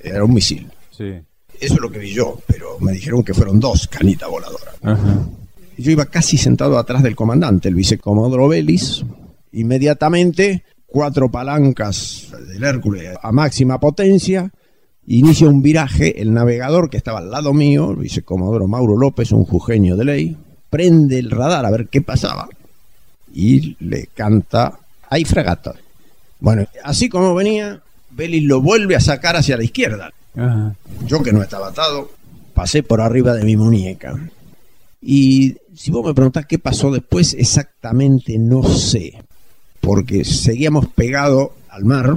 Era 0.00 0.24
un 0.24 0.34
misil. 0.34 0.70
Sí. 0.90 1.12
Eso 1.60 1.74
es 1.74 1.80
lo 1.80 1.90
que 1.90 1.98
vi 1.98 2.12
yo, 2.12 2.38
pero 2.46 2.78
me 2.80 2.92
dijeron 2.92 3.22
que 3.22 3.34
fueron 3.34 3.58
dos 3.60 3.88
cañitas 3.88 4.28
voladoras. 4.28 4.74
Ajá. 4.82 5.26
Yo 5.78 5.90
iba 5.90 6.06
casi 6.06 6.38
sentado 6.38 6.78
atrás 6.78 7.02
del 7.02 7.16
comandante, 7.16 7.68
el 7.68 7.74
vicecomodoro 7.74 8.48
Vélez. 8.48 9.02
Inmediatamente, 9.52 10.64
cuatro 10.86 11.30
palancas 11.30 12.28
del 12.48 12.64
Hércules 12.64 13.16
a 13.22 13.32
máxima 13.32 13.78
potencia. 13.78 14.50
Inicia 15.06 15.48
un 15.48 15.62
viraje, 15.62 16.20
el 16.20 16.32
navegador 16.32 16.90
que 16.90 16.96
estaba 16.96 17.18
al 17.18 17.30
lado 17.30 17.52
mío, 17.52 17.92
el 17.92 17.98
vicecomodoro 17.98 18.66
Mauro 18.66 18.96
López, 18.96 19.32
un 19.32 19.44
jujeño 19.44 19.96
de 19.96 20.04
ley, 20.04 20.36
prende 20.68 21.18
el 21.18 21.30
radar 21.30 21.64
a 21.64 21.70
ver 21.70 21.88
qué 21.88 22.02
pasaba 22.02 22.48
y 23.36 23.76
le 23.80 24.06
canta, 24.14 24.78
hay 25.10 25.24
fragata. 25.24 25.74
Bueno, 26.40 26.66
así 26.84 27.08
como 27.08 27.34
venía, 27.34 27.80
Vélez 28.10 28.42
lo 28.42 28.60
vuelve 28.60 28.96
a 28.96 29.00
sacar 29.00 29.36
hacia 29.36 29.56
la 29.56 29.64
izquierda. 29.64 30.12
Ajá. 30.36 30.74
Yo 31.06 31.22
que 31.22 31.32
no 31.32 31.42
estaba 31.42 31.68
atado, 31.68 32.10
pasé 32.54 32.82
por 32.82 33.00
arriba 33.00 33.34
de 33.34 33.44
mi 33.44 33.56
muñeca. 33.56 34.18
Y 35.00 35.56
si 35.74 35.90
vos 35.90 36.04
me 36.04 36.14
preguntás 36.14 36.46
qué 36.46 36.58
pasó 36.58 36.90
después, 36.90 37.34
exactamente 37.34 38.38
no 38.38 38.62
sé. 38.64 39.22
Porque 39.80 40.24
seguíamos 40.24 40.88
pegados 40.88 41.50
al 41.68 41.84
mar, 41.84 42.16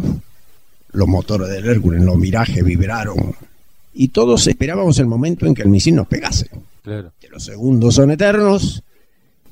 los 0.91 1.07
motores 1.07 1.49
del 1.49 1.67
Hércules 1.67 2.01
los 2.01 2.17
mirajes 2.17 2.63
vibraron. 2.63 3.35
Y 3.93 4.09
todos 4.09 4.47
esperábamos 4.47 4.97
el 4.99 5.07
momento 5.07 5.45
en 5.45 5.53
que 5.53 5.61
el 5.61 5.69
misil 5.69 5.95
nos 5.95 6.07
pegase. 6.07 6.49
Claro. 6.83 7.11
Que 7.19 7.27
los 7.27 7.43
segundos 7.43 7.95
son 7.95 8.11
eternos. 8.11 8.81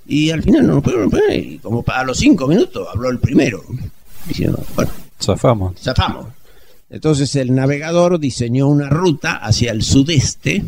Y 0.08 0.32
al 0.32 0.42
final 0.42 0.66
no 0.66 0.76
nos 0.76 0.84
pudieron 0.84 1.10
pegar. 1.10 1.34
Y 1.34 1.60
como 1.60 1.84
a 1.86 2.04
los 2.06 2.18
cinco 2.18 2.48
minutos 2.48 2.88
habló 2.92 3.10
el 3.10 3.20
primero. 3.20 3.64
Diciendo, 4.26 4.60
bueno, 4.76 4.92
Zafamos. 5.22 5.80
zafamos. 5.82 6.28
Entonces 6.90 7.36
el 7.36 7.54
navegador 7.54 8.20
diseñó 8.20 8.68
una 8.68 8.90
ruta 8.90 9.38
hacia 9.38 9.72
el 9.72 9.84
sudeste, 9.84 10.64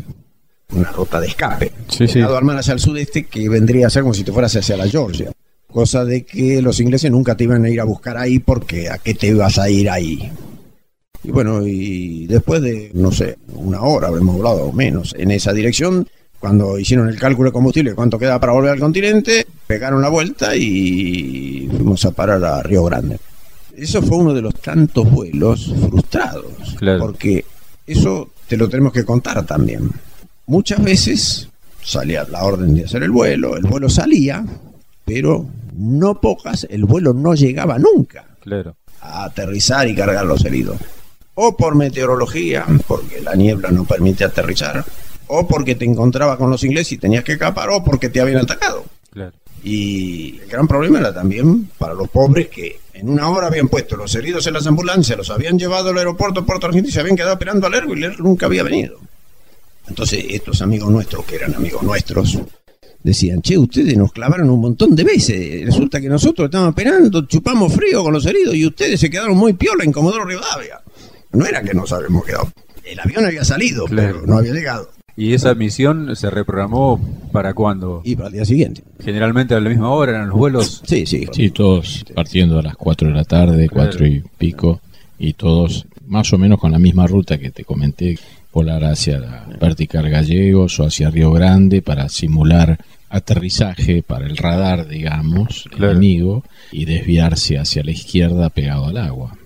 una 0.74 0.90
ruta 0.92 1.18
de 1.20 1.28
escape, 1.28 1.72
Sí, 1.88 2.06
sí. 2.06 2.14
pegado 2.14 2.36
al 2.36 2.44
mar 2.44 2.58
hacia 2.58 2.74
el 2.74 2.80
sudeste, 2.80 3.24
que 3.26 3.48
vendría 3.48 3.86
a 3.86 3.90
ser 3.90 4.02
como 4.02 4.14
si 4.14 4.22
te 4.24 4.32
fueras 4.32 4.54
hacia 4.54 4.76
la 4.76 4.86
Georgia. 4.88 5.32
Cosa 5.72 6.04
de 6.04 6.24
que 6.24 6.60
los 6.60 6.80
ingleses 6.80 7.10
nunca 7.10 7.36
te 7.36 7.44
iban 7.44 7.64
a 7.64 7.70
ir 7.70 7.80
a 7.80 7.84
buscar 7.84 8.16
ahí 8.18 8.38
porque 8.40 8.90
a 8.90 8.98
qué 8.98 9.14
te 9.14 9.28
ibas 9.28 9.58
a 9.58 9.70
ir 9.70 9.88
ahí. 9.88 10.30
Y 11.22 11.30
bueno, 11.30 11.66
y 11.66 12.26
después 12.26 12.60
de, 12.62 12.90
no 12.94 13.12
sé, 13.12 13.38
una 13.54 13.80
hora 13.82 14.08
habremos 14.08 14.36
volado 14.36 14.64
o 14.64 14.72
menos 14.72 15.14
en 15.18 15.30
esa 15.30 15.52
dirección, 15.52 16.08
cuando 16.38 16.78
hicieron 16.78 17.08
el 17.08 17.18
cálculo 17.18 17.50
de 17.50 17.52
combustible, 17.52 17.94
cuánto 17.94 18.18
queda 18.18 18.40
para 18.40 18.52
volver 18.52 18.72
al 18.72 18.80
continente, 18.80 19.46
pegaron 19.66 20.00
la 20.02 20.08
vuelta 20.08 20.56
y 20.56 21.68
fuimos 21.70 22.04
a 22.04 22.10
parar 22.10 22.42
a 22.44 22.62
Río 22.62 22.82
Grande. 22.84 23.18
Eso 23.80 24.02
fue 24.02 24.18
uno 24.18 24.34
de 24.34 24.42
los 24.42 24.54
tantos 24.56 25.10
vuelos 25.10 25.72
frustrados, 25.88 26.44
Claro. 26.78 26.98
porque 27.00 27.44
eso 27.86 28.28
te 28.46 28.56
lo 28.56 28.68
tenemos 28.68 28.92
que 28.92 29.04
contar 29.04 29.44
también. 29.46 29.90
Muchas 30.46 30.82
veces 30.82 31.48
salía 31.82 32.24
la 32.24 32.44
orden 32.44 32.74
de 32.74 32.84
hacer 32.84 33.02
el 33.02 33.10
vuelo, 33.10 33.56
el 33.56 33.62
vuelo 33.64 33.88
salía, 33.88 34.44
pero 35.04 35.46
no 35.76 36.20
pocas, 36.20 36.66
el 36.68 36.84
vuelo 36.84 37.14
no 37.14 37.34
llegaba 37.34 37.78
nunca 37.78 38.26
Claro. 38.40 38.76
a 39.00 39.24
aterrizar 39.24 39.88
y 39.88 39.94
cargar 39.94 40.26
los 40.26 40.44
heridos. 40.44 40.76
O 41.34 41.56
por 41.56 41.74
meteorología, 41.74 42.66
porque 42.86 43.22
la 43.22 43.34
niebla 43.34 43.70
no 43.70 43.84
permite 43.84 44.24
aterrizar, 44.24 44.84
o 45.28 45.46
porque 45.46 45.74
te 45.74 45.86
encontraba 45.86 46.36
con 46.36 46.50
los 46.50 46.62
ingleses 46.64 46.92
y 46.92 46.98
tenías 46.98 47.24
que 47.24 47.32
escapar, 47.32 47.70
o 47.70 47.82
porque 47.82 48.10
te 48.10 48.20
habían 48.20 48.42
atacado. 48.42 48.84
Claro. 49.10 49.32
Y 49.62 50.38
el 50.42 50.48
gran 50.48 50.66
problema 50.66 50.98
era 51.00 51.12
también 51.12 51.70
para 51.78 51.94
los 51.94 52.08
pobres 52.08 52.48
que 52.48 52.80
en 52.94 53.08
una 53.08 53.28
hora 53.28 53.46
habían 53.48 53.68
puesto 53.68 53.96
los 53.96 54.14
heridos 54.14 54.46
en 54.46 54.54
las 54.54 54.66
ambulancias, 54.66 55.16
los 55.18 55.30
habían 55.30 55.58
llevado 55.58 55.90
al 55.90 55.98
aeropuerto 55.98 56.44
Puerto 56.46 56.66
Argentino 56.66 56.88
y 56.88 56.92
se 56.92 57.00
habían 57.00 57.16
quedado 57.16 57.32
esperando 57.34 57.66
al 57.66 57.74
Ergo 57.74 57.94
y 57.96 58.04
el 58.04 58.16
nunca 58.18 58.46
había 58.46 58.62
venido. 58.62 58.98
Entonces 59.88 60.24
estos 60.28 60.62
amigos 60.62 60.90
nuestros, 60.90 61.24
que 61.24 61.36
eran 61.36 61.54
amigos 61.54 61.82
nuestros, 61.82 62.38
decían, 63.02 63.40
che, 63.42 63.58
ustedes 63.58 63.96
nos 63.96 64.12
clavaron 64.12 64.48
un 64.50 64.60
montón 64.60 64.94
de 64.94 65.04
veces. 65.04 65.64
Resulta 65.66 66.00
que 66.00 66.08
nosotros 66.08 66.46
estábamos 66.46 66.70
esperando, 66.76 67.26
chupamos 67.26 67.72
frío 67.74 68.02
con 68.02 68.12
los 68.12 68.24
heridos 68.26 68.54
y 68.54 68.66
ustedes 68.66 69.00
se 69.00 69.10
quedaron 69.10 69.36
muy 69.36 69.52
piola 69.54 69.84
en 69.84 69.92
Comodoro 69.92 70.24
Rivadavia. 70.24 70.80
No 71.32 71.46
era 71.46 71.62
que 71.62 71.74
nos 71.74 71.90
habíamos 71.92 72.24
quedado. 72.24 72.50
El 72.84 72.98
avión 73.00 73.24
había 73.24 73.44
salido, 73.44 73.84
Claro. 73.86 74.14
pero 74.16 74.26
no 74.26 74.38
había 74.38 74.52
llegado. 74.52 74.90
¿Y 75.16 75.34
esa 75.34 75.54
misión 75.54 76.14
se 76.16 76.30
reprogramó 76.30 77.00
para 77.32 77.52
cuándo? 77.54 78.00
Y 78.04 78.16
para 78.16 78.28
el 78.28 78.34
día 78.34 78.44
siguiente. 78.44 78.82
Generalmente 79.00 79.54
a 79.54 79.60
la 79.60 79.68
misma 79.68 79.90
hora 79.90 80.12
eran 80.12 80.28
los 80.28 80.38
vuelos. 80.38 80.82
Sí, 80.86 81.04
sí. 81.06 81.26
Sí, 81.32 81.50
todos 81.50 82.04
partiendo 82.14 82.58
a 82.58 82.62
las 82.62 82.76
4 82.76 83.08
de 83.08 83.14
la 83.14 83.24
tarde, 83.24 83.68
Claro. 83.68 83.90
4 83.90 84.06
y 84.06 84.22
pico, 84.38 84.80
y 85.18 85.32
todos 85.34 85.86
más 86.06 86.32
o 86.32 86.38
menos 86.38 86.58
con 86.58 86.72
la 86.72 86.78
misma 86.78 87.06
ruta 87.06 87.38
que 87.38 87.50
te 87.50 87.64
comenté, 87.64 88.18
volar 88.52 88.82
hacia 88.84 89.18
la 89.20 89.46
vertical 89.60 90.08
Gallegos 90.10 90.80
o 90.80 90.84
hacia 90.86 91.10
Río 91.10 91.30
Grande 91.32 91.82
para 91.82 92.08
simular 92.08 92.78
aterrizaje 93.08 94.02
para 94.02 94.26
el 94.26 94.36
radar, 94.36 94.88
digamos, 94.88 95.64
Claro. 95.70 95.92
enemigo, 95.92 96.44
y 96.72 96.84
desviarse 96.84 97.58
hacia 97.58 97.82
la 97.84 97.90
izquierda 97.90 98.50
pegado 98.50 98.86
al 98.86 98.96
agua. 98.96 99.36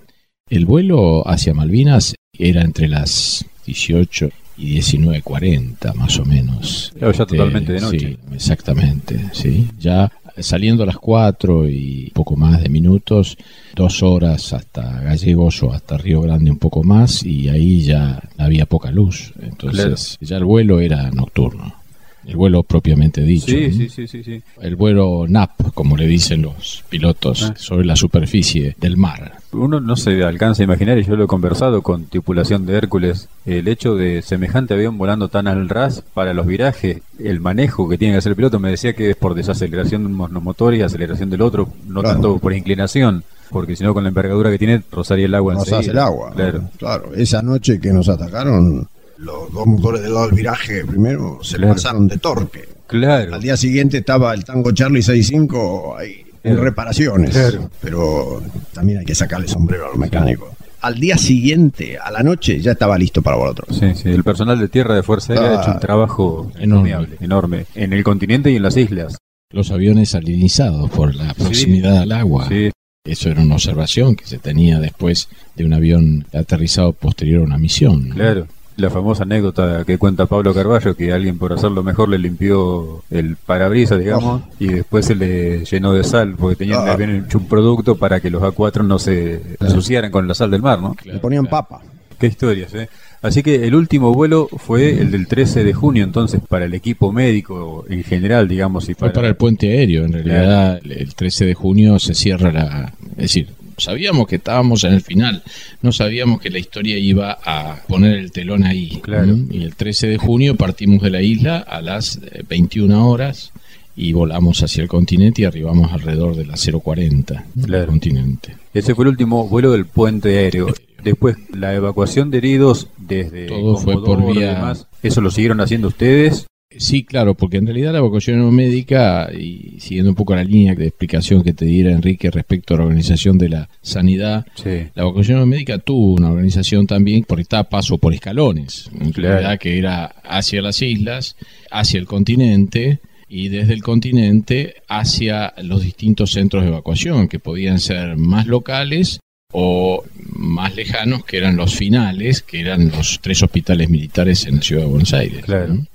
El 0.49 0.67
vuelo 0.67 1.27
hacia 1.29 1.55
Malvinas 1.55 2.15
era 2.39 2.63
entre 2.63 2.89
las 2.89 3.45
18 3.67 4.31
y 4.57 4.79
19.40 4.79 5.95
más 5.95 6.19
o 6.19 6.25
menos. 6.25 6.93
Claro, 6.97 7.13
ya 7.13 7.27
totalmente 7.27 7.73
de 7.73 7.81
noche. 7.81 7.99
Sí, 7.99 8.19
exactamente, 8.35 9.31
sí. 9.33 9.69
Ya 9.79 10.11
saliendo 10.39 10.83
a 10.83 10.87
las 10.87 10.99
4 10.99 11.69
y 11.69 12.11
poco 12.15 12.37
más 12.37 12.63
de 12.63 12.69
minutos, 12.69 13.37
dos 13.75 14.03
horas 14.03 14.53
hasta 14.53 15.01
Gallegos 15.01 15.63
o 15.63 15.73
hasta 15.73 15.97
Río 15.99 16.21
Grande 16.23 16.51
un 16.51 16.59
poco 16.59 16.83
más 16.83 17.25
y 17.25 17.49
ahí 17.49 17.83
ya 17.83 18.23
había 18.39 18.67
poca 18.67 18.91
luz. 18.91 19.33
Entonces 19.41 20.19
ya 20.21 20.37
el 20.37 20.45
vuelo 20.45 20.81
era 20.81 21.11
nocturno. 21.11 21.84
El 22.27 22.37
vuelo 22.37 22.63
propiamente 22.63 23.21
dicho. 23.23 23.47
Sí, 23.47 23.67
¿no? 23.69 23.73
sí, 23.75 23.89
sí, 23.89 24.07
sí, 24.07 24.23
sí. 24.25 24.43
El 24.61 24.77
vuelo 24.77 25.27
NAP, 25.29 25.73
como 25.75 25.97
le 25.97 26.07
dicen 26.07 26.43
los 26.43 26.85
pilotos, 26.89 27.43
Ah. 27.51 27.55
sobre 27.57 27.85
la 27.85 27.97
superficie 27.97 28.75
del 28.81 28.97
mar. 28.97 29.35
Uno 29.53 29.79
no 29.81 29.95
se 29.97 30.25
alcanza 30.25 30.63
a 30.63 30.65
imaginar, 30.65 30.99
y 30.99 31.05
yo 31.05 31.17
lo 31.17 31.25
he 31.25 31.29
conversado 31.29 31.83
con 31.83 32.07
tripulación 32.07 32.67
de 32.67 32.77
Hércules, 32.77 33.29
el 33.47 33.69
hecho 33.69 33.95
de 33.95 34.23
semejante 34.23 34.75
avión 34.75 34.97
volando 34.99 35.29
tan 35.29 35.47
al 35.47 35.69
ras 35.69 36.03
para 36.15 36.35
los 36.35 36.47
virajes, 36.47 37.03
el 37.19 37.41
manejo 37.41 37.89
que 37.89 37.99
tiene 37.99 38.15
que 38.15 38.19
hacer 38.19 38.31
el 38.31 38.37
piloto, 38.37 38.59
me 38.59 38.71
decía 38.71 38.95
que 38.95 39.11
es 39.11 39.17
por 39.17 39.35
desaceleración 39.35 40.03
de 40.03 40.09
unos 40.15 40.43
motores 40.43 40.81
y 40.81 40.83
aceleración 40.83 41.31
del 41.31 41.43
otro, 41.43 41.69
no 41.87 42.01
Claro. 42.01 42.15
tanto 42.15 42.39
por 42.39 42.53
inclinación, 42.53 43.23
porque 43.51 43.77
si 43.77 43.85
no 43.85 43.95
con 43.95 44.03
la 44.03 44.09
envergadura 44.09 44.51
que 44.51 44.59
tiene 44.59 44.83
rozaría 44.91 45.27
el 45.27 45.35
agua 45.35 45.55
nos 45.55 45.63
enseguida. 45.69 45.79
hace 45.81 45.91
el 45.93 45.99
agua. 45.99 46.33
Claro. 46.35 46.71
Claro, 46.79 47.15
esa 47.15 47.43
noche 47.43 47.79
que 47.79 47.93
nos 47.93 48.09
atacaron, 48.09 48.89
los 49.25 49.51
dos 49.53 49.67
motores 49.67 50.03
del 50.03 50.15
lado 50.15 50.27
del 50.27 50.35
viraje 50.37 50.85
primero 50.85 51.39
se 51.43 51.57
Claro. 51.57 51.75
pasaron 51.75 52.07
de 52.07 52.19
torque. 52.19 52.69
Claro. 52.87 53.35
Al 53.35 53.41
día 53.43 53.57
siguiente 53.57 53.99
estaba 53.99 54.35
el 54.35 54.45
Tango 54.45 54.71
Charlie 54.73 55.03
65 55.03 55.97
ahí 55.97 56.25
en 56.43 56.59
reparaciones. 56.59 57.31
Claro. 57.31 57.71
Pero 57.81 58.43
también 58.73 58.99
hay 59.01 59.05
que 59.05 59.15
sacarle 59.15 59.49
sombrero 59.49 59.87
a 59.87 59.89
los 59.89 59.97
mecánicos. 59.99 60.51
Al 60.83 60.97
día 61.01 61.17
siguiente, 61.17 61.97
a 61.99 62.11
la 62.11 62.23
noche, 62.23 62.61
ya 62.61 62.73
estaba 62.73 62.99
listo 62.99 63.23
para 63.23 63.37
volar 63.39 63.53
otro. 63.53 63.67
Sí, 63.75 63.95
sí, 63.95 64.11
el 64.11 64.23
personal 64.23 64.59
de 64.59 64.69
tierra 64.69 64.95
de 64.95 65.03
Fuerza 65.03 65.33
Aérea 65.33 65.51
ha 65.53 65.63
hecho 65.63 65.71
un 65.71 65.77
Ah. 65.79 65.81
trabajo 65.81 66.53
Enorme. 66.59 67.17
enorme, 67.21 67.67
en 67.75 67.95
el 67.95 68.05
continente 68.05 68.51
y 68.51 68.57
en 68.57 68.63
las 68.63 68.77
islas. 68.77 69.17
Los 69.51 69.71
aviones 69.71 70.11
salinizados 70.11 70.91
por 70.91 71.15
la 71.15 71.33
proximidad 71.33 71.99
al 72.03 72.13
agua. 72.13 72.49
Sí, 72.49 72.71
Eso 73.07 73.29
era 73.29 73.43
una 73.43 73.57
observación 73.57 74.17
que 74.17 74.25
se 74.27 74.39
tenía 74.39 74.79
después 74.79 75.29
de 75.57 75.65
un 75.67 75.75
avión 75.75 76.27
aterrizado 76.33 76.95
posterior 76.95 77.43
a 77.43 77.45
una 77.45 77.59
misión. 77.59 78.09
Claro. 78.09 78.47
La 78.77 78.91
famosa 78.91 79.23
anécdota 79.23 79.85
que 79.85 79.99
cuenta 79.99 80.27
Pablo 80.27 80.53
Carballo, 80.53 80.97
que 80.97 81.13
alguien 81.13 81.39
por 81.39 81.53
hacerlo 81.53 81.83
mejor 81.83 82.09
le 82.09 82.19
limpió 82.19 83.05
el 83.11 83.37
parabrisas, 83.37 83.99
digamos, 84.01 84.43
oh. 84.43 84.49
y 84.59 84.67
después 84.67 85.07
se 85.07 85.15
le 85.15 85.65
llenó 85.65 85.93
de 85.93 86.03
sal, 86.03 86.35
porque 86.37 86.57
tenían 86.57 86.81
ah. 86.89 86.97
hecho 87.27 87.39
un 87.39 87.47
producto 87.47 87.97
para 87.97 88.21
que 88.21 88.31
los 88.31 88.43
A4 88.43 88.85
no 88.85 88.99
se 88.99 89.41
ensuciaran 89.61 90.11
con 90.11 90.27
la 90.27 90.35
sal 90.35 90.51
del 90.51 90.63
mar, 90.63 90.81
¿no? 90.81 90.97
le 91.05 91.19
ponían 91.19 91.47
papa. 91.47 91.83
Qué 92.19 92.27
historias, 92.29 92.75
¿eh? 92.75 92.89
Así 93.23 93.43
que 93.43 93.67
el 93.67 93.75
último 93.75 94.13
vuelo 94.13 94.49
fue 94.59 95.01
el 95.01 95.11
del 95.11 95.27
13 95.27 95.65
de 95.65 95.73
junio, 95.73 96.05
entonces, 96.05 96.43
para 96.47 96.67
el 96.67 96.75
equipo 96.75 97.11
médico 97.11 97.87
en 97.89 98.05
general, 98.05 98.47
digamos. 98.47 98.89
Y 98.89 98.95
para... 98.95 99.11
Fue 99.11 99.15
para 99.15 99.29
el 99.29 99.37
puente 99.37 99.71
aéreo, 99.71 100.05
en 100.05 100.13
realidad 100.13 100.79
el 100.85 101.15
13 101.15 101.47
de 101.47 101.55
junio 101.55 101.99
se 101.99 102.15
cierra 102.15 102.53
la... 102.53 102.93
Es 103.13 103.17
decir, 103.17 103.49
sabíamos 103.79 104.27
que 104.27 104.37
estábamos 104.37 104.85
en 104.85 104.95
el 104.95 105.01
final, 105.01 105.43
no 105.83 105.93
sabíamos 105.93 106.41
que 106.41 106.51
la 106.51 106.59
historia 106.59 106.99
iba 106.99 107.39
a 107.45 107.83
poner 107.89 108.19
el 108.19 108.33
telón 108.33 108.65
ahí. 108.65 109.01
Claro. 109.03 109.37
Y 109.51 109.63
el 109.63 109.75
13 109.75 110.09
de 110.09 110.19
junio 110.19 110.57
partimos 110.57 111.03
de 111.03 111.11
la 111.11 111.23
isla 111.23 111.59
a 111.59 111.81
las 111.81 112.21
21 112.49 112.95
eh, 112.95 112.99
horas 112.99 113.53
y 113.97 114.13
volamos 114.13 114.63
hacia 114.63 114.83
el 114.83 114.89
continente 114.89 115.43
y 115.43 115.45
arribamos 115.45 115.93
alrededor 115.93 116.37
de 116.37 116.47
las 116.47 116.69
040 116.69 117.47
del 117.55 117.87
continente. 117.87 118.57
Ese 118.73 118.95
fue 118.95 119.05
el 119.05 119.11
último 119.11 119.49
vuelo 119.49 119.73
del 119.73 119.87
puente 119.87 120.37
aéreo. 120.39 120.75
Después, 121.03 121.37
la 121.53 121.75
evacuación 121.75 122.31
de 122.31 122.39
heridos 122.39 122.89
desde 122.97 123.47
todo 123.47 123.77
fue 123.77 124.03
por 124.03 124.33
vía. 124.33 124.73
¿Eso 125.03 125.21
lo 125.21 125.31
siguieron 125.31 125.61
haciendo 125.61 125.89
ustedes? 125.89 126.47
Sí, 126.79 127.05
claro, 127.05 127.35
porque 127.35 127.59
en 127.59 127.67
realidad 127.67 127.93
la 127.93 127.99
evacuación 127.99 128.55
médica, 128.55 129.31
y 129.33 129.77
siguiendo 129.79 130.11
un 130.11 130.17
poco 130.17 130.35
la 130.35 130.45
línea 130.45 130.75
de 130.75 130.87
explicación 130.87 131.43
que 131.43 131.53
te 131.53 131.65
diera 131.65 131.93
Enrique 131.93 132.31
respecto 132.31 132.75
a 132.75 132.79
la 132.79 132.85
organización 132.85 133.39
de 133.39 133.49
la 133.49 133.69
sanidad, 133.81 134.47
la 134.65 135.03
evacuación 135.03 135.49
médica 135.49 135.79
tuvo 135.79 136.15
una 136.15 136.31
organización 136.31 136.87
también 136.87 137.25
por 137.25 137.41
etapas 137.41 137.91
o 137.91 137.99
por 137.99 138.15
escalones, 138.15 138.91
en 139.01 139.13
realidad 139.13 139.59
que 139.59 139.79
era 139.79 140.05
hacia 140.25 140.63
las 140.63 140.83
islas, 140.83 141.37
hacia 141.71 141.99
el 141.99 142.07
continente, 142.07 143.01
y 143.29 143.49
desde 143.49 143.73
el 143.73 143.83
continente 143.83 144.75
hacia 144.89 145.55
los 145.63 145.83
distintos 145.83 146.33
centros 146.33 146.63
de 146.63 146.69
evacuación, 146.69 147.29
que 147.29 147.39
podían 147.39 147.81
ser 147.81 148.17
más 148.17 148.47
locales 148.47 149.21
o 149.53 150.05
más 150.45 150.77
lejanos, 150.77 151.25
que 151.25 151.39
eran 151.39 151.57
los 151.57 151.75
finales, 151.75 152.43
que 152.43 152.61
eran 152.61 152.91
los 152.91 153.21
tres 153.21 153.43
hospitales 153.43 153.91
militares 153.91 154.47
en 154.47 154.57
la 154.57 154.63
ciudad 154.63 154.83
de 154.83 154.89
Buenos 154.89 155.13
Aires. 155.13 155.45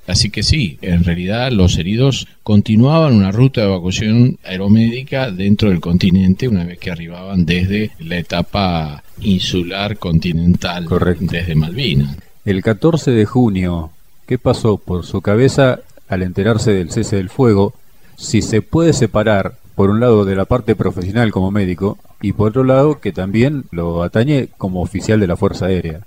Así 0.07 0.29
que 0.29 0.43
sí, 0.43 0.77
en 0.81 1.03
realidad 1.03 1.51
los 1.51 1.77
heridos 1.77 2.27
continuaban 2.43 3.13
una 3.13 3.31
ruta 3.31 3.61
de 3.61 3.67
evacuación 3.67 4.37
aeromédica 4.43 5.31
dentro 5.31 5.69
del 5.69 5.79
continente 5.79 6.47
una 6.47 6.63
vez 6.63 6.79
que 6.79 6.91
arribaban 6.91 7.45
desde 7.45 7.91
la 7.99 8.17
etapa 8.17 9.03
insular 9.21 9.97
continental, 9.97 10.87
desde 11.19 11.55
Malvinas. 11.55 12.17
El 12.45 12.63
14 12.63 13.11
de 13.11 13.25
junio, 13.25 13.91
¿qué 14.27 14.37
pasó 14.37 14.77
por 14.77 15.05
su 15.05 15.21
cabeza 15.21 15.81
al 16.07 16.23
enterarse 16.23 16.71
del 16.71 16.91
cese 16.91 17.17
del 17.17 17.29
fuego? 17.29 17.73
Si 18.17 18.41
se 18.41 18.61
puede 18.61 18.93
separar, 18.93 19.55
por 19.75 19.89
un 19.89 19.99
lado, 19.99 20.25
de 20.25 20.35
la 20.35 20.45
parte 20.45 20.75
profesional 20.75 21.31
como 21.31 21.51
médico, 21.51 21.97
y 22.21 22.33
por 22.33 22.49
otro 22.49 22.63
lado 22.63 22.99
que 22.99 23.11
también 23.11 23.65
lo 23.71 24.03
atañe 24.03 24.49
como 24.57 24.81
oficial 24.81 25.19
de 25.19 25.27
la 25.27 25.37
Fuerza 25.37 25.67
Aérea. 25.67 26.05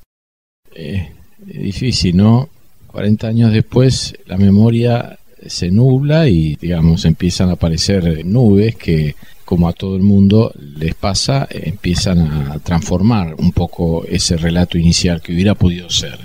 Eh, 0.74 1.12
es 1.48 1.62
difícil, 1.62 2.16
¿no? 2.16 2.48
40 2.88 3.26
años 3.26 3.52
después 3.52 4.14
la 4.26 4.36
memoria 4.36 5.18
se 5.46 5.70
nubla 5.70 6.28
y 6.28 6.56
digamos 6.56 7.04
empiezan 7.04 7.48
a 7.48 7.54
aparecer 7.54 8.24
nubes 8.24 8.76
que 8.76 9.16
como 9.44 9.68
a 9.68 9.72
todo 9.72 9.96
el 9.96 10.02
mundo 10.02 10.52
les 10.56 10.94
pasa, 10.94 11.46
empiezan 11.50 12.20
a 12.20 12.58
transformar 12.60 13.34
un 13.34 13.52
poco 13.52 14.04
ese 14.06 14.36
relato 14.36 14.78
inicial 14.78 15.20
que 15.20 15.32
hubiera 15.32 15.54
podido 15.54 15.90
ser. 15.90 16.18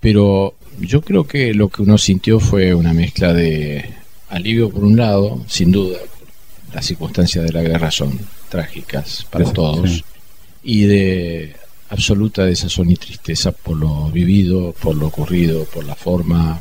Pero 0.00 0.54
yo 0.80 1.02
creo 1.02 1.24
que 1.24 1.54
lo 1.54 1.68
que 1.68 1.82
uno 1.82 1.98
sintió 1.98 2.40
fue 2.40 2.74
una 2.74 2.92
mezcla 2.92 3.32
de 3.32 3.84
alivio 4.28 4.70
por 4.70 4.84
un 4.84 4.96
lado, 4.96 5.44
sin 5.46 5.70
duda, 5.70 5.98
las 6.72 6.86
circunstancias 6.86 7.44
de 7.44 7.52
la 7.52 7.62
guerra 7.62 7.90
son 7.90 8.18
trágicas 8.48 9.26
para 9.30 9.52
todos 9.52 10.04
y 10.62 10.82
de 10.82 11.56
absoluta 11.90 12.44
desazón 12.44 12.90
y 12.90 12.96
tristeza 12.96 13.52
por 13.52 13.76
lo 13.76 14.10
vivido, 14.10 14.74
por 14.80 14.96
lo 14.96 15.06
ocurrido, 15.06 15.64
por 15.64 15.84
la 15.84 15.94
forma. 15.94 16.60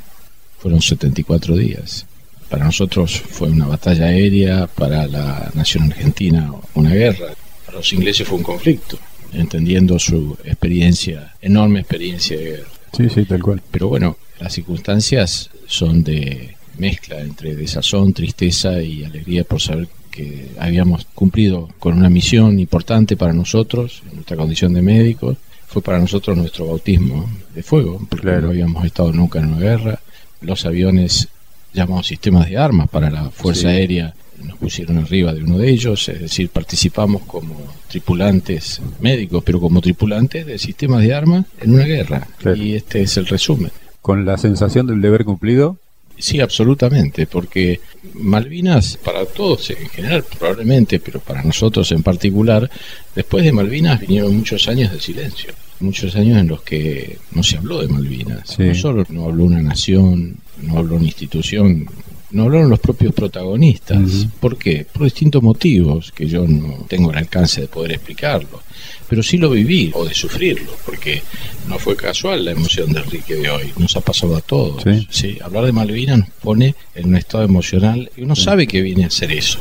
Fueron 0.59 0.81
74 0.81 1.55
días. 1.55 2.05
Para 2.49 2.65
nosotros 2.65 3.19
fue 3.19 3.49
una 3.49 3.67
batalla 3.67 4.05
aérea, 4.05 4.67
para 4.67 5.07
la 5.07 5.51
nación 5.53 5.91
argentina 5.91 6.51
una 6.75 6.91
guerra, 6.93 7.33
para 7.65 7.77
los 7.77 7.91
ingleses 7.93 8.27
fue 8.27 8.38
un 8.38 8.43
conflicto, 8.43 8.97
entendiendo 9.33 9.99
su 9.99 10.38
experiencia, 10.45 11.35
enorme 11.41 11.81
experiencia 11.81 12.38
de 12.38 12.43
guerra. 12.43 12.69
Sí, 12.95 13.09
sí, 13.09 13.25
tal 13.25 13.43
cual. 13.43 13.61
Pero 13.69 13.89
bueno, 13.89 14.17
las 14.39 14.53
circunstancias 14.53 15.49
son 15.67 16.03
de 16.03 16.55
mezcla 16.77 17.19
entre 17.19 17.55
desazón, 17.55 18.13
tristeza 18.13 18.81
y 18.81 19.03
alegría 19.03 19.43
por 19.43 19.61
saber 19.61 19.89
que 20.08 20.51
habíamos 20.60 21.05
cumplido 21.14 21.70
con 21.80 21.97
una 21.97 22.10
misión 22.10 22.60
importante 22.60 23.16
para 23.18 23.34
nosotros, 23.34 24.01
en 24.10 24.16
nuestra 24.16 24.38
condición 24.38 24.74
de 24.74 24.82
médicos. 24.82 25.38
Fue 25.68 25.82
para 25.82 25.99
nosotros 25.99 26.38
nuestro 26.38 26.68
bautismo 26.68 27.30
de 27.53 27.62
fuego, 27.62 28.05
porque 28.10 28.28
no 28.28 28.49
habíamos 28.49 28.86
estado 28.86 29.12
nunca 29.12 29.39
en 29.39 29.47
una 29.47 29.60
guerra. 29.60 29.99
Los 30.41 30.66
aviones 30.66 31.28
llamados 31.74 32.08
sistemas 32.08 32.49
de 32.49 32.58
armas 32.58 32.89
para 32.89 33.10
la 33.10 33.30
Fuerza 33.30 33.70
Aérea 33.70 34.14
nos 34.43 34.58
pusieron 34.58 34.99
arriba 34.99 35.34
de 35.34 35.43
uno 35.43 35.58
de 35.58 35.70
ellos, 35.70 36.08
es 36.10 36.22
decir, 36.22 36.49
participamos 36.49 37.24
como 37.24 37.55
tripulantes 37.88 38.82
médicos, 38.99 39.43
pero 39.43 39.60
como 39.60 39.82
tripulantes 39.82 40.45
de 40.45 40.58
sistemas 40.58 41.01
de 41.01 41.14
armas 41.14 41.45
en 41.60 41.74
una 41.74 41.86
guerra. 41.86 42.28
Y 42.55 42.76
este 42.76 43.01
es 43.01 43.18
el 43.18 43.26
resumen. 43.26 43.72
Con 44.01 44.26
la 44.26 44.38
sensación 44.38 44.88
del 44.88 45.01
deber 45.01 45.26
cumplido, 45.26 45.78
Sí, 46.18 46.39
absolutamente, 46.39 47.28
porque 47.28 47.80
Malvinas, 48.13 48.97
para 48.97 49.26
todos 49.26 49.70
en 49.70 49.88
general 49.89 50.24
probablemente, 50.24 50.99
pero 50.99 51.20
para 51.20 51.43
nosotros 51.43 51.91
en 51.91 52.01
particular, 52.01 52.70
después 53.15 53.43
de 53.43 53.51
Malvinas 53.51 53.99
vinieron 53.99 54.36
muchos 54.36 54.68
años 54.68 54.91
de 54.91 54.99
silencio, 54.99 55.53
muchos 55.80 56.15
años 56.15 56.39
en 56.39 56.47
los 56.47 56.63
que 56.63 57.20
no 57.32 57.43
se 57.43 57.57
habló 57.57 57.82
de 57.82 57.88
Malvinas. 57.88 58.57
No 58.57 58.76
solo 58.76 59.05
no 59.09 59.26
habló 59.26 59.45
una 59.45 59.61
nación, 59.61 60.38
no 60.61 60.80
habló 60.80 60.95
una 60.95 61.05
institución, 61.05 61.88
no 62.32 62.43
hablaron 62.43 62.69
los 62.69 62.80
propios 62.80 63.13
protagonistas. 63.13 64.28
¿Por 64.39 64.57
qué? 64.57 64.86
Por 64.91 65.03
distintos 65.03 65.41
motivos 65.41 66.11
que 66.11 66.28
yo 66.28 66.47
no 66.47 66.86
tengo 66.88 67.11
el 67.11 67.17
alcance 67.17 67.61
de 67.61 67.67
poder 67.67 67.93
explicarlo 67.93 68.61
pero 69.07 69.23
sí 69.23 69.38
lo 69.38 69.49
viví 69.49 69.91
o 69.93 70.05
de 70.05 70.13
sufrirlo, 70.13 70.71
porque 70.86 71.21
no 71.67 71.80
fue 71.80 71.95
casual 71.95 72.45
la 72.45 72.51
emoción 72.51 72.91
de 72.91 72.99
Enrique 72.99 73.36
de 73.36 73.49
hoy, 73.49 73.71
nos 73.78 73.95
ha 73.95 74.01
pasado 74.01 74.36
a 74.36 74.41
todos. 74.41 74.84
¿Sí? 75.09 75.38
hablar 75.41 75.65
de 75.65 75.71
Malvinas 75.71 76.19
nos 76.19 76.30
pone 76.30 76.75
en 76.95 77.07
un 77.09 77.15
estado 77.15 77.43
emocional 77.43 78.11
y 78.17 78.21
uno 78.21 78.36
sabe 78.36 78.67
que 78.67 78.82
viene 78.82 79.05
a 79.05 79.07
hacer 79.07 79.32
eso, 79.32 79.59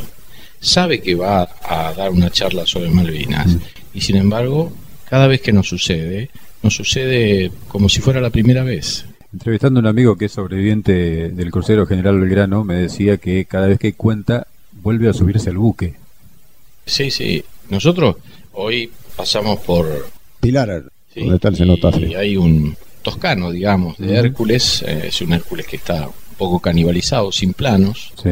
sabe 0.61 1.01
que 1.01 1.15
va 1.15 1.49
a 1.63 1.93
dar 1.95 2.11
una 2.11 2.31
charla 2.31 2.67
sobre 2.67 2.91
Malvinas 2.91 3.57
y 3.95 4.01
sin 4.01 4.17
embargo, 4.17 4.73
cada 5.09 5.27
vez 5.27 5.41
que 5.41 5.53
nos 5.53 5.69
sucede, 5.69 6.31
nos 6.63 6.75
sucede 6.75 7.53
como 7.69 7.89
si 7.89 8.01
fuera 8.01 8.21
la 8.21 8.31
primera 8.31 8.65
vez. 8.65 9.05
Entrevistando 9.33 9.81
a 9.81 9.83
un 9.83 9.87
amigo 9.87 10.17
que 10.17 10.27
es 10.27 10.33
sobreviviente 10.33 11.31
del 11.31 11.51
crucero 11.51 11.87
General 11.87 12.19
Belgrano, 12.19 12.65
me 12.65 12.75
decía 12.75 13.19
que 13.19 13.45
cada 13.45 13.67
vez 13.67 13.79
que 13.79 13.95
cuenta 13.95 14.47
vuelve 14.83 15.09
a 15.09 15.13
subirse 15.13 15.51
al 15.51 15.59
buque. 15.59 15.95
Sí, 16.85 17.11
sí. 17.11 17.45
Nosotros 17.69 18.17
hoy 18.53 18.91
pasamos 19.17 19.61
por 19.61 20.09
Pilar, 20.41 20.85
y 21.17 22.15
hay 22.15 22.37
un 22.37 22.77
toscano, 23.03 23.51
digamos, 23.51 23.97
de 23.99 24.17
Hércules, 24.17 24.83
eh, 24.87 25.05
es 25.07 25.21
un 25.23 25.33
Hércules 25.33 25.67
que 25.67 25.77
está 25.77 26.09
un 26.09 26.37
poco 26.37 26.61
canibalizado, 26.61 27.33
sin 27.33 27.55
planos. 27.55 28.13
Sí. 28.23 28.31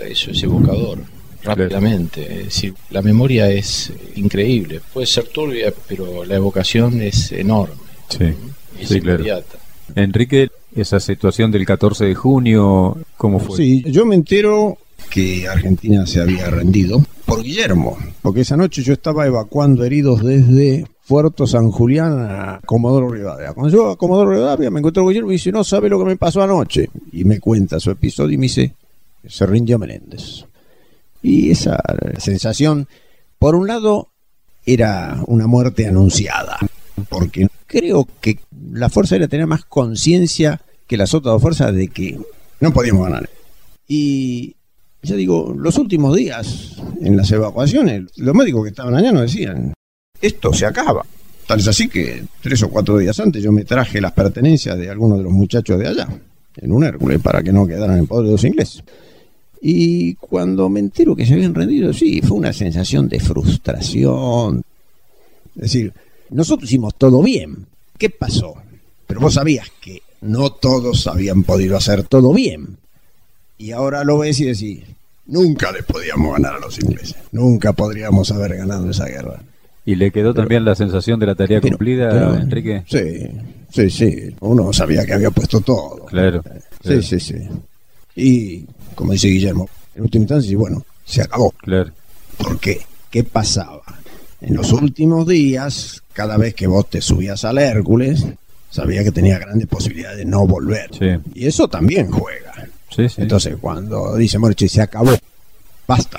eso 0.00 0.30
es 0.30 0.42
evocador, 0.42 0.98
rápidamente. 1.42 2.40
Es 2.40 2.44
decir, 2.46 2.74
la 2.90 3.02
memoria 3.02 3.50
es 3.50 3.92
increíble, 4.16 4.80
puede 4.92 5.06
ser 5.06 5.28
turbia, 5.28 5.72
pero 5.88 6.24
la 6.24 6.36
evocación 6.36 7.00
es 7.00 7.32
enorme. 7.32 7.76
Sí, 8.08 8.34
es 8.78 8.90
inmediata. 8.90 9.58
Enrique, 9.94 10.50
esa 10.74 11.00
situación 11.00 11.50
del 11.50 11.66
14 11.66 12.04
de 12.04 12.14
junio, 12.14 12.96
¿cómo 13.16 13.38
fue? 13.40 13.56
Sí, 13.56 13.84
yo 13.86 14.04
me 14.06 14.14
entero 14.14 14.78
que 15.10 15.48
Argentina 15.48 16.06
se 16.06 16.20
había 16.20 16.50
rendido 16.50 17.02
por 17.24 17.42
Guillermo, 17.42 17.96
porque 18.22 18.42
esa 18.42 18.56
noche 18.56 18.82
yo 18.82 18.92
estaba 18.92 19.26
evacuando 19.26 19.84
heridos 19.84 20.22
desde 20.22 20.86
Puerto 21.06 21.46
San 21.46 21.70
Julián 21.70 22.18
a 22.20 22.60
Comodoro 22.64 23.08
Rivadavia. 23.08 23.54
Cuando 23.54 23.74
yo 23.74 23.90
a 23.90 23.96
Comodoro 23.96 24.30
Rivadavia 24.30 24.70
me 24.70 24.80
encuentro 24.80 25.02
con 25.02 25.10
Guillermo 25.10 25.30
y 25.30 25.34
dice, 25.34 25.52
no 25.52 25.64
sabe 25.64 25.88
lo 25.88 25.98
que 25.98 26.04
me 26.04 26.16
pasó 26.16 26.42
anoche. 26.42 26.90
Y 27.12 27.24
me 27.24 27.40
cuenta 27.40 27.80
su 27.80 27.90
episodio 27.90 28.34
y 28.34 28.38
me 28.38 28.42
dice, 28.42 28.74
se 29.26 29.46
rindió 29.46 29.78
Menéndez. 29.78 30.44
Y 31.22 31.50
esa 31.50 31.82
sensación, 32.18 32.86
por 33.38 33.54
un 33.54 33.66
lado, 33.66 34.08
era 34.66 35.22
una 35.26 35.46
muerte 35.46 35.86
anunciada, 35.86 36.58
porque 37.08 37.48
creo 37.68 38.08
que 38.20 38.38
la 38.72 38.88
Fuerza 38.88 39.14
Aérea 39.14 39.28
tenía 39.28 39.46
más 39.46 39.64
conciencia 39.64 40.60
que 40.88 40.96
las 40.96 41.14
otras 41.14 41.34
dos 41.34 41.42
fuerzas 41.42 41.72
de 41.72 41.86
que 41.88 42.18
no 42.60 42.72
podíamos 42.72 43.04
ganar. 43.04 43.28
Y 43.86 44.56
Ya 45.00 45.14
digo, 45.14 45.54
los 45.56 45.78
últimos 45.78 46.16
días 46.16 46.76
en 47.00 47.16
las 47.16 47.30
evacuaciones, 47.30 48.04
los 48.16 48.34
médicos 48.34 48.64
que 48.64 48.70
estaban 48.70 48.96
allá 48.96 49.12
nos 49.12 49.22
decían, 49.22 49.72
esto 50.20 50.52
se 50.52 50.66
acaba. 50.66 51.06
Tal 51.46 51.60
es 51.60 51.68
así 51.68 51.88
que 51.88 52.24
tres 52.42 52.62
o 52.64 52.68
cuatro 52.68 52.98
días 52.98 53.18
antes 53.20 53.42
yo 53.42 53.52
me 53.52 53.64
traje 53.64 54.00
las 54.00 54.12
pertenencias 54.12 54.76
de 54.76 54.90
algunos 54.90 55.18
de 55.18 55.24
los 55.24 55.32
muchachos 55.32 55.78
de 55.78 55.86
allá, 55.86 56.08
en 56.56 56.72
un 56.72 56.84
Hércules, 56.84 57.20
para 57.20 57.42
que 57.42 57.52
no 57.52 57.66
quedaran 57.66 57.98
en 57.98 58.06
poder 58.06 58.26
de 58.26 58.32
los 58.32 58.44
ingleses. 58.44 58.82
Y 59.60 60.14
cuando 60.14 60.68
me 60.68 60.80
entero 60.80 61.14
que 61.14 61.26
se 61.26 61.34
habían 61.34 61.54
rendido, 61.54 61.92
sí, 61.92 62.20
fue 62.20 62.36
una 62.36 62.52
sensación 62.52 63.08
de 63.08 63.20
frustración. 63.20 64.62
Es 65.56 65.62
decir, 65.62 65.92
nosotros 66.30 66.68
hicimos 66.70 66.94
todo 66.96 67.22
bien. 67.22 67.66
¿Qué 67.96 68.10
pasó? 68.10 68.54
Pero 69.06 69.20
vos 69.20 69.34
sabías 69.34 69.68
que 69.80 70.02
no 70.20 70.50
todos 70.50 71.06
habían 71.06 71.42
podido 71.42 71.76
hacer 71.76 72.04
todo 72.04 72.32
bien. 72.32 72.78
Y 73.56 73.72
ahora 73.72 74.04
lo 74.04 74.18
ves 74.18 74.38
y 74.40 74.44
decís, 74.44 74.82
nunca 75.26 75.72
les 75.72 75.84
podíamos 75.84 76.32
ganar 76.32 76.54
a 76.54 76.60
los 76.60 76.78
ingleses. 76.78 77.16
Nunca 77.32 77.72
podríamos 77.72 78.30
haber 78.30 78.56
ganado 78.56 78.90
esa 78.90 79.06
guerra. 79.06 79.42
¿Y 79.84 79.94
le 79.94 80.10
quedó 80.10 80.34
también 80.34 80.64
la 80.64 80.74
sensación 80.74 81.18
de 81.18 81.26
la 81.26 81.34
tarea 81.34 81.60
cumplida, 81.60 82.38
Enrique? 82.38 82.84
Sí, 82.86 83.30
sí, 83.72 83.90
sí. 83.90 84.34
Uno 84.40 84.70
sabía 84.72 85.06
que 85.06 85.14
había 85.14 85.30
puesto 85.30 85.62
todo. 85.62 86.04
Claro. 86.04 86.42
Sí, 86.84 87.02
sí, 87.02 87.18
sí. 87.18 87.36
Y, 88.14 88.66
como 88.94 89.12
dice 89.12 89.28
Guillermo, 89.28 89.68
en 89.94 90.02
última 90.02 90.24
instancia, 90.24 90.58
bueno, 90.58 90.84
se 91.06 91.22
acabó. 91.22 91.52
Claro. 91.52 91.90
¿Por 92.36 92.60
qué? 92.60 92.82
¿Qué 93.10 93.24
pasaba? 93.24 93.80
En 94.40 94.54
los 94.54 94.72
últimos 94.72 95.26
días, 95.26 96.02
cada 96.12 96.36
vez 96.36 96.54
que 96.54 96.66
vos 96.66 96.88
te 96.88 97.00
subías 97.00 97.44
al 97.44 97.58
Hércules, 97.58 98.24
sabía 98.70 99.02
que 99.02 99.10
tenía 99.10 99.38
grandes 99.38 99.66
posibilidades 99.66 100.18
de 100.18 100.24
no 100.24 100.46
volver. 100.46 100.90
Sí. 100.96 101.06
Y 101.34 101.46
eso 101.46 101.68
también 101.68 102.10
juega. 102.10 102.52
Sí, 102.90 103.08
sí. 103.08 103.22
Entonces, 103.22 103.56
cuando 103.60 104.16
dice 104.16 104.38
Morchi, 104.38 104.68
se 104.68 104.82
acabó, 104.82 105.10
basta. 105.86 106.18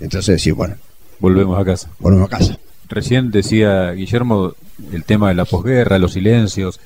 Entonces, 0.00 0.40
sí, 0.42 0.50
bueno, 0.50 0.76
Volvemos 1.18 1.58
a 1.60 1.64
casa. 1.64 1.88
volvemos 2.00 2.26
a 2.26 2.36
casa. 2.38 2.58
Recién 2.88 3.30
decía 3.30 3.92
Guillermo 3.92 4.54
el 4.92 5.04
tema 5.04 5.28
de 5.28 5.34
la 5.34 5.44
posguerra, 5.44 5.98
los 5.98 6.14
silencios. 6.14 6.80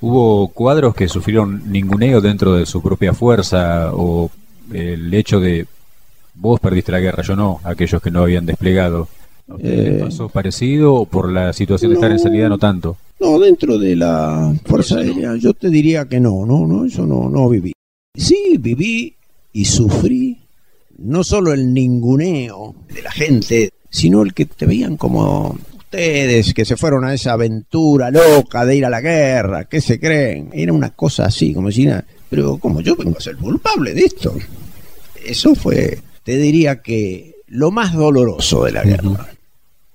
¿Hubo 0.00 0.48
cuadros 0.48 0.94
que 0.94 1.08
sufrieron 1.08 1.70
ninguneo 1.70 2.20
dentro 2.20 2.54
de 2.54 2.66
su 2.66 2.80
propia 2.82 3.12
fuerza 3.12 3.90
o 3.92 4.30
el 4.72 5.12
hecho 5.14 5.40
de 5.40 5.66
vos 6.34 6.60
perdiste 6.60 6.92
la 6.92 7.00
guerra, 7.00 7.22
yo 7.22 7.34
no, 7.36 7.60
aquellos 7.64 8.00
que 8.00 8.10
no 8.10 8.22
habían 8.22 8.46
desplegado? 8.46 9.08
¿A 9.52 9.56
usted 9.56 9.70
Eh, 9.70 9.90
¿Le 9.92 10.04
pasó 10.04 10.28
parecido 10.28 10.94
o 10.94 11.06
por 11.06 11.30
la 11.30 11.52
situación 11.52 11.90
de 11.90 11.94
estar 11.96 12.10
en 12.10 12.18
sanidad 12.18 12.48
no 12.48 12.58
tanto? 12.58 12.96
No, 13.20 13.38
dentro 13.38 13.78
de 13.78 13.96
la 13.96 14.52
Fuerza 14.64 14.96
Aérea, 14.98 15.36
yo 15.36 15.54
te 15.54 15.68
diría 15.68 16.06
que 16.06 16.18
no, 16.18 16.44
no, 16.44 16.66
no, 16.66 16.84
eso 16.84 17.06
no, 17.06 17.28
no 17.28 17.48
viví. 17.48 17.72
Sí, 18.16 18.56
viví 18.58 19.14
y 19.52 19.64
sufrí 19.64 20.38
no 20.98 21.24
solo 21.24 21.52
el 21.52 21.72
ninguneo 21.72 22.74
de 22.92 23.02
la 23.02 23.10
gente, 23.12 23.70
sino 23.90 24.22
el 24.22 24.34
que 24.34 24.46
te 24.46 24.66
veían 24.66 24.96
como 24.96 25.56
ustedes 25.76 26.54
que 26.54 26.64
se 26.64 26.76
fueron 26.76 27.04
a 27.04 27.12
esa 27.12 27.32
aventura 27.32 28.10
loca 28.10 28.64
de 28.64 28.76
ir 28.76 28.86
a 28.86 28.90
la 28.90 29.00
guerra, 29.00 29.64
¿qué 29.64 29.80
se 29.80 30.00
creen? 30.00 30.48
Era 30.52 30.72
una 30.72 30.90
cosa 30.90 31.26
así, 31.26 31.52
como 31.52 31.70
si, 31.70 31.84
nada, 31.84 32.04
pero 32.30 32.56
como 32.56 32.80
yo 32.80 32.96
vengo 32.96 33.18
a 33.18 33.20
ser 33.20 33.36
culpable 33.36 33.92
de 33.92 34.02
esto. 34.06 34.34
Eso 35.24 35.54
fue, 35.54 36.00
te 36.24 36.38
diría 36.38 36.80
que 36.80 37.36
lo 37.48 37.70
más 37.70 37.92
doloroso 37.92 38.64
de 38.64 38.72
la 38.72 38.82
guerra. 38.82 39.28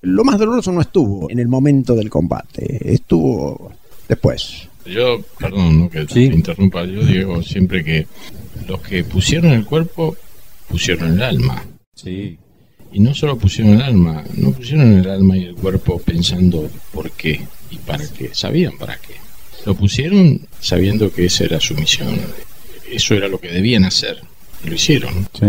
Lo 0.07 0.23
más 0.23 0.39
doloroso 0.39 0.71
no 0.71 0.81
estuvo 0.81 1.29
en 1.29 1.39
el 1.39 1.47
momento 1.47 1.93
del 1.95 2.09
combate, 2.09 2.93
estuvo 2.93 3.73
después. 4.07 4.67
Yo, 4.85 5.21
perdón, 5.37 5.79
¿no? 5.81 5.89
que 5.89 6.01
Sí. 6.07 6.29
te 6.29 6.35
interrumpa, 6.35 6.85
yo 6.85 7.03
digo 7.03 7.43
siempre 7.43 7.83
que 7.83 8.07
los 8.67 8.81
que 8.81 9.03
pusieron 9.03 9.51
el 9.51 9.65
cuerpo, 9.65 10.15
pusieron 10.69 11.13
el 11.13 11.21
alma. 11.21 11.63
Sí, 11.95 12.37
Y 12.93 13.01
no 13.01 13.13
solo 13.13 13.37
pusieron 13.37 13.73
el 13.73 13.81
alma, 13.81 14.23
no 14.37 14.51
pusieron 14.51 14.93
el 14.97 15.09
alma 15.09 15.35
y 15.35 15.43
el 15.43 15.55
cuerpo 15.55 15.99
pensando 15.99 16.69
por 16.93 17.11
qué 17.11 17.41
y 17.69 17.75
para 17.79 18.07
qué, 18.07 18.29
sabían 18.33 18.77
para 18.77 18.95
qué. 18.97 19.15
Lo 19.65 19.75
pusieron 19.75 20.39
sabiendo 20.61 21.11
que 21.11 21.25
esa 21.25 21.43
era 21.43 21.59
su 21.59 21.75
misión, 21.75 22.17
eso 22.89 23.13
era 23.13 23.27
lo 23.27 23.39
que 23.41 23.49
debían 23.51 23.83
hacer, 23.83 24.21
y 24.63 24.69
lo 24.69 24.75
hicieron. 24.75 25.27
sí. 25.37 25.47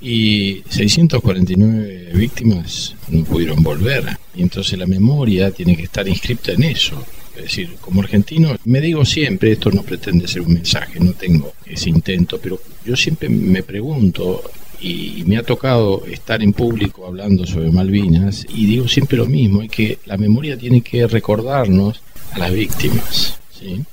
Y 0.00 0.62
649 0.68 2.12
víctimas 2.14 2.94
no 3.08 3.24
pudieron 3.24 3.62
volver. 3.62 4.04
Y 4.34 4.42
entonces 4.42 4.78
la 4.78 4.86
memoria 4.86 5.50
tiene 5.50 5.76
que 5.76 5.84
estar 5.84 6.08
inscripta 6.08 6.52
en 6.52 6.62
eso. 6.64 7.04
Es 7.36 7.42
decir, 7.44 7.76
como 7.80 8.02
argentino, 8.02 8.56
me 8.64 8.80
digo 8.80 9.04
siempre, 9.04 9.52
esto 9.52 9.70
no 9.70 9.82
pretende 9.82 10.28
ser 10.28 10.42
un 10.42 10.54
mensaje, 10.54 11.00
no 11.00 11.12
tengo 11.12 11.52
ese 11.64 11.88
intento, 11.88 12.38
pero 12.38 12.60
yo 12.84 12.96
siempre 12.96 13.28
me 13.28 13.62
pregunto, 13.62 14.42
y 14.80 15.22
me 15.26 15.36
ha 15.36 15.42
tocado 15.42 16.04
estar 16.06 16.42
en 16.42 16.52
público 16.52 17.06
hablando 17.06 17.46
sobre 17.46 17.70
Malvinas, 17.70 18.46
y 18.48 18.66
digo 18.66 18.88
siempre 18.88 19.16
lo 19.16 19.26
mismo, 19.26 19.62
es 19.62 19.70
que 19.70 19.98
la 20.06 20.16
memoria 20.16 20.58
tiene 20.58 20.82
que 20.82 21.06
recordarnos 21.06 22.02
a 22.32 22.38
las 22.38 22.52
víctimas. 22.52 23.38
¿sí? 23.58 23.84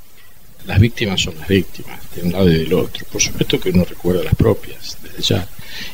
Las 0.68 0.82
víctimas 0.82 1.22
son 1.22 1.38
las 1.40 1.48
víctimas, 1.48 1.98
de 2.14 2.24
un 2.24 2.34
lado 2.34 2.52
y 2.52 2.58
del 2.58 2.74
otro. 2.74 3.06
Por 3.10 3.22
supuesto 3.22 3.58
que 3.58 3.70
uno 3.70 3.86
recuerda 3.86 4.22
las 4.22 4.36
propias, 4.36 4.98
desde 5.02 5.24
ya. 5.24 5.48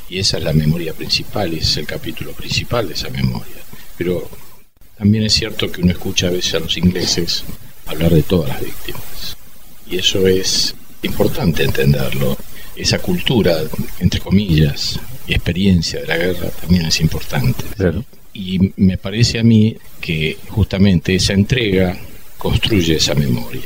Y 0.10 0.18
esa 0.18 0.40
es 0.40 0.44
la 0.44 0.52
memoria 0.52 0.94
principal, 0.94 1.54
ese 1.54 1.64
es 1.64 1.78
el 1.78 1.86
capítulo 1.86 2.32
principal 2.32 2.88
de 2.88 2.96
esa 2.96 3.10
memoria. 3.10 3.62
Pero 3.98 4.28
también 4.98 5.26
es 5.26 5.34
cierto 5.34 5.72
que 5.72 5.82
uno 5.82 5.92
escucha 5.92 6.28
a 6.28 6.32
veces 6.32 6.56
a 6.56 6.60
los 6.60 6.76
ingleses 6.76 7.44
hablar 7.86 8.12
de 8.12 8.24
todas 8.24 8.50
las 8.50 8.62
víctimas. 8.62 9.38
Y 9.88 9.98
eso 9.98 10.28
es 10.28 10.74
importante 11.04 11.64
entenderlo. 11.64 12.36
Esa 12.76 12.98
cultura, 12.98 13.56
entre 14.00 14.22
comillas, 14.22 15.00
y 15.28 15.36
experiencia 15.36 16.02
de 16.02 16.08
la 16.08 16.18
guerra 16.18 16.50
también 16.50 16.88
es 16.88 17.00
importante. 17.00 17.64
Claro. 17.76 18.04
Y 18.34 18.74
me 18.78 18.98
parece 18.98 19.38
a 19.38 19.44
mí 19.44 19.78
que 20.02 20.40
justamente 20.50 21.14
esa 21.14 21.34
entrega 21.34 21.96
construye 22.40 22.96
esa 22.96 23.14
memoria. 23.14 23.62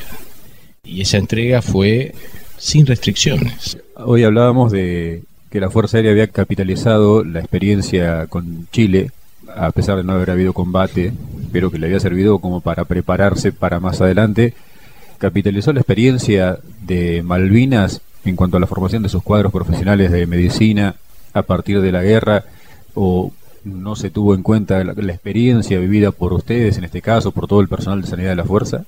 Y 0.87 1.01
esa 1.01 1.17
entrega 1.17 1.61
fue 1.61 2.15
sin 2.57 2.85
restricciones. 2.85 3.77
Hoy 3.95 4.23
hablábamos 4.23 4.71
de 4.71 5.23
que 5.51 5.59
la 5.59 5.69
Fuerza 5.69 5.97
Aérea 5.97 6.13
había 6.13 6.27
capitalizado 6.27 7.23
la 7.23 7.39
experiencia 7.39 8.27
con 8.27 8.67
Chile, 8.71 9.11
a 9.53 9.71
pesar 9.71 9.97
de 9.97 10.03
no 10.03 10.13
haber 10.13 10.31
habido 10.31 10.53
combate, 10.53 11.11
pero 11.51 11.69
que 11.71 11.77
le 11.77 11.87
había 11.87 11.99
servido 11.99 12.39
como 12.39 12.61
para 12.61 12.85
prepararse 12.85 13.51
para 13.51 13.79
más 13.79 13.99
adelante. 13.99 14.53
Capitalizó 15.17 15.73
la 15.73 15.81
experiencia 15.81 16.57
de 16.81 17.21
Malvinas 17.21 18.01
en 18.23 18.35
cuanto 18.35 18.57
a 18.57 18.59
la 18.59 18.67
formación 18.67 19.03
de 19.03 19.09
sus 19.09 19.23
cuadros 19.23 19.51
profesionales 19.51 20.11
de 20.11 20.25
medicina 20.25 20.95
a 21.33 21.41
partir 21.41 21.81
de 21.81 21.91
la 21.91 22.01
guerra, 22.01 22.45
o 22.93 23.31
no 23.63 23.95
se 23.95 24.09
tuvo 24.09 24.33
en 24.35 24.41
cuenta 24.41 24.83
la, 24.83 24.93
la 24.93 25.13
experiencia 25.13 25.79
vivida 25.79 26.11
por 26.11 26.33
ustedes, 26.33 26.77
en 26.77 26.85
este 26.85 27.01
caso, 27.01 27.31
por 27.31 27.47
todo 27.47 27.59
el 27.59 27.67
personal 27.67 28.01
de 28.01 28.07
sanidad 28.07 28.29
de 28.29 28.35
la 28.37 28.45
Fuerza. 28.45 28.85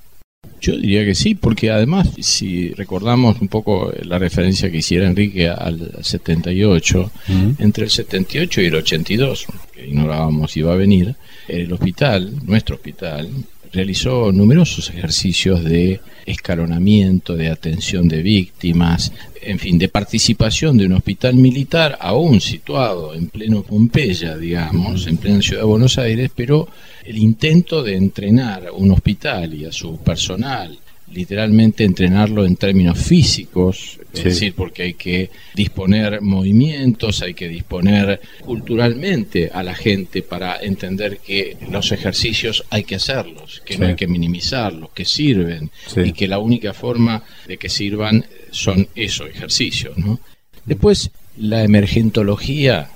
Yo 0.62 0.76
diría 0.78 1.06
que 1.06 1.16
sí, 1.16 1.36
porque 1.36 1.72
además, 1.72 2.10
si 2.20 2.74
recordamos 2.74 3.40
un 3.40 3.48
poco 3.48 3.92
la 4.04 4.20
referencia 4.20 4.70
que 4.70 4.78
hiciera 4.78 5.08
Enrique 5.08 5.48
al 5.48 6.04
78, 6.04 7.12
entre 7.60 7.86
el 7.86 7.90
78 7.90 8.62
y 8.62 8.66
el 8.66 8.76
82, 8.76 9.46
que 9.74 9.88
ignorábamos 9.88 10.58
iba 10.58 10.74
a 10.74 10.78
venir, 10.78 11.16
el 11.48 11.72
hospital, 11.72 12.34
nuestro 12.46 12.76
hospital, 12.76 13.30
realizó 13.72 14.32
numerosos 14.32 14.90
ejercicios 14.90 15.64
de 15.64 16.02
escalonamiento, 16.26 17.36
de 17.36 17.50
atención 17.50 18.08
de 18.08 18.22
víctimas, 18.22 19.12
en 19.42 19.60
fin, 19.60 19.78
de 19.78 19.90
participación 19.90 20.78
de 20.78 20.86
un 20.86 20.94
hospital 20.94 21.36
militar 21.36 21.98
aún 22.00 22.42
situado 22.42 23.14
en 23.14 23.30
pleno 23.30 23.64
Pompeya, 23.64 24.38
digamos, 24.38 25.08
en 25.08 25.18
plena 25.18 25.42
ciudad 25.42 25.62
de 25.62 25.68
Buenos 25.68 25.98
Aires, 25.98 26.32
pero 26.36 26.68
el 27.04 27.18
intento 27.18 27.82
de 27.84 27.96
entrenar 27.96 28.70
un 28.74 28.92
hospital 28.92 29.54
y 29.54 29.66
a 29.66 29.72
su 29.72 29.98
personal, 29.98 30.78
literalmente 31.14 31.84
entrenarlo 31.84 32.46
en 32.46 32.56
términos 32.56 32.98
físicos, 32.98 34.00
es 34.14 34.20
Sí. 34.20 34.24
decir, 34.26 34.54
porque 34.56 34.84
hay 34.84 34.94
que 34.94 35.30
disponer 35.56 36.22
movimientos, 36.22 37.22
hay 37.22 37.34
que 37.34 37.48
disponer 37.48 38.20
culturalmente 38.42 39.50
a 39.54 39.64
la 39.64 39.74
gente 39.76 40.22
para 40.22 40.58
entender 40.62 41.18
que 41.20 41.58
los 41.72 41.92
ejercicios 41.92 42.64
hay 42.70 42.84
que 42.84 42.96
hacerlos, 42.96 43.62
que 43.66 43.78
no 43.78 43.88
hay 43.88 43.96
que 43.96 44.08
minimizarlos, 44.08 44.92
que 44.92 45.06
sirven 45.06 45.72
Sí. 45.88 46.02
y 46.06 46.14
que 46.14 46.28
la 46.28 46.40
única 46.40 46.74
forma 46.74 47.24
de 47.48 47.58
que 47.58 47.70
sirvan 47.70 48.26
son 48.52 48.88
esos 48.96 49.30
ejercicios. 49.30 49.98
¿no? 49.98 50.20
Después, 50.66 51.12
la 51.38 51.64
emergentología 51.64 52.90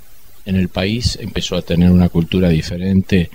en 0.45 0.55
el 0.57 0.69
país 0.69 1.17
empezó 1.21 1.55
a 1.55 1.61
tener 1.61 1.89
una 1.91 2.09
cultura 2.09 2.49
diferente 2.49 3.29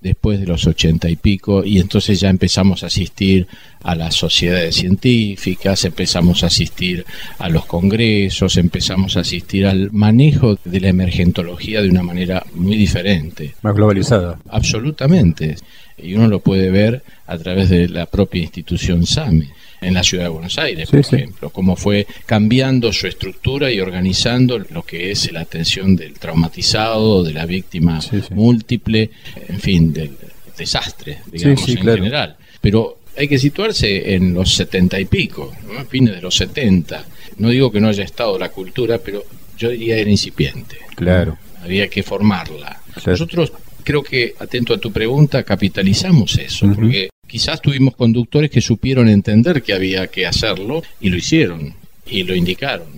después 0.00 0.40
de 0.40 0.46
los 0.46 0.66
ochenta 0.66 1.08
y 1.08 1.16
pico 1.16 1.64
y 1.64 1.78
entonces 1.78 2.20
ya 2.20 2.30
empezamos 2.30 2.82
a 2.82 2.86
asistir 2.86 3.46
a 3.82 3.94
las 3.94 4.14
sociedades 4.14 4.76
científicas, 4.76 5.84
empezamos 5.84 6.42
a 6.42 6.46
asistir 6.46 7.04
a 7.38 7.48
los 7.48 7.66
congresos, 7.66 8.56
empezamos 8.56 9.16
a 9.16 9.20
asistir 9.20 9.66
al 9.66 9.90
manejo 9.92 10.58
de 10.64 10.80
la 10.80 10.88
emergentología 10.88 11.82
de 11.82 11.88
una 11.88 12.02
manera 12.02 12.44
muy 12.54 12.76
diferente. 12.76 13.54
Más 13.62 13.74
globalizada. 13.74 14.38
Absolutamente. 14.48 15.56
Y 15.96 16.14
uno 16.14 16.28
lo 16.28 16.40
puede 16.40 16.70
ver 16.70 17.02
a 17.26 17.38
través 17.38 17.68
de 17.70 17.88
la 17.88 18.06
propia 18.06 18.42
institución 18.42 19.06
SAME. 19.06 19.48
En 19.80 19.94
la 19.94 20.02
ciudad 20.02 20.24
de 20.24 20.30
Buenos 20.30 20.58
Aires, 20.58 20.90
por 20.90 21.00
ejemplo, 21.00 21.50
cómo 21.50 21.76
fue 21.76 22.06
cambiando 22.26 22.92
su 22.92 23.06
estructura 23.06 23.70
y 23.70 23.80
organizando 23.80 24.58
lo 24.58 24.82
que 24.82 25.10
es 25.10 25.32
la 25.32 25.40
atención 25.40 25.96
del 25.96 26.14
traumatizado, 26.14 27.22
de 27.24 27.32
la 27.32 27.46
víctima 27.46 28.00
múltiple, 28.30 29.10
en 29.48 29.60
fin, 29.60 29.92
del 29.92 30.16
desastre, 30.56 31.18
digamos, 31.32 31.68
en 31.68 31.76
general. 31.78 32.36
Pero 32.60 32.98
hay 33.16 33.28
que 33.28 33.38
situarse 33.38 34.14
en 34.14 34.34
los 34.34 34.54
setenta 34.54 35.00
y 35.00 35.06
pico, 35.06 35.52
¿no? 35.66 35.84
fines 35.86 36.14
de 36.14 36.20
los 36.20 36.34
setenta. 36.34 37.04
No 37.38 37.48
digo 37.48 37.72
que 37.72 37.80
no 37.80 37.88
haya 37.88 38.04
estado 38.04 38.38
la 38.38 38.50
cultura, 38.50 38.98
pero 38.98 39.24
yo 39.56 39.70
diría 39.70 39.96
era 39.96 40.10
incipiente. 40.10 40.76
Claro. 40.94 41.38
Había 41.62 41.88
que 41.88 42.02
formarla. 42.02 42.80
Nosotros 43.06 43.52
creo 43.82 44.02
que, 44.02 44.34
atento 44.38 44.74
a 44.74 44.78
tu 44.78 44.92
pregunta, 44.92 45.42
capitalizamos 45.42 46.38
eso, 46.38 46.70
porque 46.74 47.10
quizás 47.30 47.60
tuvimos 47.62 47.94
conductores 47.94 48.50
que 48.50 48.60
supieron 48.60 49.08
entender 49.08 49.62
que 49.62 49.72
había 49.72 50.08
que 50.08 50.26
hacerlo 50.26 50.82
y 51.00 51.10
lo 51.10 51.16
hicieron 51.16 51.74
y 52.04 52.24
lo 52.24 52.34
indicaron. 52.34 52.88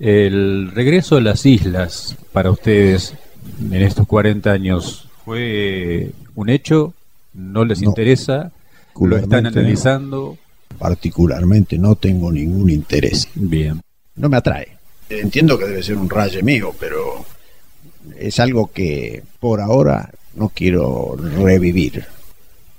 El 0.00 0.70
regreso 0.72 1.16
a 1.16 1.20
las 1.20 1.44
islas 1.44 2.16
para 2.32 2.50
ustedes 2.50 3.14
en 3.60 3.82
estos 3.82 4.06
40 4.06 4.50
años 4.50 5.08
fue 5.24 6.10
un 6.34 6.48
hecho, 6.48 6.94
no 7.34 7.64
les 7.64 7.82
interesa, 7.82 8.50
lo 8.98 9.16
están 9.16 9.46
analizando. 9.46 10.38
Particularmente 10.78 11.78
no 11.78 11.94
tengo 11.96 12.32
ningún 12.32 12.70
interés. 12.70 13.28
Bien. 13.34 13.80
No 14.16 14.28
me 14.28 14.38
atrae. 14.38 14.68
Entiendo 15.10 15.58
que 15.58 15.66
debe 15.66 15.82
ser 15.82 15.98
un 15.98 16.08
rayo 16.08 16.42
mío, 16.42 16.74
pero 16.80 17.24
es 18.18 18.40
algo 18.40 18.72
que 18.72 19.22
por 19.38 19.60
ahora 19.60 20.10
no 20.34 20.48
quiero 20.48 21.14
revivir. 21.16 22.06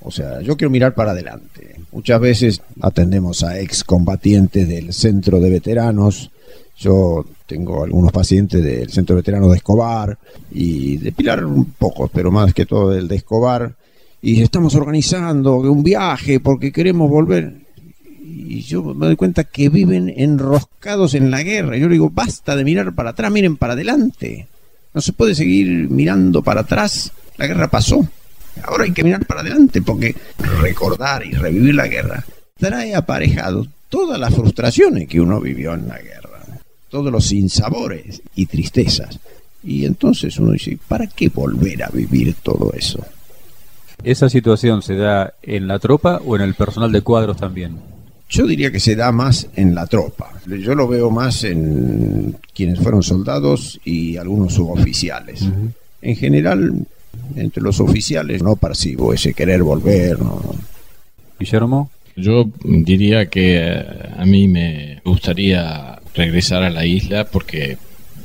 O 0.03 0.11
sea, 0.11 0.41
yo 0.41 0.57
quiero 0.57 0.69
mirar 0.69 0.93
para 0.93 1.11
adelante. 1.11 1.75
Muchas 1.91 2.19
veces 2.19 2.61
atendemos 2.81 3.43
a 3.43 3.59
excombatientes 3.59 4.67
del 4.67 4.93
centro 4.93 5.39
de 5.39 5.49
veteranos. 5.49 6.29
Yo 6.77 7.25
tengo 7.47 7.83
algunos 7.83 8.11
pacientes 8.11 8.63
del 8.63 8.89
centro 8.89 9.15
de 9.15 9.21
veteranos 9.21 9.51
de 9.51 9.57
Escobar 9.57 10.17
y 10.51 10.97
de 10.97 11.11
Pilar 11.11 11.45
un 11.45 11.65
poco, 11.65 12.09
pero 12.09 12.31
más 12.31 12.53
que 12.53 12.65
todo 12.65 12.89
del 12.89 13.07
de 13.07 13.15
Escobar. 13.15 13.73
Y 14.21 14.41
estamos 14.41 14.75
organizando 14.75 15.57
un 15.57 15.83
viaje 15.83 16.39
porque 16.39 16.71
queremos 16.71 17.09
volver. 17.09 17.55
Y 18.25 18.61
yo 18.61 18.83
me 18.83 19.05
doy 19.05 19.15
cuenta 19.15 19.45
que 19.45 19.69
viven 19.69 20.13
enroscados 20.15 21.13
en 21.13 21.31
la 21.31 21.43
guerra. 21.43 21.77
Yo 21.77 21.87
le 21.87 21.93
digo, 21.93 22.09
basta 22.09 22.55
de 22.55 22.65
mirar 22.65 22.93
para 22.93 23.11
atrás, 23.11 23.31
miren 23.31 23.55
para 23.55 23.73
adelante. 23.73 24.47
No 24.93 25.01
se 25.01 25.13
puede 25.13 25.35
seguir 25.35 25.89
mirando 25.89 26.41
para 26.41 26.61
atrás. 26.61 27.11
La 27.37 27.47
guerra 27.47 27.69
pasó. 27.69 28.05
Ahora 28.61 28.83
hay 28.83 28.91
que 28.91 29.03
mirar 29.03 29.25
para 29.25 29.41
adelante 29.41 29.81
porque 29.81 30.15
recordar 30.61 31.25
y 31.25 31.31
revivir 31.31 31.75
la 31.75 31.87
guerra 31.87 32.23
trae 32.57 32.95
aparejado 32.95 33.67
todas 33.89 34.19
las 34.19 34.33
frustraciones 34.33 35.07
que 35.07 35.19
uno 35.19 35.39
vivió 35.39 35.73
en 35.73 35.87
la 35.87 35.99
guerra, 35.99 36.39
todos 36.89 37.11
los 37.11 37.25
sinsabores 37.25 38.21
y 38.35 38.45
tristezas. 38.45 39.19
Y 39.63 39.85
entonces 39.85 40.37
uno 40.37 40.51
dice, 40.51 40.77
¿para 40.87 41.07
qué 41.07 41.29
volver 41.29 41.83
a 41.83 41.89
vivir 41.89 42.35
todo 42.41 42.71
eso? 42.73 43.03
¿Esa 44.03 44.29
situación 44.29 44.81
se 44.81 44.95
da 44.95 45.33
en 45.41 45.67
la 45.67 45.79
tropa 45.79 46.21
o 46.25 46.35
en 46.35 46.41
el 46.41 46.55
personal 46.55 46.91
de 46.91 47.01
cuadros 47.01 47.37
también? 47.37 47.77
Yo 48.29 48.47
diría 48.47 48.71
que 48.71 48.79
se 48.79 48.95
da 48.95 49.11
más 49.11 49.47
en 49.55 49.75
la 49.75 49.85
tropa. 49.85 50.31
Yo 50.47 50.73
lo 50.73 50.87
veo 50.87 51.11
más 51.11 51.43
en 51.43 52.35
quienes 52.53 52.79
fueron 52.79 53.03
soldados 53.03 53.79
y 53.85 54.17
algunos 54.17 54.53
suboficiales. 54.53 55.43
En 56.01 56.15
general, 56.15 56.85
entre 57.35 57.63
los 57.63 57.79
oficiales 57.79 58.41
no 58.41 58.55
percibo 58.55 59.13
ese 59.13 59.33
querer 59.33 59.63
volver. 59.63 60.17
Guillermo. 61.39 61.89
Yo 62.15 62.45
diría 62.63 63.25
que 63.25 63.57
eh, 63.57 63.85
a 64.17 64.25
mí 64.25 64.47
me 64.47 65.01
gustaría 65.03 65.99
regresar 66.13 66.61
a 66.63 66.69
la 66.69 66.85
isla 66.85 67.25
porque 67.25 67.77